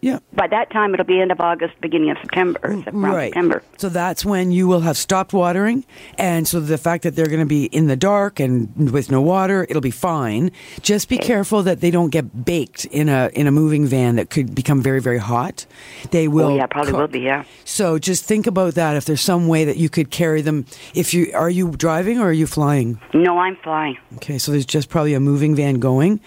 Yeah. 0.00 0.18
By 0.32 0.46
that 0.48 0.70
time, 0.70 0.94
it'll 0.94 1.06
be 1.06 1.20
end 1.20 1.32
of 1.32 1.40
August, 1.40 1.74
beginning 1.80 2.10
of 2.10 2.18
September, 2.20 2.60
mm, 2.62 2.86
or 2.86 2.90
around 2.90 3.14
Right. 3.14 3.28
September. 3.30 3.62
So 3.78 3.88
that's 3.88 4.24
when 4.24 4.52
you 4.52 4.68
will 4.68 4.80
have 4.80 4.96
stopped 4.96 5.32
watering. 5.32 5.84
And 6.16 6.46
so 6.46 6.60
the 6.60 6.78
fact 6.78 7.02
that 7.02 7.16
they're 7.16 7.26
going 7.26 7.40
to 7.40 7.46
be 7.46 7.64
in 7.66 7.86
the 7.88 7.96
dark 7.96 8.38
and 8.40 8.90
with 8.92 9.10
no 9.10 9.20
water, 9.20 9.66
it'll 9.68 9.82
be 9.82 9.90
fine. 9.90 10.52
Just 10.82 11.08
be 11.08 11.18
careful 11.18 11.62
that 11.64 11.80
they 11.80 11.90
don't 11.90 12.10
get 12.10 12.44
baked 12.44 12.84
in 12.86 13.08
a 13.08 13.30
in 13.34 13.46
a 13.46 13.50
moving 13.50 13.86
van 13.86 14.16
that 14.16 14.30
could 14.30 14.54
become 14.54 14.80
very 14.82 15.00
very 15.00 15.18
hot. 15.18 15.66
They 16.10 16.26
oh, 16.26 16.30
will 16.30 16.46
oh 16.52 16.56
yeah, 16.56 16.66
probably 16.66 16.92
cook. 16.92 17.00
will 17.00 17.08
be. 17.08 17.20
Yeah. 17.20 17.44
So 17.64 17.98
just 17.98 18.24
think 18.24 18.46
about 18.46 18.74
that 18.74 18.96
if 18.96 19.04
there's 19.04 19.20
some 19.20 19.48
way 19.48 19.64
that 19.64 19.76
you 19.76 19.88
could 19.88 20.10
carry 20.10 20.42
them 20.42 20.64
if 20.94 21.12
you 21.14 21.30
are 21.34 21.50
you 21.50 21.72
driving 21.72 22.18
or 22.18 22.28
are 22.28 22.32
you 22.32 22.46
flying? 22.46 23.00
No, 23.14 23.38
I'm 23.38 23.56
flying. 23.56 23.98
Okay, 24.16 24.38
so 24.38 24.52
there's 24.52 24.66
just 24.66 24.88
probably 24.88 25.14
a 25.14 25.20
moving 25.20 25.54
van 25.54 25.80
going. 25.80 26.20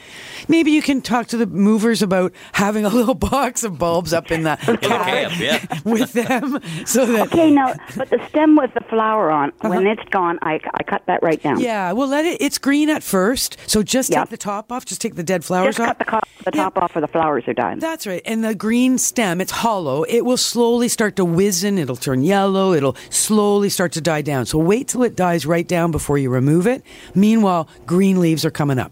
Maybe 0.48 0.72
you 0.72 0.82
can 0.82 1.02
talk 1.02 1.28
to 1.28 1.38
the 1.38 1.48
movers 1.48 2.02
about 2.02 2.34
having 2.54 2.86
a 2.86 2.90
little 3.00 3.16
box 3.16 3.61
of 3.63 3.78
bulbs 3.78 4.13
up 4.13 4.32
in 4.32 4.43
the 4.43 4.52
In 4.67 4.74
the 4.74 4.78
cab 4.78 5.32
cab, 5.32 5.39
yeah. 5.39 5.80
with 5.86 6.13
them 6.13 6.60
so 6.86 7.06
that 7.06 7.28
Okay, 7.28 7.52
now, 7.52 7.74
but 7.95 8.10
the 8.10 8.19
stem 8.30 8.56
with 8.56 8.74
the 8.74 8.82
flower 8.82 9.32
on, 9.32 9.52
when 9.62 9.86
it's 9.88 10.04
gone, 10.10 10.39
I, 10.41 10.60
I 10.74 10.84
cut 10.84 11.04
that 11.08 11.21
right 11.24 11.41
down. 11.41 11.54
Uh-huh. 11.56 11.63
Yeah, 11.65 11.91
well, 11.93 12.08
let 12.08 12.26
it. 12.26 12.41
It's 12.41 12.58
green 12.58 12.89
at 12.89 13.04
first, 13.04 13.58
so 13.67 13.84
just 13.84 14.10
Yeah. 14.10 14.21
take 14.21 14.30
the 14.30 14.38
top 14.38 14.71
off. 14.71 14.86
Just 14.86 15.02
take 15.02 15.15
the 15.15 15.24
dead 15.24 15.43
flowers 15.43 15.76
Just 15.78 15.80
off. 15.80 15.88
cut 15.88 16.00
the, 16.00 16.06
co- 16.06 16.19
the 16.45 16.52
Yeah. 16.58 16.63
top 16.63 16.78
off 16.78 16.95
where 16.95 17.02
the 17.02 17.08
flowers 17.08 17.43
are 17.47 17.54
dying. 17.54 17.80
That's 17.80 18.06
right. 18.08 18.21
And 18.26 18.43
the 18.43 18.56
green 18.56 18.97
stem, 18.97 19.41
it's 19.41 19.52
hollow. 19.52 20.04
It 20.04 20.21
will 20.26 20.38
slowly 20.38 20.88
start 20.88 21.15
to 21.17 21.26
wizen. 21.26 21.78
It'll 21.78 21.95
turn 21.95 22.24
yellow. 22.24 22.74
It'll 22.74 22.95
slowly 23.10 23.69
start 23.69 23.91
to 23.93 24.02
die 24.02 24.21
down. 24.21 24.45
So 24.45 24.58
wait 24.58 24.88
till 24.88 25.04
it 25.04 25.15
dies 25.15 25.45
right 25.45 25.67
down 25.67 25.91
before 25.91 26.17
you 26.17 26.30
remove 26.30 26.67
it. 26.67 26.84
Meanwhile, 27.15 27.67
green 27.86 28.19
leaves 28.19 28.43
are 28.45 28.52
coming 28.52 28.80
up. 28.80 28.91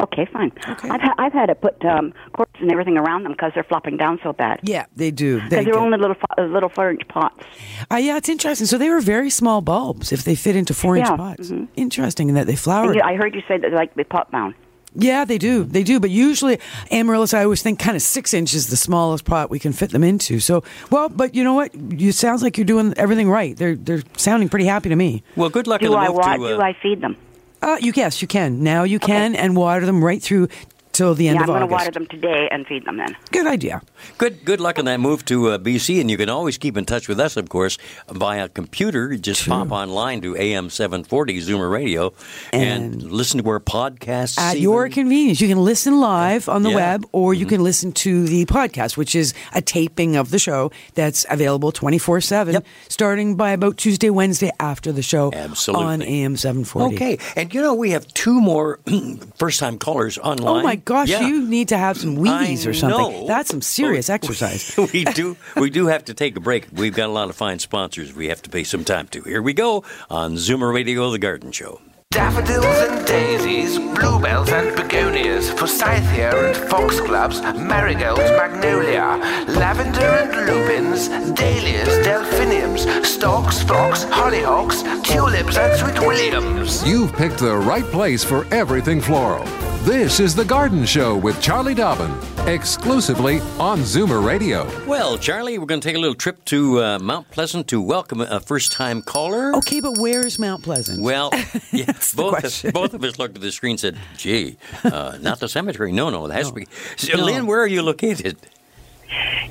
Okay, 0.00 0.26
fine. 0.26 0.52
Okay. 0.68 0.88
I've, 0.88 1.00
ha- 1.00 1.14
I've 1.18 1.32
had 1.32 1.46
to 1.46 1.54
put 1.54 1.84
um, 1.84 2.12
corks 2.32 2.60
and 2.60 2.70
everything 2.70 2.96
around 2.96 3.24
them 3.24 3.32
because 3.32 3.52
they're 3.54 3.64
flopping 3.64 3.96
down 3.96 4.18
so 4.22 4.32
bad. 4.32 4.60
Yeah, 4.62 4.86
they 4.96 5.10
do. 5.10 5.40
They 5.40 5.48
Because 5.48 5.64
they're 5.66 5.78
only 5.78 5.98
little 5.98 6.14
fo- 6.16 6.42
uh, 6.42 6.46
little 6.46 6.68
four 6.68 6.90
inch 6.90 7.02
pots. 7.08 7.44
Uh, 7.90 7.96
yeah, 7.96 8.16
it's 8.16 8.28
interesting. 8.28 8.66
So 8.66 8.78
they 8.78 8.90
were 8.90 9.00
very 9.00 9.30
small 9.30 9.60
bulbs 9.60 10.12
if 10.12 10.24
they 10.24 10.34
fit 10.34 10.56
into 10.56 10.74
four 10.74 10.96
inch 10.96 11.08
Yeah, 11.08 11.16
pots. 11.16 11.50
mhm. 11.50 11.68
Interesting 11.76 12.28
in 12.28 12.34
that 12.34 12.46
they 12.46 12.56
flowered. 12.56 12.96
You, 12.96 13.02
I 13.02 13.14
heard 13.16 13.34
you 13.34 13.42
say 13.48 13.58
that 13.58 13.70
they 13.70 13.74
like 13.76 13.90
to 13.90 13.96
be 13.96 14.04
pot 14.04 14.30
bound. 14.30 14.54
Yeah, 14.96 15.24
they 15.24 15.38
do. 15.38 15.64
They 15.64 15.82
do. 15.82 15.98
But 15.98 16.10
usually, 16.10 16.60
amaryllis, 16.92 17.34
I 17.34 17.42
always 17.42 17.62
think 17.62 17.80
kind 17.80 17.96
of 17.96 18.02
six 18.02 18.32
inches 18.32 18.68
the 18.68 18.76
smallest 18.76 19.24
pot 19.24 19.50
we 19.50 19.58
can 19.58 19.72
fit 19.72 19.90
them 19.90 20.04
into. 20.04 20.38
So, 20.38 20.62
well, 20.90 21.08
but 21.08 21.34
you 21.34 21.42
know 21.42 21.54
what? 21.54 21.74
You 21.74 22.12
sounds 22.12 22.44
like 22.44 22.56
you're 22.56 22.64
doing 22.64 22.94
everything 22.96 23.28
right. 23.28 23.56
They're 23.56 23.74
they're 23.74 24.02
sounding 24.16 24.48
pretty 24.48 24.66
happy 24.66 24.90
to 24.90 24.94
me. 24.96 25.24
Well, 25.34 25.50
good 25.50 25.66
luck 25.66 25.82
in 25.82 25.88
Do 25.88 25.94
the 25.94 25.98
I 25.98 26.06
move 26.08 26.16
wa- 26.18 26.32
to. 26.34 26.38
do 26.38 26.60
Uh, 26.60 26.64
I 26.64 26.76
feed 26.80 27.00
them? 27.00 27.16
Uh, 27.64 27.78
you 27.80 27.94
yes, 27.96 28.20
you 28.20 28.28
can 28.28 28.62
now. 28.62 28.82
You 28.82 28.98
can 28.98 29.34
and 29.34 29.56
water 29.56 29.86
them 29.86 30.04
right 30.04 30.22
through 30.22 30.48
till 30.94 31.14
the 31.14 31.28
end 31.28 31.36
yeah, 31.36 31.42
of 31.44 31.50
I'm 31.50 31.56
going 31.58 31.68
to 31.68 31.72
water 31.72 31.90
them 31.90 32.06
today 32.06 32.48
and 32.50 32.66
feed 32.66 32.86
them 32.86 32.96
then. 32.96 33.14
Good 33.32 33.46
idea. 33.46 33.82
Good 34.16 34.44
good 34.46 34.60
luck 34.60 34.78
on 34.78 34.86
that 34.86 35.00
move 35.00 35.24
to 35.26 35.48
uh, 35.50 35.58
BC, 35.58 36.00
and 36.00 36.10
you 36.10 36.16
can 36.16 36.30
always 36.30 36.56
keep 36.56 36.76
in 36.76 36.84
touch 36.86 37.08
with 37.08 37.20
us, 37.20 37.36
of 37.36 37.48
course, 37.50 37.76
via 38.10 38.48
computer. 38.48 39.12
You 39.12 39.18
Just 39.18 39.46
pop 39.48 39.70
online 39.72 40.20
to 40.22 40.36
AM 40.36 40.70
seven 40.70 41.04
forty 41.04 41.38
Zoomer 41.40 41.70
Radio 41.70 42.12
and, 42.52 42.94
And- 42.94 43.12
listen 43.12 43.42
to 43.42 43.48
our 43.50 43.60
podcasts 43.60 44.38
At 44.38 44.54
even. 44.56 44.62
your 44.62 44.88
convenience, 44.88 45.40
you 45.40 45.48
can 45.48 45.58
listen 45.64 46.00
live 46.00 46.48
on 46.48 46.62
the 46.62 46.70
Yeah. 46.70 46.76
web, 46.76 47.06
or 47.12 47.32
Mm-hmm. 47.32 47.40
you 47.40 47.46
can 47.46 47.62
listen 47.62 47.92
to 48.06 48.24
the 48.26 48.44
podcast, 48.46 48.96
which 48.96 49.14
is 49.14 49.34
a 49.54 49.60
taping 49.60 50.16
of 50.16 50.30
the 50.30 50.38
show 50.38 50.70
that's 50.94 51.26
available 51.30 51.72
twenty 51.72 51.98
four 51.98 52.20
seven, 52.20 52.54
Yep. 52.54 52.66
starting 52.88 53.34
by 53.36 53.50
about 53.50 53.76
Tuesday, 53.76 54.10
Wednesday 54.10 54.50
after 54.60 54.92
the 54.92 55.02
show 55.02 55.32
Absolutely. 55.34 55.84
on 55.86 56.02
AM 56.02 56.36
seven 56.36 56.64
forty. 56.64 56.94
Okay, 56.94 57.18
and 57.36 57.52
you 57.52 57.60
know 57.60 57.74
we 57.74 57.90
have 57.90 58.06
two 58.14 58.40
more 58.40 58.78
first-time 59.36 59.78
callers 59.78 60.18
online. 60.18 60.60
Oh 60.60 60.62
my 60.62 60.76
gosh, 60.84 61.08
Yeah. 61.08 61.26
you 61.26 61.46
need 61.48 61.68
to 61.68 61.76
have 61.78 61.96
some 61.96 62.16
Wheaties 62.16 62.66
I 62.66 62.70
or 62.70 62.74
something. 62.74 62.98
know. 63.20 63.26
That's 63.26 63.50
some 63.50 63.62
serious 63.62 64.08
exercise. 64.18 64.74
we 64.92 65.04
do 65.04 65.36
we 65.56 65.70
do 65.70 65.86
have 65.86 66.04
to 66.06 66.14
take 66.14 66.36
a 66.36 66.40
break. 66.40 66.66
We've 66.72 66.94
got 66.94 67.08
a 67.08 67.12
lot 67.12 67.30
of 67.30 67.36
fine 67.36 67.58
sponsors 67.58 68.14
we 68.14 68.28
have 68.28 68.42
to 68.42 68.50
pay 68.50 68.64
some 68.64 68.84
time 68.84 69.08
to. 69.08 69.22
Here 69.22 69.42
we 69.42 69.52
go 69.54 69.84
on 70.10 70.34
Zoomer 70.36 70.72
Radio, 70.74 71.10
The 71.10 71.18
Garden 71.18 71.52
Show. 71.52 71.80
Daffodils 72.10 72.64
and 72.64 73.04
daisies, 73.08 73.76
bluebells 73.76 74.48
and 74.50 74.76
begonias, 74.76 75.50
forsythia 75.50 76.30
and 76.30 76.70
foxgloves, 76.70 77.42
marigolds, 77.42 78.20
magnolia, 78.20 79.18
lavender 79.48 80.00
and 80.22 80.46
lupins, 80.46 81.08
dahlias, 81.34 81.88
delphiniums, 82.06 82.82
stocks, 83.04 83.62
phlox, 83.64 84.04
hollyhocks, 84.04 84.84
tulips 85.02 85.56
and 85.56 85.76
sweet 85.80 85.98
williams. 86.06 86.86
You've 86.88 87.12
picked 87.14 87.38
the 87.38 87.56
right 87.56 87.84
place 87.86 88.22
for 88.22 88.46
everything 88.54 89.00
floral. 89.00 89.44
This 89.84 90.18
is 90.18 90.34
The 90.34 90.44
Garden 90.46 90.86
Show 90.86 91.14
with 91.18 91.42
Charlie 91.42 91.74
Dobbin, 91.74 92.10
exclusively 92.48 93.40
on 93.58 93.80
Zoomer 93.80 94.24
Radio. 94.24 94.64
Well, 94.86 95.18
Charlie, 95.18 95.58
we're 95.58 95.66
going 95.66 95.80
to 95.80 95.86
take 95.86 95.96
a 95.96 95.98
little 96.00 96.14
trip 96.14 96.42
to 96.46 96.82
uh, 96.82 96.98
Mount 97.00 97.30
Pleasant 97.30 97.68
to 97.68 97.82
welcome 97.82 98.22
a 98.22 98.40
first 98.40 98.72
time 98.72 99.02
caller. 99.02 99.54
Okay, 99.56 99.80
but 99.80 99.98
where's 99.98 100.38
Mount 100.38 100.62
Pleasant? 100.62 101.02
Well, 101.02 101.30
yeah, 101.70 101.92
both, 102.16 102.38
question. 102.38 102.70
both 102.70 102.94
of 102.94 103.04
us 103.04 103.18
looked 103.18 103.36
at 103.36 103.42
the 103.42 103.52
screen 103.52 103.72
and 103.72 103.80
said, 103.80 103.98
gee, 104.16 104.56
uh, 104.84 105.18
not 105.20 105.40
the 105.40 105.48
cemetery. 105.50 105.92
No, 105.92 106.08
no, 106.08 106.24
it 106.26 106.32
has 106.32 106.48
to 106.48 106.54
be. 106.54 106.66
So, 106.96 107.18
No. 107.18 107.24
Lynn, 107.24 107.46
where 107.46 107.60
are 107.60 107.66
you 107.66 107.82
located? 107.82 108.38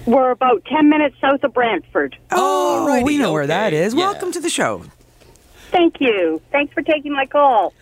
We're 0.08 0.32
about 0.32 0.66
10 0.66 0.90
minutes 0.90 1.16
south 1.22 1.44
of 1.44 1.54
Brantford. 1.54 2.18
oh, 2.32 2.88
Alrighty, 2.90 3.04
we 3.06 3.20
know 3.20 3.34
where 3.34 3.46
that 3.48 3.72
is. 3.72 3.94
Yeah. 3.94 4.00
Welcome 4.12 4.32
to 4.32 4.40
the 4.40 4.50
show. 4.50 4.84
Thank 5.70 6.02
you. 6.02 6.42
Thanks 6.52 6.74
for 6.74 6.82
taking 6.82 7.14
my 7.14 7.28
call. 7.28 7.74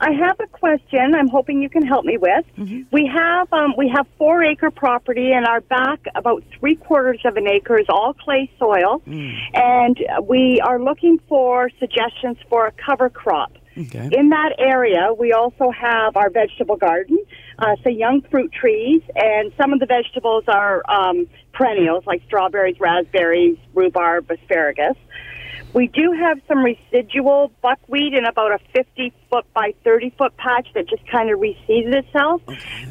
I 0.00 0.12
have 0.12 0.40
a 0.40 0.46
question. 0.46 1.14
I'm 1.14 1.28
hoping 1.28 1.60
you 1.60 1.68
can 1.68 1.86
help 1.86 2.04
me 2.06 2.16
with. 2.16 2.44
We 2.90 3.06
have 3.06 3.52
um, 3.52 3.74
we 3.76 3.88
have 3.94 4.06
four 4.16 4.42
acre 4.42 4.70
property, 4.70 5.32
and 5.32 5.46
our 5.46 5.60
back 5.60 6.00
about 6.14 6.42
three 6.58 6.76
quarters 6.76 7.20
of 7.24 7.36
an 7.36 7.46
acre 7.46 7.78
is 7.78 7.86
all 7.90 8.14
clay 8.14 8.50
soil, 8.58 9.02
and 9.54 9.98
we 10.26 10.60
are 10.64 10.80
looking 10.80 11.20
for 11.28 11.70
suggestions 11.78 12.38
for 12.48 12.66
a 12.66 12.72
cover 12.72 13.10
crop. 13.10 13.52
Okay. 13.78 14.10
In 14.12 14.30
that 14.30 14.54
area, 14.58 15.10
we 15.16 15.32
also 15.32 15.70
have 15.70 16.16
our 16.16 16.28
vegetable 16.30 16.76
garden, 16.76 17.18
uh, 17.58 17.76
so 17.84 17.90
young 17.90 18.20
fruit 18.30 18.52
trees, 18.52 19.02
and 19.14 19.52
some 19.60 19.72
of 19.72 19.80
the 19.80 19.86
vegetables 19.86 20.44
are 20.48 20.82
um, 20.90 21.26
perennials 21.52 22.04
like 22.06 22.22
strawberries, 22.26 22.76
raspberries, 22.80 23.58
rhubarb, 23.74 24.30
asparagus. 24.30 24.96
We 25.72 25.86
do 25.86 26.12
have 26.12 26.40
some 26.48 26.64
residual 26.64 27.52
buckwheat 27.62 28.14
in 28.14 28.24
about 28.24 28.52
a 28.52 28.58
50 28.74 29.12
foot 29.30 29.46
by 29.54 29.74
30 29.84 30.10
foot 30.18 30.36
patch 30.36 30.68
that 30.74 30.88
just 30.88 31.06
kind 31.06 31.30
of 31.30 31.38
reseeded 31.38 31.94
itself. 31.94 32.42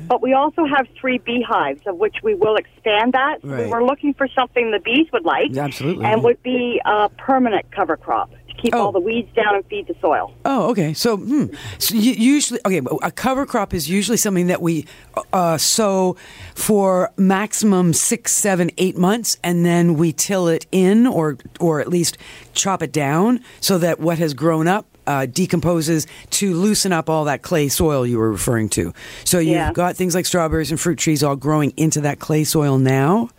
But 0.07 0.21
we 0.21 0.33
also 0.33 0.65
have 0.65 0.87
three 0.99 1.17
beehives, 1.17 1.81
of 1.85 1.97
which 1.97 2.17
we 2.23 2.35
will 2.35 2.55
expand 2.55 3.13
that. 3.13 3.39
Right. 3.43 3.65
We 3.65 3.71
were 3.71 3.83
looking 3.83 4.13
for 4.13 4.27
something 4.27 4.71
the 4.71 4.79
bees 4.79 5.07
would 5.11 5.25
like 5.25 5.55
Absolutely. 5.55 6.05
and 6.05 6.23
would 6.23 6.41
be 6.41 6.81
a 6.85 7.09
permanent 7.09 7.71
cover 7.71 7.97
crop 7.97 8.31
keep 8.61 8.75
Oh. 8.75 8.85
all 8.85 8.91
the 8.91 8.99
weeds 8.99 9.29
down 9.35 9.55
and 9.55 9.65
feed 9.65 9.87
the 9.87 9.95
soil. 10.01 10.33
Oh, 10.45 10.69
okay. 10.71 10.93
So, 10.93 11.17
hmm. 11.17 11.45
so 11.77 11.95
you, 11.95 12.11
usually, 12.13 12.59
okay, 12.65 12.81
a 13.01 13.11
cover 13.11 13.45
crop 13.45 13.73
is 13.73 13.89
usually 13.89 14.17
something 14.17 14.47
that 14.47 14.61
we 14.61 14.85
uh, 15.33 15.57
sow 15.57 16.15
for 16.55 17.11
maximum 17.17 17.93
six, 17.93 18.31
seven, 18.33 18.69
eight 18.77 18.97
months, 18.97 19.37
and 19.43 19.65
then 19.65 19.95
we 19.95 20.11
till 20.11 20.47
it 20.47 20.65
in, 20.71 21.07
or 21.07 21.37
or 21.59 21.79
at 21.79 21.87
least 21.87 22.17
chop 22.53 22.81
it 22.83 22.91
down, 22.91 23.39
so 23.61 23.77
that 23.77 23.99
what 23.99 24.17
has 24.17 24.33
grown 24.33 24.67
up. 24.67 24.85
Uh, 25.07 25.25
decomposes 25.25 26.05
to 26.29 26.53
loosen 26.53 26.93
up 26.93 27.09
all 27.09 27.25
that 27.25 27.41
clay 27.41 27.67
soil 27.67 28.05
you 28.05 28.19
were 28.19 28.29
referring 28.29 28.69
to. 28.69 28.93
So 29.23 29.39
you've 29.39 29.53
Yeah. 29.55 29.73
got 29.73 29.95
things 29.95 30.13
like 30.13 30.27
strawberries 30.27 30.69
and 30.69 30.79
fruit 30.79 30.99
trees 30.99 31.23
all 31.23 31.35
growing 31.35 31.73
into 31.77 31.99
that 32.01 32.19
clay 32.19 32.43
soil 32.43 32.77
now. 32.77 33.29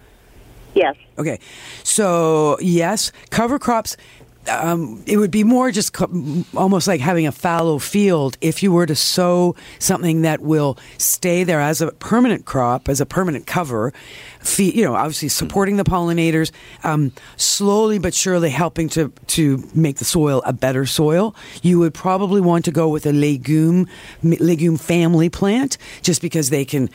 Yes. 0.74 0.96
Okay, 1.16 1.38
so 1.84 2.58
yes, 2.60 3.12
cover 3.30 3.60
crops. 3.60 3.96
Um, 4.48 5.02
it 5.06 5.18
would 5.18 5.30
be 5.30 5.44
more 5.44 5.70
just 5.70 5.92
co- 5.92 6.44
almost 6.56 6.88
like 6.88 7.00
having 7.00 7.26
a 7.26 7.32
fallow 7.32 7.78
field 7.78 8.38
if 8.40 8.62
you 8.62 8.72
were 8.72 8.86
to 8.86 8.96
sow 8.96 9.54
something 9.78 10.22
that 10.22 10.40
will 10.40 10.78
stay 10.98 11.44
there 11.44 11.60
as 11.60 11.80
a 11.80 11.92
permanent 11.92 12.46
crop, 12.46 12.88
as 12.88 13.00
a 13.00 13.06
permanent 13.06 13.46
cover. 13.46 13.92
Fe- 14.40 14.72
you 14.72 14.84
know, 14.84 14.94
obviously 14.94 15.28
supporting 15.28 15.76
the 15.76 15.84
pollinators, 15.84 16.50
um, 16.82 17.12
slowly 17.36 17.98
but 17.98 18.14
surely 18.14 18.48
helping 18.48 18.88
to 18.88 19.12
to 19.26 19.62
make 19.74 19.98
the 19.98 20.04
soil 20.04 20.42
a 20.46 20.52
better 20.52 20.86
soil. 20.86 21.34
You 21.62 21.78
would 21.80 21.92
probably 21.92 22.40
want 22.40 22.64
to 22.64 22.72
go 22.72 22.88
with 22.88 23.04
a 23.04 23.12
legume 23.12 23.86
legume 24.22 24.78
family 24.78 25.28
plant, 25.28 25.76
just 26.00 26.22
because 26.22 26.48
they 26.48 26.64
can, 26.64 26.88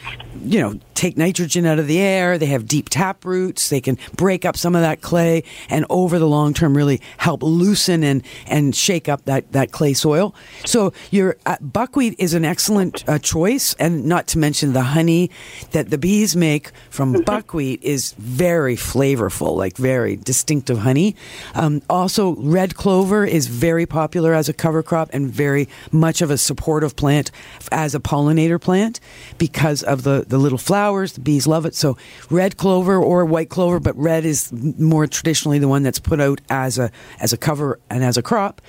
you 0.44 0.60
know, 0.60 0.80
take 0.96 1.18
nitrogen 1.18 1.68
out 1.68 1.78
of 1.78 1.86
the 1.86 2.00
air. 2.00 2.40
They 2.40 2.48
have 2.48 2.68
deep 2.68 2.90
tap 2.90 3.24
roots. 3.24 3.70
They 3.70 3.82
can 3.82 4.00
break 4.16 4.44
up 4.44 4.58
some 4.58 4.76
of 4.76 4.82
that 4.82 5.02
clay, 5.02 5.44
and 5.70 5.86
over 5.92 6.18
the 6.18 6.28
long 6.28 6.52
term, 6.54 6.76
really 6.76 7.00
help 7.18 7.44
loosen 7.44 8.04
and 8.04 8.24
and 8.48 8.76
shake 8.76 9.08
up 9.08 9.26
that 9.26 9.52
that 9.52 9.72
clay 9.72 9.94
soil. 9.94 10.34
So 10.66 10.94
your 11.12 11.38
uh, 11.46 11.58
buckwheat 11.62 12.16
is 12.18 12.34
an 12.34 12.44
excellent 12.44 13.08
uh, 13.08 13.20
choice, 13.20 13.76
and 13.78 14.06
not 14.06 14.26
to 14.30 14.40
mention 14.40 14.74
the 14.74 14.82
honey 14.82 15.30
that 15.72 15.92
the 15.92 16.00
bees 16.00 16.36
make 16.36 16.72
from 16.90 17.14
buckwheat 17.14 17.35
is 17.82 18.14
very 18.14 18.76
flavorful, 18.76 19.56
like 19.56 19.78
very 19.78 20.16
distinctive 20.16 20.80
honey. 20.80 21.16
Um, 21.54 21.82
also, 21.90 22.36
red 22.36 22.76
clover 22.76 23.26
is 23.26 23.48
very 23.48 23.86
popular 23.86 24.34
as 24.34 24.50
a 24.50 24.54
cover 24.54 24.84
crop 24.84 25.10
and 25.14 25.30
very 25.30 25.68
much 25.92 26.22
of 26.22 26.32
a 26.32 26.38
supportive 26.38 26.96
plant 26.96 27.32
as 27.72 27.96
a 27.96 28.00
pollinator 28.00 28.60
plant 28.60 29.00
because 29.38 29.84
of 29.84 30.04
the, 30.04 30.26
the 30.28 30.38
little 30.38 30.58
flowers. 30.58 31.14
The 31.14 31.22
bees 31.22 31.48
love 31.48 31.66
it. 31.66 31.76
So, 31.76 31.98
red 32.30 32.58
clover 32.58 32.98
or 32.98 33.26
white 33.26 33.50
clover, 33.50 33.80
but 33.80 33.96
red 33.98 34.26
is 34.26 34.52
more 34.52 35.08
traditionally 35.08 35.60
the 35.60 35.68
one 35.68 35.84
that's 35.84 36.00
put 36.00 36.20
out 36.20 36.42
as 36.50 36.78
a 36.78 36.92
as 37.20 37.34
a 37.34 37.38
cover 37.38 37.80
and 37.90 38.04
as 38.04 38.18
a 38.18 38.22
crop. 38.22 38.62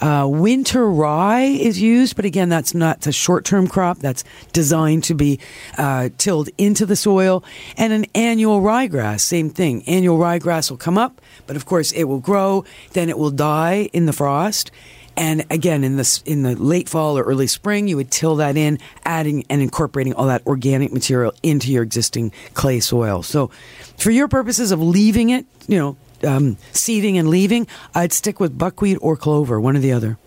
Uh, 0.00 0.26
winter 0.28 0.88
rye 0.88 1.42
is 1.42 1.80
used, 1.80 2.16
but 2.16 2.24
again, 2.24 2.48
that's 2.48 2.74
not 2.74 3.06
a 3.06 3.12
short 3.12 3.44
term 3.44 3.66
crop. 3.66 3.98
That's 3.98 4.24
designed 4.52 5.04
to 5.04 5.14
be 5.14 5.40
uh, 5.78 6.10
tilled 6.18 6.48
into 6.58 6.86
the 6.86 6.96
soil. 6.96 7.44
And 7.76 7.92
an 7.92 8.06
annual 8.14 8.60
ryegrass, 8.60 9.20
same 9.20 9.50
thing. 9.50 9.82
Annual 9.86 10.18
ryegrass 10.18 10.70
will 10.70 10.78
come 10.78 10.98
up, 10.98 11.20
but 11.46 11.56
of 11.56 11.66
course 11.66 11.92
it 11.92 12.04
will 12.04 12.20
grow, 12.20 12.64
then 12.92 13.08
it 13.08 13.18
will 13.18 13.30
die 13.30 13.88
in 13.92 14.06
the 14.06 14.12
frost. 14.12 14.70
And 15.16 15.44
again, 15.50 15.84
in 15.84 15.96
the 15.96 16.22
in 16.26 16.42
the 16.42 16.56
late 16.56 16.88
fall 16.88 17.16
or 17.16 17.22
early 17.22 17.46
spring, 17.46 17.86
you 17.86 17.96
would 17.96 18.10
till 18.10 18.36
that 18.36 18.56
in, 18.56 18.80
adding 19.04 19.44
and 19.48 19.62
incorporating 19.62 20.14
all 20.14 20.26
that 20.26 20.44
organic 20.46 20.92
material 20.92 21.32
into 21.42 21.70
your 21.70 21.84
existing 21.84 22.32
clay 22.54 22.80
soil. 22.80 23.22
So, 23.22 23.50
for 23.96 24.10
your 24.10 24.26
purposes 24.26 24.72
of 24.72 24.82
leaving 24.82 25.30
it, 25.30 25.46
you 25.68 25.78
know, 25.78 25.96
um, 26.24 26.56
seeding 26.72 27.18
and 27.18 27.28
leaving, 27.28 27.66
I'd 27.94 28.12
stick 28.12 28.40
with 28.40 28.56
buckwheat 28.56 28.98
or 29.00 29.16
clover, 29.16 29.60
one 29.60 29.76
or 29.76 29.80
the 29.80 29.92
other. 29.92 30.18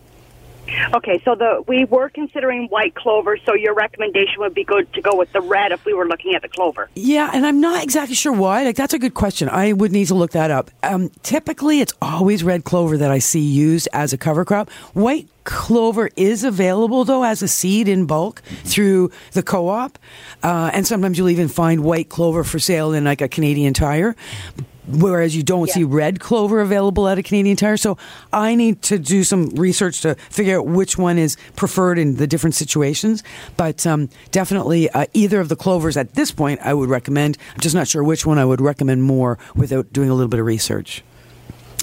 Okay, 0.93 1.21
so 1.23 1.36
the 1.36 1.63
we 1.67 1.86
were 1.86 2.10
considering 2.10 2.67
white 2.67 2.93
clover, 2.95 3.38
so 3.38 3.53
your 3.53 3.73
recommendation 3.73 4.39
would 4.39 4.53
be 4.53 4.63
good 4.63 4.91
to 4.93 5.01
go 5.01 5.15
with 5.15 5.31
the 5.31 5.41
red 5.41 5.71
if 5.71 5.86
we 5.86 5.93
were 5.93 6.07
looking 6.07 6.36
at 6.36 6.41
the 6.41 6.49
clover. 6.49 6.89
Yeah, 6.95 7.31
and 7.33 7.45
I'm 7.45 7.62
not 7.62 7.83
exactly 7.83 8.15
sure 8.15 8.33
why. 8.33 8.63
Like 8.63 8.75
that's 8.75 8.93
a 8.93 8.99
good 8.99 9.13
question. 9.13 9.49
I 9.49 9.73
would 9.73 9.91
need 9.91 10.07
to 10.07 10.15
look 10.15 10.31
that 10.31 10.51
up. 10.51 10.71
Um, 10.83 11.10
typically, 11.23 11.79
it's 11.79 11.93
always 12.01 12.43
red 12.43 12.63
clover 12.63 12.97
that 12.97 13.12
I 13.12 13.19
see 13.19 13.39
used 13.39 13.88
as 13.93 14.13
a 14.13 14.17
cover 14.17 14.43
crop. 14.43 14.69
White 14.93 15.29
clover 15.45 16.10
is 16.17 16.43
available 16.43 17.05
though 17.05 17.23
as 17.23 17.41
a 17.41 17.47
seed 17.47 17.88
in 17.88 18.05
bulk 18.05 18.41
through 18.63 19.12
the 19.31 19.43
co-op, 19.43 19.97
uh, 20.43 20.71
and 20.73 20.86
sometimes 20.86 21.17
you'll 21.17 21.29
even 21.29 21.47
find 21.47 21.83
white 21.83 22.10
clover 22.10 22.43
for 22.43 22.60
sale 22.60 22.93
in 22.93 23.05
like 23.05 23.21
a 23.21 23.29
Canadian 23.29 23.73
Tire. 23.73 24.15
Whereas 24.88 25.36
you 25.36 25.43
don't 25.43 25.69
see 25.69 25.84
red 25.84 26.19
clover 26.19 26.62
available 26.62 27.08
at 27.08 27.17
a 27.17 27.23
Canadian 27.23 27.58
Tire, 27.58 27.78
so 27.78 27.97
I 28.32 28.56
need 28.56 28.82
to 28.84 28.97
do 28.97 29.23
some 29.23 29.50
research 29.50 30.02
to 30.02 30.15
figure 30.15 30.60
out 30.60 30.67
which 30.67 30.97
one 30.97 31.17
is 31.17 31.36
preferred 31.56 32.00
in 32.00 32.15
the 32.15 32.28
different 32.28 32.56
situations. 32.56 33.23
But 33.58 33.86
um, 33.86 34.10
definitely, 34.32 34.89
uh, 34.89 35.06
either 35.13 35.41
of 35.41 35.50
the 35.50 35.56
clovers 35.56 35.97
at 35.97 36.13
this 36.13 36.32
point, 36.32 36.62
I 36.63 36.73
would 36.73 36.89
recommend. 36.89 37.38
I'm 37.54 37.60
just 37.60 37.76
not 37.76 37.88
sure 37.88 38.04
which 38.04 38.26
one 38.26 38.38
I 38.38 38.45
would 38.45 38.62
recommend 38.62 39.04
more 39.04 39.38
without 39.56 39.91
doing 39.91 40.10
a 40.10 40.13
little 40.13 40.30
bit 40.30 40.39
of 40.39 40.45
research. 40.45 41.04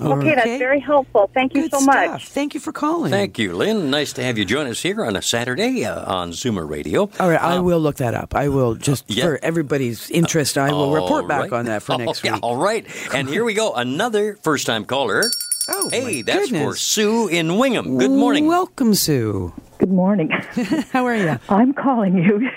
Okay, 0.01 0.35
that's 0.35 0.59
very 0.59 0.81
helpful. 0.81 1.31
Thank 1.33 1.55
you 1.55 1.63
Good 1.63 1.71
so 1.73 1.81
stuff. 1.81 2.11
much. 2.13 2.29
Thank 2.29 2.55
you 2.55 2.61
for 2.61 2.73
calling. 2.73 3.11
Thank 3.11 3.39
you, 3.39 3.55
Lynn. 3.55 3.91
Nice 3.91 4.13
to 4.15 4.23
have 4.23 4.37
you 4.37 4.45
join 4.45 4.67
us 4.67 4.83
here 4.83 5.05
on 5.05 5.15
a 5.17 5.23
Saturday 5.23 5.85
uh, 5.85 6.13
on 6.13 6.33
Zoomer 6.33 6.69
Radio. 6.69 7.09
All 7.21 7.29
right, 7.31 7.41
I 7.41 7.57
Um, 7.57 7.65
will 7.65 7.79
look 7.81 7.97
that 7.97 8.15
up. 8.15 8.35
I 8.35 8.49
will 8.49 8.75
just 8.75 9.05
yeah. 9.09 9.25
for 9.25 9.39
everybody's 9.43 10.11
interest. 10.11 10.59
I 10.59 10.71
will 10.73 10.81
all 10.83 10.95
report 10.95 11.29
back 11.29 11.43
right. 11.43 11.53
on 11.53 11.65
that 11.67 11.83
for 11.83 11.93
Oh, 11.95 11.97
next 11.99 12.25
yeah, 12.25 12.35
week. 12.35 12.43
All 12.43 12.57
right. 12.57 12.85
And 13.15 13.29
here 13.29 13.45
we 13.45 13.55
go. 13.55 13.73
Another 13.75 14.37
first 14.43 14.67
time 14.67 14.85
caller. 14.85 15.31
Oh, 15.69 15.89
hey, 15.91 16.17
my 16.17 16.23
that's 16.27 16.51
for. 16.51 16.75
Sue 16.77 17.29
in 17.29 17.57
Wingham. 17.59 17.97
Good 17.99 18.11
morning. 18.11 18.47
Welcome, 18.47 18.95
Sue. 18.95 19.53
Good 19.79 19.91
morning. 19.93 20.29
How 20.93 21.07
are 21.07 21.17
you? 21.17 21.39
I'm 21.49 21.73
calling 21.73 22.19
you 22.19 22.49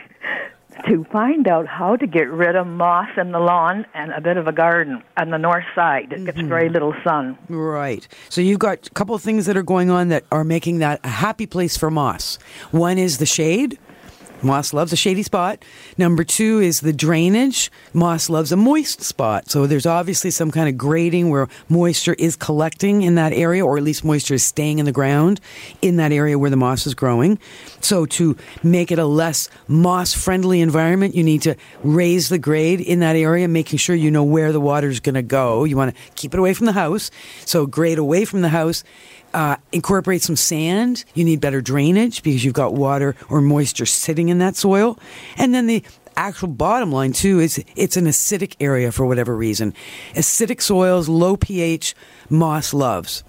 to 0.88 1.04
find 1.12 1.48
out 1.48 1.68
how 1.68 1.96
to 1.96 2.08
get 2.08 2.30
rid 2.30 2.56
of 2.56 2.68
moss 2.68 3.10
in 3.18 3.32
the 3.32 3.40
lawn 3.40 3.86
and 3.94 4.12
a 4.12 4.22
bit 4.22 4.38
of 4.38 4.48
a 4.48 4.52
garden 4.52 5.04
on 5.18 5.30
the 5.30 5.38
north 5.38 5.66
side. 5.76 6.12
It 6.14 6.26
gets 6.26 6.38
mm-hmm. 6.38 6.48
very 6.48 6.70
little 6.70 6.94
sun. 7.04 7.38
Right. 7.50 8.08
So 8.30 8.42
you've 8.42 8.60
got 8.60 8.88
a 8.88 8.90
couple 8.92 9.16
of 9.16 9.22
things 9.22 9.46
that 9.46 9.58
are 9.58 9.64
going 9.64 9.90
on 9.90 10.10
that 10.10 10.24
are 10.32 10.44
making 10.44 10.80
that 10.80 11.00
a 11.04 11.10
happy 11.10 11.46
place 11.46 11.78
for 11.78 11.92
moss. 11.92 12.38
One 12.72 12.98
is 12.98 13.18
the 13.18 13.26
shade. 13.26 13.78
Moss 14.42 14.74
loves 14.74 14.94
a 14.94 14.96
shady 14.96 15.24
spot. 15.24 15.64
Number 15.98 16.24
two 16.24 16.60
is 16.60 16.82
the 16.82 16.94
drainage. 16.94 17.72
Moss 17.94 18.30
loves 18.30 18.52
a 18.52 18.58
moist 18.58 19.02
spot. 19.02 19.50
So 19.50 19.66
there's 19.68 19.86
obviously 19.86 20.32
some 20.32 20.52
kind 20.52 20.70
of 20.70 20.78
grading 20.78 21.30
where 21.30 21.48
moisture 21.70 22.14
is 22.14 22.36
collecting 22.36 23.02
in 23.02 23.16
that 23.16 23.34
area, 23.34 23.66
or 23.66 23.78
at 23.78 23.84
least 23.84 24.04
moisture 24.04 24.36
is 24.36 24.46
staying 24.46 24.80
in 24.80 24.86
the 24.86 24.92
ground 24.92 25.42
in 25.82 25.98
that 25.98 26.12
area 26.12 26.38
where 26.38 26.50
the 26.50 26.58
moss 26.58 26.86
is 26.86 26.94
growing. 26.94 27.40
So 27.82 28.06
to 28.06 28.38
make 28.64 28.92
it 28.92 29.00
a 29.00 29.06
less 29.06 29.50
moss 29.68 30.14
friendly 30.14 30.62
environment, 30.62 31.16
you 31.16 31.24
need 31.24 31.42
to 31.44 31.56
raise 31.84 32.30
the 32.30 32.40
grade 32.40 32.80
in 32.80 33.00
that 33.00 33.16
area, 33.16 33.48
making 33.48 33.80
sure 33.80 33.96
you 33.96 34.12
know 34.12 34.24
where 34.24 34.52
the 34.52 34.62
water 34.62 34.90
is 34.90 35.00
going 35.00 35.16
to 35.16 35.22
go. 35.22 35.64
You 35.64 35.78
want 35.78 35.96
to 35.96 36.02
keep 36.16 36.34
it 36.34 36.40
away 36.40 36.54
from 36.54 36.66
the 36.68 36.74
house. 36.74 37.10
So 37.46 37.66
grade 37.66 37.98
away 37.98 38.26
from 38.26 38.42
the 38.42 38.50
house 38.50 38.84
uh, 39.38 39.56
incorporate 39.72 40.24
some 40.24 40.36
sand. 40.36 41.06
You 41.14 41.24
need 41.24 41.40
better 41.40 41.62
drainage 41.62 42.24
because 42.24 42.44
you've 42.44 42.56
got 42.56 42.74
water 42.74 43.16
or 43.30 43.40
moisture 43.40 43.86
sitting 43.86 44.30
in 44.30 44.40
that 44.40 44.56
soil. 44.56 44.98
And 45.38 45.54
then 45.54 45.68
the 45.68 45.84
actual 46.16 46.48
bottom 46.48 46.92
line 46.92 47.14
too 47.14 47.40
is 47.40 47.64
it's 47.76 47.96
an 47.98 48.06
acidic 48.06 48.56
area 48.60 48.92
for 48.92 49.06
whatever 49.06 49.36
reason. 49.36 49.76
Acidic 50.16 50.60
soils, 50.60 51.08
low 51.08 51.38
pH, 51.38 51.94
moss 52.32 52.74
loves. 52.74 53.24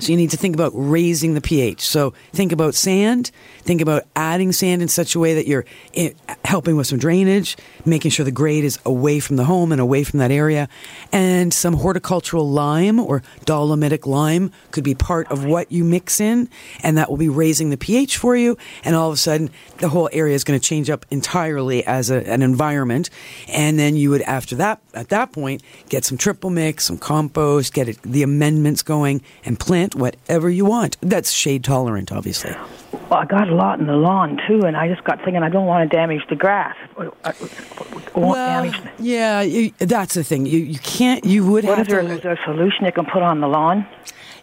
So 0.00 0.12
you 0.12 0.16
need 0.16 0.30
to 0.30 0.36
think 0.38 0.54
about 0.54 0.72
raising 0.74 1.34
the 1.34 1.40
pH. 1.42 1.86
So 1.86 2.14
think 2.32 2.52
about 2.52 2.74
sand. 2.74 3.30
Think 3.58 3.82
about 3.82 4.04
adding 4.16 4.50
sand 4.52 4.80
in 4.80 4.88
such 4.88 5.14
a 5.14 5.18
way 5.18 5.34
that 5.34 5.46
you're 5.46 5.66
eh, 5.94 6.12
helping 6.44 6.76
with 6.76 6.86
some 6.86 6.98
drainage, 6.98 7.56
making 7.84 8.10
sure 8.10 8.24
the 8.24 8.30
grade 8.30 8.64
is 8.64 8.78
away 8.86 9.20
from 9.20 9.36
the 9.36 9.44
home 9.44 9.72
and 9.72 9.80
away 9.80 10.02
from 10.02 10.18
that 10.20 10.30
area. 10.30 10.68
And 11.12 11.52
some 11.52 11.74
horticultural 11.74 12.48
lime 12.48 12.98
or 12.98 13.22
dolomitic 13.44 14.06
lime 14.06 14.52
could 14.70 14.84
be 14.84 14.94
part 14.94 15.30
of 15.30 15.44
what 15.44 15.70
you 15.70 15.84
mix 15.84 16.18
in, 16.18 16.48
and 16.82 16.96
that 16.96 17.10
will 17.10 17.18
be 17.18 17.28
raising 17.28 17.68
the 17.68 17.76
pH 17.76 18.16
for 18.16 18.34
you. 18.34 18.56
And 18.84 18.96
all 18.96 19.08
of 19.08 19.14
a 19.14 19.18
sudden, 19.18 19.50
the 19.78 19.90
whole 19.90 20.08
area 20.12 20.34
is 20.34 20.44
going 20.44 20.58
to 20.58 20.66
change 20.66 20.88
up 20.88 21.04
entirely 21.10 21.84
as 21.84 22.10
a, 22.10 22.26
an 22.26 22.40
environment. 22.40 23.10
And 23.48 23.78
then 23.78 23.96
you 23.96 24.10
would, 24.10 24.22
after 24.22 24.56
that, 24.56 24.80
at 24.94 25.10
that 25.10 25.32
point, 25.32 25.62
get 25.90 26.06
some 26.06 26.16
triple 26.16 26.50
mix, 26.50 26.86
some 26.86 26.96
compost, 26.96 27.74
get 27.74 27.88
it, 27.88 28.00
the 28.02 28.22
amendments 28.22 28.82
going, 28.82 29.22
and 29.44 29.60
plant 29.60 29.89
whatever 29.94 30.50
you 30.50 30.64
want. 30.64 30.96
That's 31.00 31.30
shade 31.32 31.64
tolerant, 31.64 32.12
obviously. 32.12 32.54
Well, 33.10 33.20
I 33.20 33.24
got 33.24 33.48
a 33.48 33.54
lot 33.54 33.80
in 33.80 33.86
the 33.86 33.96
lawn 33.96 34.40
too, 34.46 34.62
and 34.62 34.76
I 34.76 34.88
just 34.88 35.04
got 35.04 35.18
thinking 35.24 35.42
I 35.42 35.48
don't 35.48 35.66
want 35.66 35.90
to 35.90 35.96
damage 35.96 36.22
the 36.28 36.36
grass. 36.36 36.76
I 36.96 37.34
won't 38.14 38.36
damage. 38.36 38.80
The... 38.80 38.90
Yeah, 39.00 39.40
you, 39.42 39.72
that's 39.78 40.14
the 40.14 40.24
thing. 40.24 40.46
You 40.46 40.58
you 40.58 40.78
can't. 40.78 41.24
You 41.24 41.44
would 41.50 41.64
what 41.64 41.78
have 41.78 41.88
is 41.88 41.92
there, 41.92 42.02
to. 42.02 42.08
is 42.08 42.22
there 42.22 42.32
a 42.32 42.44
solution 42.44 42.84
you 42.84 42.92
can 42.92 43.06
put 43.06 43.22
on 43.22 43.40
the 43.40 43.48
lawn? 43.48 43.86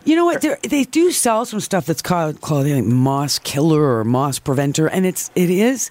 You 0.04 0.16
know 0.16 0.26
what? 0.26 0.42
They're, 0.42 0.58
do 0.86 1.12
sell 1.12 1.46
some 1.46 1.60
stuff 1.60 1.86
that's 1.86 2.02
called 2.02 2.42
called 2.42 2.66
think, 2.66 2.88
moss 2.88 3.40
killer 3.40 4.00
or 4.00 4.04
moss 4.04 4.40
preventer, 4.40 4.88
and 4.88 5.06
it's 5.06 5.32
it 5.36 5.50
is 5.50 5.90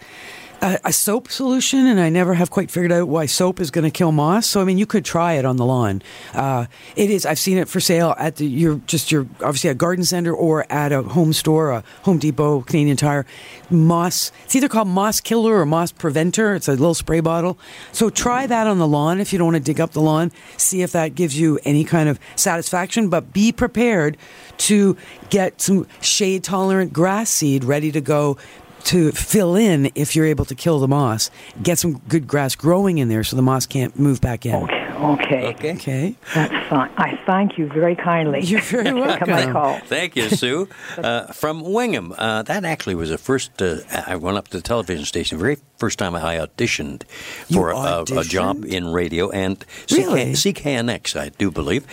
a, 0.63 0.79
a, 0.87 0.93
soap 0.93 1.29
solution, 1.29 1.87
and 1.87 2.01
I 2.01 2.09
never 2.09 2.35
have 2.35 2.51
quite 2.51 2.71
figured 2.71 2.93
out 2.93 3.09
why 3.09 3.27
soap 3.27 3.61
is 3.61 3.71
going 3.71 3.85
to 3.85 3.91
kill 3.91 4.13
moss. 4.13 4.47
So 4.47 4.61
I 4.61 4.65
mean, 4.65 4.79
you 4.79 4.87
could 4.87 5.05
try 5.05 5.35
it 5.35 5.45
on 5.45 5.57
the 5.57 5.65
lawn. 5.65 6.03
Uh, 6.35 6.67
it 6.97 7.11
is. 7.11 7.27
I've 7.27 7.39
seen 7.39 7.59
it 7.59 7.69
for 7.69 7.81
sale 7.81 8.15
at 8.19 8.37
the, 8.37 8.47
your 8.47 8.77
just 8.87 9.13
your 9.13 9.27
obviously 9.41 9.71
a 9.71 9.75
garden 9.75 10.05
center 10.05 10.35
or 10.35 10.71
at 10.71 10.93
a 10.93 11.03
home 11.03 11.33
store, 11.33 11.71
a 11.71 11.85
Home 12.03 12.19
Depot, 12.19 12.63
Canadian 12.63 12.97
Tire. 12.97 13.27
Moss. 13.71 14.33
It's 14.45 14.55
either 14.55 14.69
called 14.69 14.89
moss 14.89 15.21
killer 15.21 15.61
or 15.61 15.67
moss 15.67 15.93
preventer. 15.93 16.55
It's 16.55 16.69
a 16.69 16.73
little 16.73 16.95
spray 16.95 17.21
bottle. 17.21 17.59
So 17.93 18.11
try 18.11 18.47
that 18.47 18.67
on 18.67 18.79
the 18.79 18.87
lawn 18.87 19.21
if 19.21 19.33
you 19.33 19.39
don't 19.39 19.47
want 19.47 19.57
to 19.57 19.63
dig 19.63 19.81
up 19.81 19.93
the 19.93 20.01
lawn. 20.01 20.33
See 20.57 20.83
if 20.83 20.93
that 20.93 21.15
gives 21.15 21.39
you 21.39 21.59
any 21.65 21.85
kind 21.85 22.09
of 22.09 22.19
satisfaction. 22.37 23.09
But 23.09 23.33
be 23.33 23.53
prepared 23.53 24.17
to 24.59 24.97
get 25.31 25.61
some 25.61 25.87
shade 26.01 26.45
tolerant 26.45 26.93
grass 26.93 27.31
seed 27.31 27.65
ready 27.65 27.93
to 27.93 28.01
go 28.01 28.39
to 28.87 29.13
fill 29.13 29.55
in 29.57 29.91
if 29.95 30.15
you're 30.17 30.27
able 30.27 30.45
to 30.47 30.55
kill 30.55 30.79
the 30.79 30.89
moss. 30.89 31.31
Get 31.63 31.79
some 31.79 31.99
good 32.09 32.27
grass 32.27 32.55
growing 32.55 32.99
in 32.99 33.09
there 33.09 33.25
so 33.25 33.37
the 33.37 33.43
moss 33.43 33.67
can't 33.67 33.99
move 33.99 34.21
back 34.21 34.47
in. 34.47 34.55
Okay. 34.55 34.83
Okay. 34.97 35.47
Okay. 35.49 35.75
Okay. 35.75 36.15
That's 36.35 36.69
fine. 36.69 36.91
I 36.97 37.21
thank 37.27 37.59
you 37.59 37.67
very 37.69 37.95
kindly. 37.95 38.41
You're 38.43 38.63
very 38.63 38.93
welcome. 38.95 39.29
my 39.29 39.53
call. 39.53 39.79
Thank 39.81 40.17
you, 40.17 40.31
Sue. 40.31 40.69
Uh, 40.97 41.27
from 41.33 41.63
Wingham. 41.63 42.15
Uh, 42.17 42.43
that 42.45 42.65
actually 42.65 42.95
was 42.95 43.11
the 43.11 43.19
first. 43.19 43.61
Uh, 43.61 43.81
I 44.07 44.17
went 44.17 44.39
up 44.39 44.49
to 44.49 44.57
the 44.57 44.63
television 44.63 45.05
station. 45.05 45.39
Very 45.39 45.59
first 45.77 45.99
time 45.99 46.15
I 46.15 46.37
auditioned 46.39 47.03
for 47.53 47.73
You 47.73 47.77
a, 48.17 48.21
a 48.21 48.25
job 48.25 48.65
in 48.65 48.89
radio 48.93 49.31
and 49.31 49.63
Really? 49.91 50.33
CKNX, 50.33 51.19
I 51.21 51.29
do 51.29 51.51
believe. 51.51 51.87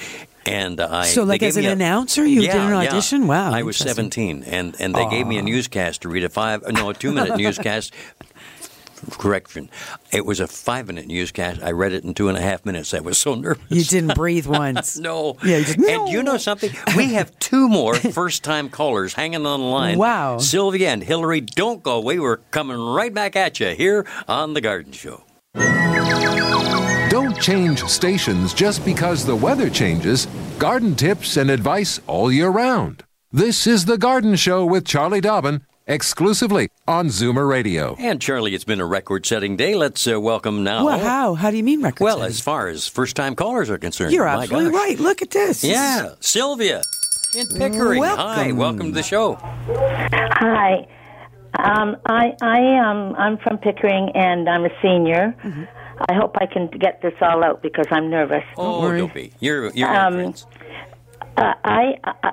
And 0.46 0.82
I 0.82 1.06
So, 1.06 1.24
like, 1.24 1.42
as 1.42 1.56
an 1.58 1.66
a- 1.66 1.70
announcer, 1.72 2.26
you 2.26 2.42
did 2.42 2.48
Yeah, 2.48 2.66
an 2.68 2.84
yeah. 2.84 2.90
audition? 2.90 3.28
Wow, 3.28 3.52
I 3.54 3.64
was 3.64 3.78
17, 3.78 4.44
and 4.44 4.76
and 4.80 4.94
they 4.94 5.06
gave 5.10 5.26
me 5.26 5.38
a 5.38 5.42
newscast 5.42 6.02
to 6.02 6.10
read 6.10 6.24
a 6.24 6.30
five 6.30 6.64
no 6.72 6.90
a 6.90 6.94
two 6.94 7.12
minute 7.14 7.38
newscast. 7.44 7.94
Correction, 9.12 9.70
it 10.14 10.26
was 10.26 10.40
a 10.40 10.48
five 10.48 10.88
minute 10.88 11.08
newscast. 11.08 11.62
I 11.62 11.72
read 11.72 11.92
it 11.92 12.06
in 12.06 12.14
two 12.14 12.30
and 12.30 12.38
a 12.38 12.42
half 12.42 12.66
minutes. 12.66 12.94
I 12.94 13.02
was 13.02 13.18
so 13.18 13.36
nervous. 13.36 13.62
You 13.68 13.84
didn't 13.84 14.16
breathe 14.16 14.48
once. 14.62 14.98
No. 14.98 15.36
Yeah, 15.44 15.58
you 15.58 15.66
just, 15.66 15.78
And 15.78 16.08
you 16.08 16.24
know 16.24 16.38
something? 16.38 16.72
We 16.96 17.14
have 17.14 17.38
two 17.40 17.68
more 17.68 17.96
first 18.14 18.46
time 18.46 18.70
callers 18.70 19.14
hanging 19.14 19.46
on 19.46 19.60
the 19.60 19.66
line. 19.66 19.98
Wow. 19.98 20.38
Sylvia 20.38 20.90
and 20.90 21.04
Hillary, 21.04 21.42
don't 21.42 21.84
go 21.84 21.98
away. 21.98 22.18
We're 22.18 22.38
coming 22.38 22.78
right 22.80 23.14
back 23.14 23.36
at 23.36 23.60
you 23.60 23.68
here 23.76 24.06
on 24.30 24.54
The 24.54 24.62
Garden 24.62 24.94
Show. 24.94 25.24
Don't 27.44 27.56
change 27.58 27.84
stations 27.90 28.54
just 28.54 28.86
because 28.86 29.26
the 29.26 29.36
weather 29.36 29.70
changes. 29.70 30.28
Garden 30.60 30.96
tips 30.96 31.36
and 31.36 31.52
advice 31.52 32.00
all 32.08 32.32
year 32.32 32.48
round. 32.48 33.04
This 33.34 33.68
is 33.68 33.84
The 33.84 33.98
Garden 33.98 34.38
Show 34.38 34.64
with 34.66 34.86
Charlie 34.86 35.20
Dobbin, 35.20 35.66
exclusively 35.86 36.70
on 36.88 37.08
Zoomer 37.08 37.46
Radio. 37.50 37.98
And 38.00 38.22
Charlie, 38.22 38.56
it's 38.56 38.64
been 38.64 38.80
a 38.80 38.86
record 38.86 39.26
setting 39.26 39.58
day. 39.58 39.76
Let's 39.76 40.08
uh, 40.08 40.22
welcome 40.22 40.64
now. 40.64 40.86
Well, 40.86 41.00
how? 41.00 41.34
How 41.34 41.52
do 41.52 41.58
you 41.58 41.64
mean 41.66 41.82
record 41.82 42.06
Well, 42.06 42.24
as 42.24 42.40
far 42.40 42.70
as 42.70 42.88
first 42.88 43.18
time 43.18 43.36
callers 43.36 43.70
are 43.70 43.78
concerned. 43.78 44.14
You're 44.14 44.28
absolutely 44.28 44.72
right. 44.72 44.98
Look 44.98 45.22
at 45.22 45.32
this. 45.32 45.62
This 45.62 45.72
Yeah. 45.72 46.14
Sylvia 46.22 46.82
in 47.36 47.48
Pickering. 47.48 48.02
Hi, 48.02 48.16
Welcome. 48.16 48.58
welcome 48.58 48.86
to 48.86 48.92
the 48.94 49.04
show. 49.04 49.36
Hi. 49.36 50.88
Um, 51.60 51.98
I 52.06 52.36
I 52.42 52.78
um 52.80 53.16
I'm 53.18 53.38
from 53.40 53.58
Pickering 53.58 54.12
and 54.16 54.48
I'm 54.48 54.64
a 54.64 54.72
senior. 54.82 55.36
Mm-hmm. 55.44 55.64
I 56.10 56.14
hope 56.14 56.36
I 56.42 56.46
can 56.46 56.68
get 56.68 57.02
this 57.02 57.14
all 57.22 57.44
out 57.44 57.62
because 57.62 57.86
I'm 57.92 58.10
nervous. 58.10 58.44
Oh, 58.58 58.82
worry. 58.82 58.98
don't 59.00 59.14
be. 59.14 59.32
You're, 59.40 59.72
you're 59.74 59.90
Um, 59.96 60.14
friends. 60.14 60.48
Uh, 61.38 61.54
I, 61.64 61.94
I 62.04 62.32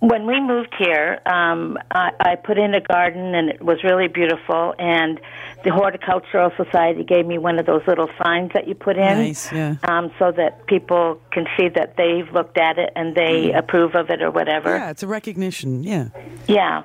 when 0.00 0.26
we 0.26 0.40
moved 0.40 0.72
here, 0.78 1.18
um, 1.26 1.76
I, 1.90 2.10
I 2.20 2.36
put 2.36 2.56
in 2.56 2.72
a 2.72 2.80
garden 2.80 3.34
and 3.34 3.48
it 3.50 3.60
was 3.60 3.78
really 3.82 4.06
beautiful. 4.06 4.72
And 4.78 5.18
the 5.64 5.72
Horticultural 5.72 6.52
Society 6.56 7.02
gave 7.02 7.26
me 7.26 7.36
one 7.36 7.58
of 7.58 7.66
those 7.66 7.82
little 7.88 8.08
signs 8.22 8.52
that 8.54 8.68
you 8.68 8.76
put 8.76 8.96
in, 8.96 9.02
Nice, 9.18 9.50
yeah. 9.52 9.74
um, 9.88 10.12
so 10.18 10.30
that 10.36 10.66
people 10.68 11.20
can 11.32 11.46
see 11.58 11.68
that 11.70 11.96
they've 11.96 12.32
looked 12.32 12.58
at 12.58 12.78
it 12.78 12.90
and 12.94 13.16
they 13.16 13.52
approve 13.52 13.96
of 13.96 14.08
it 14.10 14.22
or 14.22 14.30
whatever. 14.30 14.70
Yeah, 14.76 14.90
it's 14.90 15.02
a 15.02 15.08
recognition. 15.08 15.82
Yeah. 15.82 16.10
Yeah. 16.46 16.84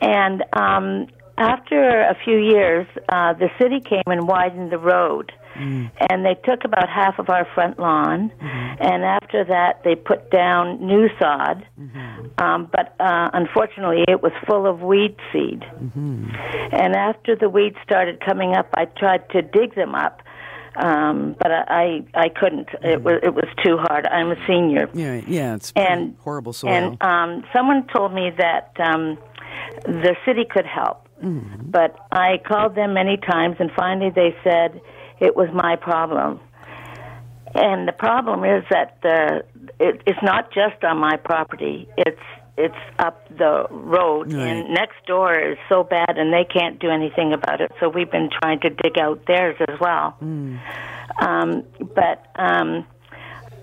And 0.00 0.42
um, 0.54 1.08
after 1.38 2.00
a 2.02 2.16
few 2.24 2.38
years, 2.38 2.86
uh, 3.08 3.32
the 3.34 3.48
city 3.60 3.80
came 3.80 4.02
and 4.06 4.26
widened 4.26 4.70
the 4.72 4.78
road. 4.78 5.32
And 5.54 6.24
they 6.24 6.34
took 6.44 6.64
about 6.64 6.88
half 6.88 7.18
of 7.18 7.28
our 7.28 7.46
front 7.54 7.78
lawn. 7.78 8.32
And 8.40 9.04
after 9.04 9.44
that, 9.44 9.82
they 9.84 9.94
put 9.94 10.30
down 10.30 10.84
new 10.86 11.08
sod. 11.20 11.66
Um, 12.38 12.68
but 12.72 12.94
uh, 12.98 13.28
unfortunately, 13.34 14.04
it 14.08 14.22
was 14.22 14.32
full 14.46 14.66
of 14.66 14.80
weed 14.80 15.14
seed. 15.32 15.62
And 15.94 16.96
after 16.96 17.36
the 17.36 17.48
weeds 17.50 17.76
started 17.84 18.20
coming 18.24 18.54
up, 18.54 18.68
I 18.74 18.86
tried 18.86 19.28
to 19.30 19.42
dig 19.42 19.74
them 19.74 19.94
up. 19.94 20.22
Um, 20.74 21.36
but 21.38 21.52
I, 21.52 21.64
I 21.68 22.04
I 22.24 22.28
couldn't. 22.30 22.70
It 22.82 23.02
was 23.02 23.20
it 23.22 23.34
was 23.34 23.44
too 23.62 23.76
hard. 23.76 24.06
I'm 24.06 24.30
a 24.30 24.46
senior, 24.46 24.88
Yeah, 24.94 25.20
yeah, 25.26 25.54
it's 25.56 25.70
and 25.76 26.16
horrible 26.20 26.54
soil. 26.54 26.70
and 26.70 27.02
um, 27.02 27.44
someone 27.52 27.86
told 27.94 28.14
me 28.14 28.30
that 28.38 28.72
um, 28.82 29.18
the 29.84 30.16
city 30.24 30.46
could 30.50 30.64
help, 30.64 31.06
Mm-hmm. 31.22 31.70
but 31.70 31.96
I 32.10 32.38
called 32.46 32.74
them 32.74 32.94
many 32.94 33.16
times, 33.16 33.56
and 33.60 33.70
finally 33.76 34.10
they 34.10 34.34
said 34.42 34.80
it 35.20 35.36
was 35.36 35.48
my 35.54 35.76
problem. 35.76 36.40
And 37.54 37.86
the 37.86 37.92
problem 37.92 38.44
is 38.44 38.64
that 38.70 38.98
the 39.02 39.44
it, 39.78 40.02
it's 40.06 40.22
not 40.22 40.52
just 40.52 40.82
on 40.84 40.98
my 40.98 41.16
property; 41.16 41.88
it's 41.96 42.20
it's 42.56 42.74
up 42.98 43.26
the 43.36 43.66
road, 43.70 44.32
Right. 44.32 44.46
and 44.46 44.74
next 44.74 45.04
door 45.06 45.34
is 45.38 45.58
so 45.68 45.84
bad, 45.84 46.16
and 46.18 46.32
they 46.32 46.44
can't 46.44 46.78
do 46.80 46.88
anything 46.90 47.32
about 47.32 47.60
it. 47.60 47.70
So 47.80 47.88
we've 47.88 48.10
been 48.10 48.30
trying 48.42 48.60
to 48.60 48.70
dig 48.70 48.98
out 48.98 49.22
theirs 49.26 49.56
as 49.68 49.78
well. 49.80 50.16
Mm. 50.22 50.58
Um, 51.20 51.64
but 51.94 52.24
um, 52.36 52.86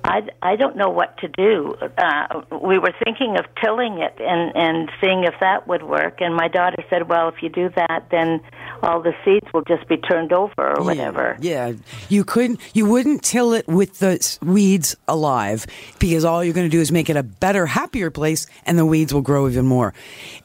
I, 0.09 0.27
I 0.41 0.55
don't 0.55 0.75
know 0.75 0.89
what 0.89 1.15
to 1.19 1.27
do. 1.27 1.75
Uh, 1.95 2.41
we 2.63 2.79
were 2.79 2.93
thinking 3.03 3.37
of 3.37 3.45
tilling 3.63 3.99
it 3.99 4.15
and, 4.19 4.55
and 4.55 4.91
seeing 4.99 5.23
if 5.23 5.35
that 5.39 5.67
would 5.67 5.83
work. 5.83 6.19
And 6.19 6.35
my 6.35 6.47
daughter 6.47 6.83
said, 6.89 7.07
well, 7.07 7.29
if 7.29 7.43
you 7.43 7.49
do 7.49 7.69
that, 7.75 8.07
then 8.09 8.41
all 8.81 9.03
the 9.03 9.13
seeds 9.23 9.45
will 9.53 9.61
just 9.61 9.87
be 9.87 9.97
turned 9.97 10.33
over 10.33 10.77
or 10.77 10.83
whatever. 10.83 11.37
Yeah, 11.39 11.73
you 12.09 12.23
couldn't, 12.23 12.59
you 12.73 12.89
wouldn't 12.89 13.21
till 13.21 13.53
it 13.53 13.67
with 13.67 13.99
the 13.99 14.37
weeds 14.41 14.95
alive 15.07 15.67
because 15.99 16.25
all 16.25 16.43
you're 16.43 16.55
going 16.55 16.65
to 16.65 16.75
do 16.75 16.81
is 16.81 16.91
make 16.91 17.11
it 17.11 17.15
a 17.15 17.23
better, 17.23 17.67
happier 17.67 18.09
place, 18.09 18.47
and 18.65 18.79
the 18.79 18.87
weeds 18.87 19.13
will 19.13 19.21
grow 19.21 19.47
even 19.47 19.67
more. 19.67 19.93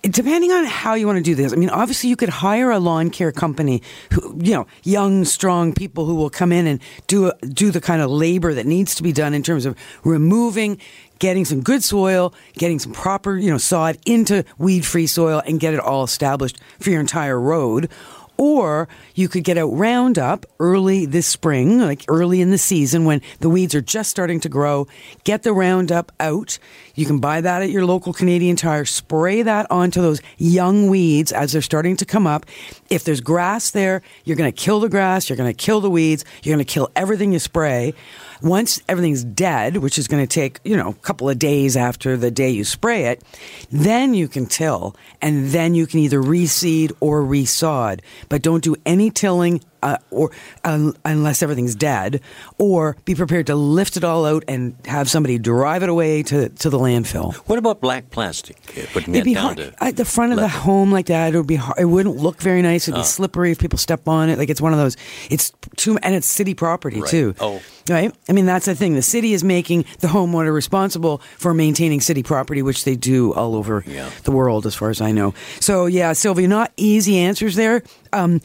Depending 0.03 0.53
on 0.53 0.67
how 0.67 0.93
you 0.93 1.07
want 1.07 1.17
to 1.17 1.23
do 1.23 1.35
this, 1.35 1.55
I 1.55 1.57
mean, 1.57 1.71
obviously 1.71 2.11
you 2.11 2.17
could 2.17 2.29
hire 2.29 2.71
a 2.71 2.79
lawn 2.79 3.09
care 3.09 3.33
company, 3.33 3.83
who 4.13 4.39
you 4.43 4.53
know, 4.53 4.67
young, 4.83 5.25
strong 5.25 5.73
people 5.73 6.05
who 6.05 6.17
will 6.17 6.29
come 6.29 6.53
in 6.53 6.67
and 6.67 6.81
do 7.07 7.33
do 7.49 7.71
the 7.71 7.81
kind 7.81 8.03
of 8.03 8.11
labor 8.11 8.53
that 8.53 8.67
needs 8.67 8.95
to 8.97 9.03
be 9.03 9.13
done 9.13 9.33
in 9.33 9.43
terms 9.43 9.54
of 9.57 9.77
removing 10.03 10.79
getting 11.19 11.45
some 11.45 11.63
good 11.63 11.83
soil, 11.83 12.35
getting 12.55 12.79
some 12.79 12.93
proper, 12.93 13.37
you 13.37 13.51
know, 13.51 13.59
sod 13.59 13.97
into 14.05 14.45
weed-free 14.59 15.07
soil 15.07 15.41
and 15.47 15.61
get 15.61 15.73
it 15.73 15.81
all 15.81 16.05
established 16.05 16.59
for 16.81 16.91
your 16.91 17.01
entire 17.01 17.41
road. 17.41 17.89
Or 18.37 18.89
you 19.15 19.29
could 19.29 19.45
get 19.45 19.57
out 19.57 19.73
Roundup 19.73 20.45
early 20.59 21.07
this 21.07 21.27
spring, 21.27 21.79
like 21.79 22.05
early 22.09 22.41
in 22.41 22.51
the 22.51 22.59
season 22.59 23.05
when 23.05 23.23
the 23.39 23.49
weeds 23.49 23.77
are 23.77 23.81
just 23.81 24.11
starting 24.11 24.41
to 24.41 24.49
grow. 24.49 24.89
Get 25.23 25.45
the 25.45 25.53
Roundup 25.53 26.11
out. 26.19 26.59
You 26.97 27.07
can 27.07 27.21
buy 27.21 27.41
that 27.41 27.63
at 27.63 27.71
your 27.71 27.87
local 27.87 28.13
Canadian 28.13 28.57
Tire. 28.57 28.85
Spray 28.87 29.43
that 29.43 29.71
onto 29.71 30.03
those 30.03 30.21
young 30.37 30.89
weeds 30.89 31.31
as 31.31 31.53
they're 31.53 31.63
starting 31.63 31.97
to 31.99 32.05
come 32.05 32.27
up. 32.27 32.45
If 32.91 33.05
there's 33.05 33.21
grass 33.21 33.71
there, 33.71 34.03
you're 34.25 34.37
going 34.37 34.53
to 34.53 34.61
kill 34.61 34.81
the 34.81 34.89
grass, 34.89 35.31
you're 35.31 35.37
going 35.37 35.55
to 35.55 35.57
kill 35.57 35.81
the 35.81 35.91
weeds, 35.91 36.25
you're 36.43 36.57
going 36.57 36.65
to 36.65 36.71
kill 36.71 36.91
everything 36.97 37.33
you 37.33 37.39
spray. 37.39 37.95
Once 38.43 38.81
everything's 38.89 39.25
dead, 39.25 39.79
which 39.79 39.99
is 39.99 40.09
going 40.09 40.23
to 40.23 40.27
take, 40.27 40.61
you 40.65 40.77
know, 40.77 40.91
a 40.91 40.95
couple 40.95 41.29
of 41.29 41.39
days 41.39 41.77
after 41.77 42.17
the 42.17 42.31
day 42.31 42.51
you 42.51 42.65
spray 42.65 43.07
it, 43.07 43.23
then 43.71 44.15
you 44.15 44.29
can 44.29 44.47
till 44.47 44.97
and 45.21 45.49
then 45.49 45.75
you 45.75 45.87
can 45.87 46.01
either 46.01 46.23
reseed 46.23 46.93
or 47.01 47.23
resod. 47.23 48.01
But 48.29 48.43
don't 48.43 48.63
do 48.63 48.77
any 48.85 49.11
tilling 49.11 49.61
uh, 49.85 49.99
or 50.11 50.31
un 50.65 50.97
unless 51.05 51.43
everything's 51.43 51.75
dead, 51.77 52.21
or 52.59 52.97
be 53.05 53.15
prepared 53.15 53.47
to 53.47 53.55
lift 53.55 53.97
it 53.97 54.03
all 54.03 54.25
out 54.27 54.43
and 54.49 54.75
have 54.87 55.09
somebody 55.09 55.39
drive 55.39 55.83
it 55.85 55.89
away 55.89 56.23
to, 56.25 56.49
to 56.49 56.71
the 56.71 56.79
landfill. 56.79 57.35
What 57.47 57.59
about 57.59 57.81
black 57.81 58.11
plastic? 58.11 58.57
Putting 58.93 59.15
It'd 59.15 59.25
be 59.25 59.35
down 59.35 59.57
hard 59.57 59.75
at 59.81 59.97
the 59.97 60.05
front 60.05 60.33
of 60.33 60.39
the 60.39 60.49
home 60.49 60.91
like 60.91 61.07
that. 61.07 61.35
It 61.35 61.37
would 61.37 61.47
be 61.47 61.57
hard. 61.57 61.79
It 61.79 61.85
wouldn't 61.85 62.17
look 62.17 62.41
very 62.41 62.63
nice. 62.63 62.89
It'd 62.89 62.99
Oh. 62.99 63.03
be 63.03 63.07
slippery 63.07 63.53
if 63.53 63.59
people 63.59 63.79
step 63.79 64.09
on 64.09 64.29
it. 64.31 64.39
Like 64.39 64.49
it's 64.51 64.61
one 64.61 64.73
of 64.73 64.79
those. 64.79 64.97
It's 65.31 65.53
too 65.77 65.99
and 66.03 66.15
it's 66.15 66.27
city 66.27 66.55
property 66.55 67.01
Right. 67.01 67.11
too. 67.11 67.35
Oh. 67.41 67.61
right. 67.91 68.13
I 68.29 68.33
mean 68.33 68.47
that's 68.47 68.65
the 68.67 68.75
thing. 68.75 68.95
The 68.95 69.03
city 69.03 69.35
is 69.35 69.45
making 69.45 69.85
the 70.01 70.09
homeowner 70.09 70.53
responsible 70.55 71.21
for 71.37 71.53
maintaining 71.53 72.01
city 72.01 72.23
property, 72.23 72.63
which 72.63 72.85
they 72.85 72.97
do 72.97 73.35
all 73.35 73.55
over 73.55 73.85
the 74.25 74.33
world, 74.33 74.65
as 74.67 74.75
far 74.75 74.89
as 74.91 75.01
I 75.03 75.13
know. 75.13 75.35
So 75.61 75.85
yeah, 75.87 76.15
Sylvia, 76.15 76.49
not 76.49 76.73
easy 76.79 77.19
answers 77.19 77.55
there. 77.57 77.83
Um, 78.13 78.41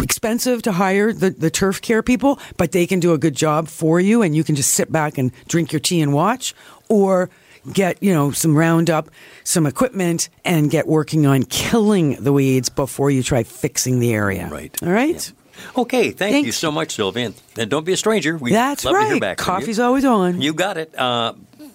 expensive 0.00 0.29
to 0.38 0.72
hire 0.72 1.12
the, 1.12 1.30
the 1.30 1.50
turf 1.50 1.80
care 1.80 2.02
people, 2.02 2.38
but 2.56 2.72
they 2.72 2.86
can 2.86 3.00
do 3.00 3.12
a 3.12 3.18
good 3.18 3.34
job 3.34 3.68
for 3.68 4.00
you, 4.00 4.22
and 4.22 4.34
you 4.34 4.44
can 4.44 4.54
just 4.56 4.72
sit 4.74 4.90
back 4.92 5.18
and 5.18 5.32
drink 5.48 5.72
your 5.72 5.80
tea 5.80 6.00
and 6.00 6.12
watch, 6.12 6.54
or 6.88 7.30
get 7.72 8.02
you 8.02 8.12
know 8.14 8.30
some 8.30 8.56
Roundup, 8.56 9.10
some 9.44 9.66
equipment, 9.66 10.28
and 10.44 10.70
get 10.70 10.86
working 10.86 11.26
on 11.26 11.42
killing 11.44 12.16
the 12.22 12.32
weeds 12.32 12.68
before 12.68 13.10
you 13.10 13.22
try 13.22 13.42
fixing 13.42 14.00
the 14.00 14.12
area. 14.14 14.48
Right. 14.48 14.76
All 14.82 14.90
right. 14.90 15.32
Okay, 15.76 16.10
thank 16.10 16.46
you 16.46 16.52
so 16.52 16.72
much, 16.72 16.96
Sylvian. 16.96 17.34
And 17.58 17.70
don't 17.70 17.84
be 17.84 17.92
a 17.92 17.96
stranger. 17.96 18.36
We 18.38 18.50
That's 18.52 18.82
love 18.84 18.94
to 18.94 19.00
hear 19.02 19.12
right. 19.12 19.20
back 19.20 19.40
from 19.40 19.54
you. 19.56 19.60
Coffee's 19.60 19.78
always 19.78 20.06
on. 20.06 20.40
You 20.40 20.54
got 20.54 20.78
it. 20.78 20.98
Uh, 20.98 21.34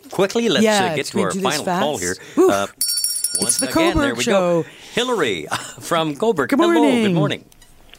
quickly, 0.09 0.49
let's 0.49 0.63
Yeah, 0.63 0.85
uh, 0.85 0.95
get 0.95 1.05
to 1.07 1.19
our 1.21 1.31
final 1.31 1.65
call 1.65 1.97
here. 1.99 2.15
Uh, 2.35 2.65
once 3.39 3.59
the 3.59 3.69
again, 3.69 3.97
there 3.97 4.15
we 4.15 4.23
Show. 4.23 4.63
go. 4.63 4.69
Hillary 4.93 5.45
from 5.81 6.15
Cobourg. 6.15 6.49
Good 6.49 6.59
Hello, 6.59 6.73
good 6.73 7.13
morning. 7.13 7.45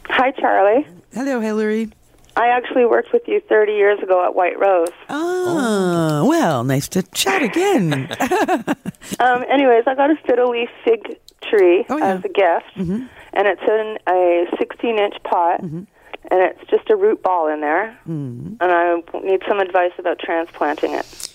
Hi, 0.09 0.31
Charlie. 0.31 0.85
Hello, 1.13 1.39
Hillary. 1.39 1.89
I 2.35 2.47
actually 2.49 2.85
worked 2.85 3.11
with 3.13 3.23
you 3.27 3.39
30 3.49 3.71
years 3.73 3.99
ago 4.01 4.23
at 4.23 4.35
White 4.35 4.59
Rose. 4.59 4.89
Oh, 5.09 6.25
well, 6.29 6.63
nice 6.63 6.87
to 6.89 7.03
chat 7.03 7.41
again. 7.43 8.09
Um, 9.21 9.45
anyways, 9.49 9.85
I 9.87 9.95
got 9.95 10.11
a 10.11 10.15
fiddle 10.27 10.49
leaf 10.51 10.69
fig 10.83 11.17
tree 11.41 11.85
Oh, 11.89 11.97
as 11.97 12.19
a 12.25 12.27
gift, 12.27 12.75
Mm-hmm. 12.75 13.05
and 13.33 13.47
it's 13.47 13.61
in 13.61 13.97
a 14.07 14.45
16 14.59 14.99
inch 14.99 15.15
pot, 15.23 15.61
and 15.61 15.87
it's 16.31 16.59
just 16.69 16.89
a 16.89 16.95
root 16.97 17.23
ball 17.23 17.47
in 17.47 17.61
there. 17.61 17.97
Mm-hmm. 18.01 18.55
And 18.59 18.71
I 18.71 19.01
need 19.23 19.41
some 19.47 19.59
advice 19.59 19.93
about 19.97 20.19
transplanting 20.19 20.93
it. 20.93 21.26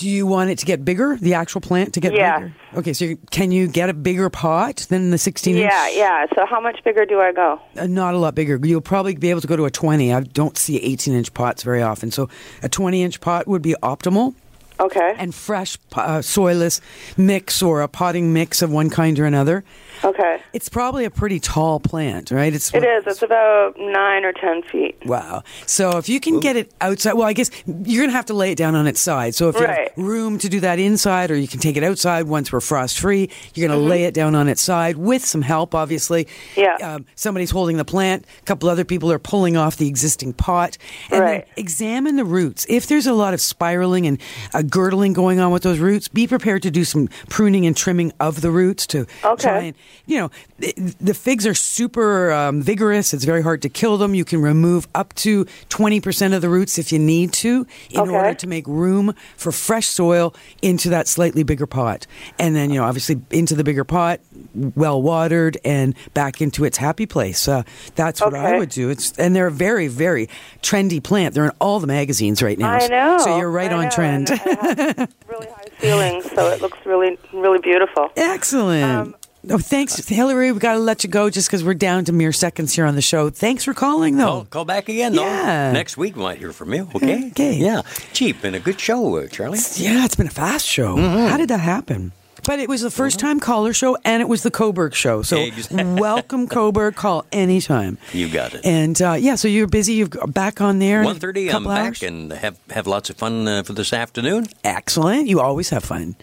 Do 0.00 0.08
you 0.08 0.26
want 0.26 0.48
it 0.48 0.58
to 0.60 0.64
get 0.64 0.82
bigger? 0.82 1.18
The 1.20 1.34
actual 1.34 1.60
plant 1.60 1.92
to 1.92 2.00
get 2.00 2.14
Yes. 2.14 2.40
bigger? 2.40 2.54
Okay, 2.78 2.92
so 2.94 3.04
you, 3.04 3.18
can 3.30 3.52
you 3.52 3.68
get 3.68 3.90
a 3.90 3.92
bigger 3.92 4.30
pot 4.30 4.86
than 4.88 5.10
the 5.10 5.18
16 5.18 5.56
inch? 5.56 5.70
Yeah, 5.70 5.88
yeah. 5.90 6.24
So 6.34 6.46
how 6.46 6.58
much 6.58 6.82
bigger 6.84 7.04
do 7.04 7.20
I 7.20 7.32
go? 7.32 7.60
Uh, 7.76 7.86
not 7.86 8.14
a 8.14 8.16
lot 8.16 8.34
bigger. 8.34 8.58
You'll 8.62 8.80
probably 8.80 9.14
be 9.14 9.28
able 9.28 9.42
to 9.42 9.46
go 9.46 9.56
to 9.56 9.66
a 9.66 9.70
20. 9.70 10.10
I 10.10 10.20
don't 10.20 10.56
see 10.56 10.78
18 10.78 11.12
inch 11.12 11.34
pots 11.34 11.62
very 11.62 11.82
often. 11.82 12.10
So 12.10 12.30
a 12.62 12.68
20 12.70 13.02
inch 13.02 13.20
pot 13.20 13.46
would 13.46 13.60
be 13.60 13.74
optimal. 13.82 14.34
Okay. 14.80 15.14
And 15.18 15.34
fresh 15.34 15.76
uh, 15.92 16.20
soilless 16.20 16.80
mix 17.18 17.62
or 17.62 17.82
a 17.82 17.88
potting 17.88 18.32
mix 18.32 18.62
of 18.62 18.72
one 18.72 18.88
kind 18.88 19.18
or 19.18 19.26
another. 19.26 19.64
Okay. 20.02 20.40
It's 20.52 20.68
probably 20.68 21.04
a 21.04 21.10
pretty 21.10 21.40
tall 21.40 21.80
plant, 21.80 22.30
right? 22.30 22.54
It's 22.54 22.72
It 22.74 22.84
is. 22.84 23.04
It's 23.06 23.22
about 23.22 23.78
nine 23.78 24.24
or 24.24 24.32
ten 24.32 24.62
feet. 24.62 24.96
Wow. 25.04 25.42
So 25.66 25.98
if 25.98 26.08
you 26.08 26.20
can 26.20 26.40
get 26.40 26.56
it 26.56 26.72
outside, 26.80 27.14
well, 27.14 27.26
I 27.28 27.32
guess 27.32 27.50
you're 27.66 28.02
going 28.02 28.10
to 28.10 28.16
have 28.16 28.26
to 28.26 28.34
lay 28.34 28.52
it 28.52 28.56
down 28.58 28.74
on 28.74 28.86
its 28.86 29.00
side. 29.00 29.34
So 29.34 29.48
if 29.48 29.56
you 29.56 29.66
have 29.66 29.88
room 29.96 30.38
to 30.38 30.48
do 30.48 30.60
that 30.60 30.78
inside, 30.78 31.30
or 31.30 31.36
you 31.36 31.48
can 31.48 31.60
take 31.60 31.76
it 31.76 31.82
outside 31.84 32.24
once 32.28 32.52
we're 32.52 32.60
frost 32.60 32.98
free, 32.98 33.28
you're 33.54 33.68
going 33.68 33.78
to 33.78 33.84
Mhm. 33.84 33.88
lay 33.90 34.04
it 34.04 34.14
down 34.14 34.34
on 34.34 34.48
its 34.48 34.62
side 34.62 34.96
with 34.96 35.24
some 35.24 35.42
help, 35.42 35.74
obviously. 35.74 36.26
Yeah. 36.56 36.76
Um, 36.82 37.06
somebody's 37.14 37.50
holding 37.50 37.76
the 37.76 37.84
plant. 37.84 38.24
A 38.40 38.44
couple 38.44 38.68
other 38.68 38.84
people 38.84 39.12
are 39.12 39.18
pulling 39.18 39.56
off 39.56 39.76
the 39.76 39.88
existing 39.88 40.32
pot. 40.32 40.78
And 41.10 41.20
Right. 41.20 41.30
then 41.46 41.54
examine 41.56 42.16
the 42.16 42.24
roots. 42.24 42.64
If 42.68 42.86
there's 42.86 43.06
a 43.06 43.12
lot 43.12 43.34
of 43.34 43.40
spiraling 43.40 44.06
and 44.06 44.18
uh, 44.54 44.62
girdling 44.62 45.12
going 45.12 45.40
on 45.40 45.50
with 45.52 45.62
those 45.62 45.78
roots, 45.78 46.08
be 46.08 46.26
prepared 46.26 46.62
to 46.62 46.70
do 46.70 46.84
some 46.84 47.08
pruning 47.28 47.66
and 47.66 47.76
trimming 47.76 48.12
of 48.20 48.40
the 48.40 48.50
roots 48.50 48.86
to 48.88 49.06
Okay. 49.24 49.42
try 49.42 49.58
and, 49.58 49.74
you 50.06 50.18
know, 50.18 50.30
the, 50.58 50.72
the 51.00 51.14
figs 51.14 51.46
are 51.46 51.54
super 51.54 52.32
um, 52.32 52.62
vigorous. 52.62 53.12
It's 53.14 53.24
very 53.24 53.42
hard 53.42 53.62
to 53.62 53.68
kill 53.68 53.96
them. 53.98 54.14
You 54.14 54.24
can 54.24 54.40
remove 54.42 54.88
up 54.94 55.14
to 55.16 55.44
20% 55.70 56.34
of 56.34 56.42
the 56.42 56.48
roots 56.48 56.78
if 56.78 56.92
you 56.92 56.98
need 56.98 57.32
to 57.34 57.66
in 57.90 58.00
Okay. 58.00 58.10
order 58.10 58.34
to 58.34 58.46
make 58.46 58.66
room 58.66 59.14
for 59.36 59.52
fresh 59.52 59.86
soil 59.86 60.34
into 60.62 60.88
that 60.90 61.08
slightly 61.08 61.42
bigger 61.42 61.66
pot. 61.66 62.06
And 62.38 62.54
then, 62.56 62.70
you 62.70 62.80
know, 62.80 62.84
obviously 62.86 63.20
into 63.30 63.54
the 63.54 63.64
bigger 63.64 63.84
pot, 63.84 64.20
well 64.54 65.00
watered 65.02 65.58
and 65.64 65.94
back 66.14 66.40
into 66.40 66.64
its 66.64 66.78
happy 66.78 67.06
place. 67.06 67.46
Uh, 67.48 67.62
that's 67.94 68.20
what 68.20 68.34
I 68.34 68.58
would 68.58 68.70
do. 68.70 68.90
It's 68.90 69.12
And 69.18 69.34
they're 69.36 69.46
a 69.48 69.50
very, 69.52 69.86
very 69.88 70.28
trendy 70.62 71.02
plant. 71.02 71.34
They're 71.34 71.44
in 71.44 71.52
all 71.60 71.80
the 71.80 71.86
magazines 71.86 72.42
right 72.42 72.58
now. 72.58 72.72
I 72.72 72.86
know. 72.88 73.18
So 73.18 73.36
you're 73.38 73.50
right 73.50 73.70
I 73.70 73.76
on 73.76 73.84
know, 73.84 73.90
trend. 73.90 74.30
really 75.28 75.46
high 75.48 75.64
ceilings, 75.80 76.30
so 76.32 76.48
it 76.48 76.60
looks 76.60 76.78
really, 76.84 77.18
really 77.32 77.58
beautiful. 77.58 78.10
Excellent. 78.16 78.84
Um, 78.84 79.14
oh, 79.48 79.58
thanks, 79.58 80.06
Hillary. 80.06 80.52
We've 80.52 80.60
got 80.60 80.74
to 80.74 80.78
let 80.80 81.04
you 81.04 81.10
go 81.10 81.30
just 81.30 81.48
because 81.48 81.64
we're 81.64 81.74
down 81.74 82.04
to 82.06 82.12
mere 82.12 82.32
seconds 82.32 82.74
here 82.74 82.84
on 82.84 82.94
the 82.94 83.02
show. 83.02 83.30
Thanks 83.30 83.64
for 83.64 83.72
calling, 83.74 84.16
though. 84.16 84.24
Call, 84.24 84.44
call 84.46 84.64
back 84.64 84.88
again, 84.88 85.14
though. 85.14 85.24
Yeah. 85.24 85.72
Next 85.72 85.96
week 85.96 86.16
we 86.16 86.22
might 86.22 86.38
hear 86.38 86.52
from 86.52 86.74
you. 86.74 86.88
Okay. 86.94 87.28
Okay. 87.28 87.54
Yeah. 87.54 87.82
Cheap 88.12 88.44
and 88.44 88.56
a 88.56 88.60
good 88.60 88.80
show, 88.80 89.16
uh, 89.16 89.28
Charlie. 89.28 89.58
Yeah, 89.76 90.04
it's 90.04 90.16
been 90.16 90.26
a 90.26 90.30
fast 90.30 90.66
show. 90.66 90.96
Mm-hmm. 90.96 91.28
How 91.28 91.36
did 91.36 91.48
that 91.50 91.60
happen? 91.60 92.12
But 92.44 92.58
it 92.58 92.68
was 92.68 92.82
the 92.82 92.90
first 92.90 93.18
time 93.18 93.40
caller 93.40 93.72
show 93.72 93.96
and 94.04 94.20
it 94.20 94.28
was 94.28 94.42
the 94.42 94.50
Cobourg 94.50 94.94
show. 94.94 95.22
So 95.22 95.38
Exactly. 95.38 95.84
welcome, 96.00 96.48
Cobourg. 96.56 96.94
Call 96.96 97.24
anytime. 97.32 97.98
You 98.12 98.28
got 98.28 98.54
it. 98.54 98.64
And 98.64 99.00
uh, 99.00 99.12
yeah, 99.18 99.34
so 99.36 99.48
you're 99.48 99.66
busy. 99.66 99.94
You're 99.94 100.08
back 100.08 100.60
on 100.60 100.78
there. 100.78 100.98
in 101.00 101.04
a 101.04 101.06
One 101.06 101.18
thirty. 101.18 101.46
I'm 101.48 101.52
couple 101.64 101.68
back 101.68 101.86
hours? 101.86 102.02
and 102.02 102.32
have 102.32 102.58
have 102.70 102.86
lots 102.86 103.10
of 103.10 103.16
fun 103.16 103.46
uh, 103.46 103.62
for 103.62 103.72
this 103.72 103.92
afternoon, 103.92 104.46
Excellent. 104.64 105.28
You 105.28 105.40
always 105.40 105.70
have 105.70 105.84
fun. 105.84 106.16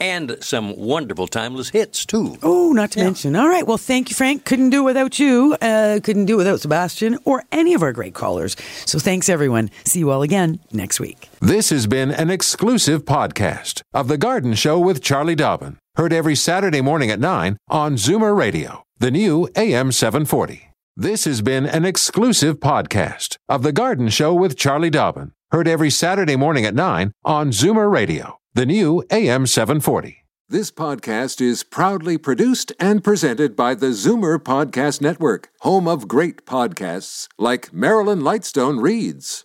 and 0.00 0.36
some 0.40 0.76
wonderful 0.76 1.26
timeless 1.26 1.70
hits 1.70 2.04
too. 2.06 2.36
Oh, 2.42 2.72
not 2.72 2.90
to 2.92 3.02
mention. 3.04 3.34
All 3.36 3.48
right. 3.48 3.66
Well, 3.66 3.78
thank 3.78 4.10
you, 4.10 4.14
Frank. 4.16 4.44
Couldn't 4.44 4.70
do 4.70 4.80
it 4.82 4.84
without 4.84 5.18
you. 5.18 5.56
Uh, 5.60 6.00
couldn't 6.02 6.26
do 6.26 6.34
it 6.34 6.38
without 6.38 6.60
Sebastian 6.60 7.18
or 7.24 7.42
any 7.52 7.74
of 7.74 7.82
our 7.82 7.92
great 7.92 8.14
callers. 8.14 8.56
So 8.86 8.98
thanks, 8.98 9.28
everyone. 9.28 9.70
See 9.84 10.00
you 10.00 10.10
all 10.10 10.22
again 10.22 10.60
next 10.72 11.00
week. 11.00 11.28
This 11.42 11.70
has 11.70 11.88
been 11.88 12.12
an 12.12 12.30
exclusive 12.30 13.04
podcast 13.04 13.82
of 13.92 14.06
The 14.06 14.16
Garden 14.16 14.54
Show 14.54 14.78
with 14.78 15.02
Charlie 15.02 15.34
Dobbin. 15.34 15.76
Heard 15.96 16.12
every 16.12 16.36
Saturday 16.36 16.80
morning 16.80 17.10
at 17.10 17.18
9 17.18 17.56
on 17.66 17.96
Zoomer 17.96 18.36
Radio, 18.36 18.84
the 19.00 19.10
new 19.10 19.48
AM 19.56 19.90
740. 19.90 20.70
This 20.96 21.24
has 21.24 21.42
been 21.42 21.66
an 21.66 21.84
exclusive 21.84 22.60
podcast 22.60 23.38
of 23.48 23.64
The 23.64 23.72
Garden 23.72 24.08
Show 24.08 24.32
with 24.32 24.56
Charlie 24.56 24.88
Dobbin. 24.88 25.32
Heard 25.50 25.66
every 25.66 25.90
Saturday 25.90 26.36
morning 26.36 26.64
at 26.64 26.76
9 26.76 27.10
on 27.24 27.48
Zoomer 27.50 27.90
Radio, 27.90 28.38
the 28.54 28.64
new 28.64 29.02
AM 29.10 29.48
740. 29.48 30.18
This 30.48 30.70
podcast 30.70 31.40
is 31.40 31.64
proudly 31.64 32.18
produced 32.18 32.72
and 32.78 33.02
presented 33.02 33.56
by 33.56 33.74
the 33.74 33.86
Zoomer 33.86 34.38
Podcast 34.38 35.00
Network, 35.00 35.48
home 35.62 35.88
of 35.88 36.06
great 36.06 36.46
podcasts 36.46 37.26
like 37.36 37.72
Marilyn 37.72 38.20
Lightstone 38.20 38.80
Reads, 38.80 39.44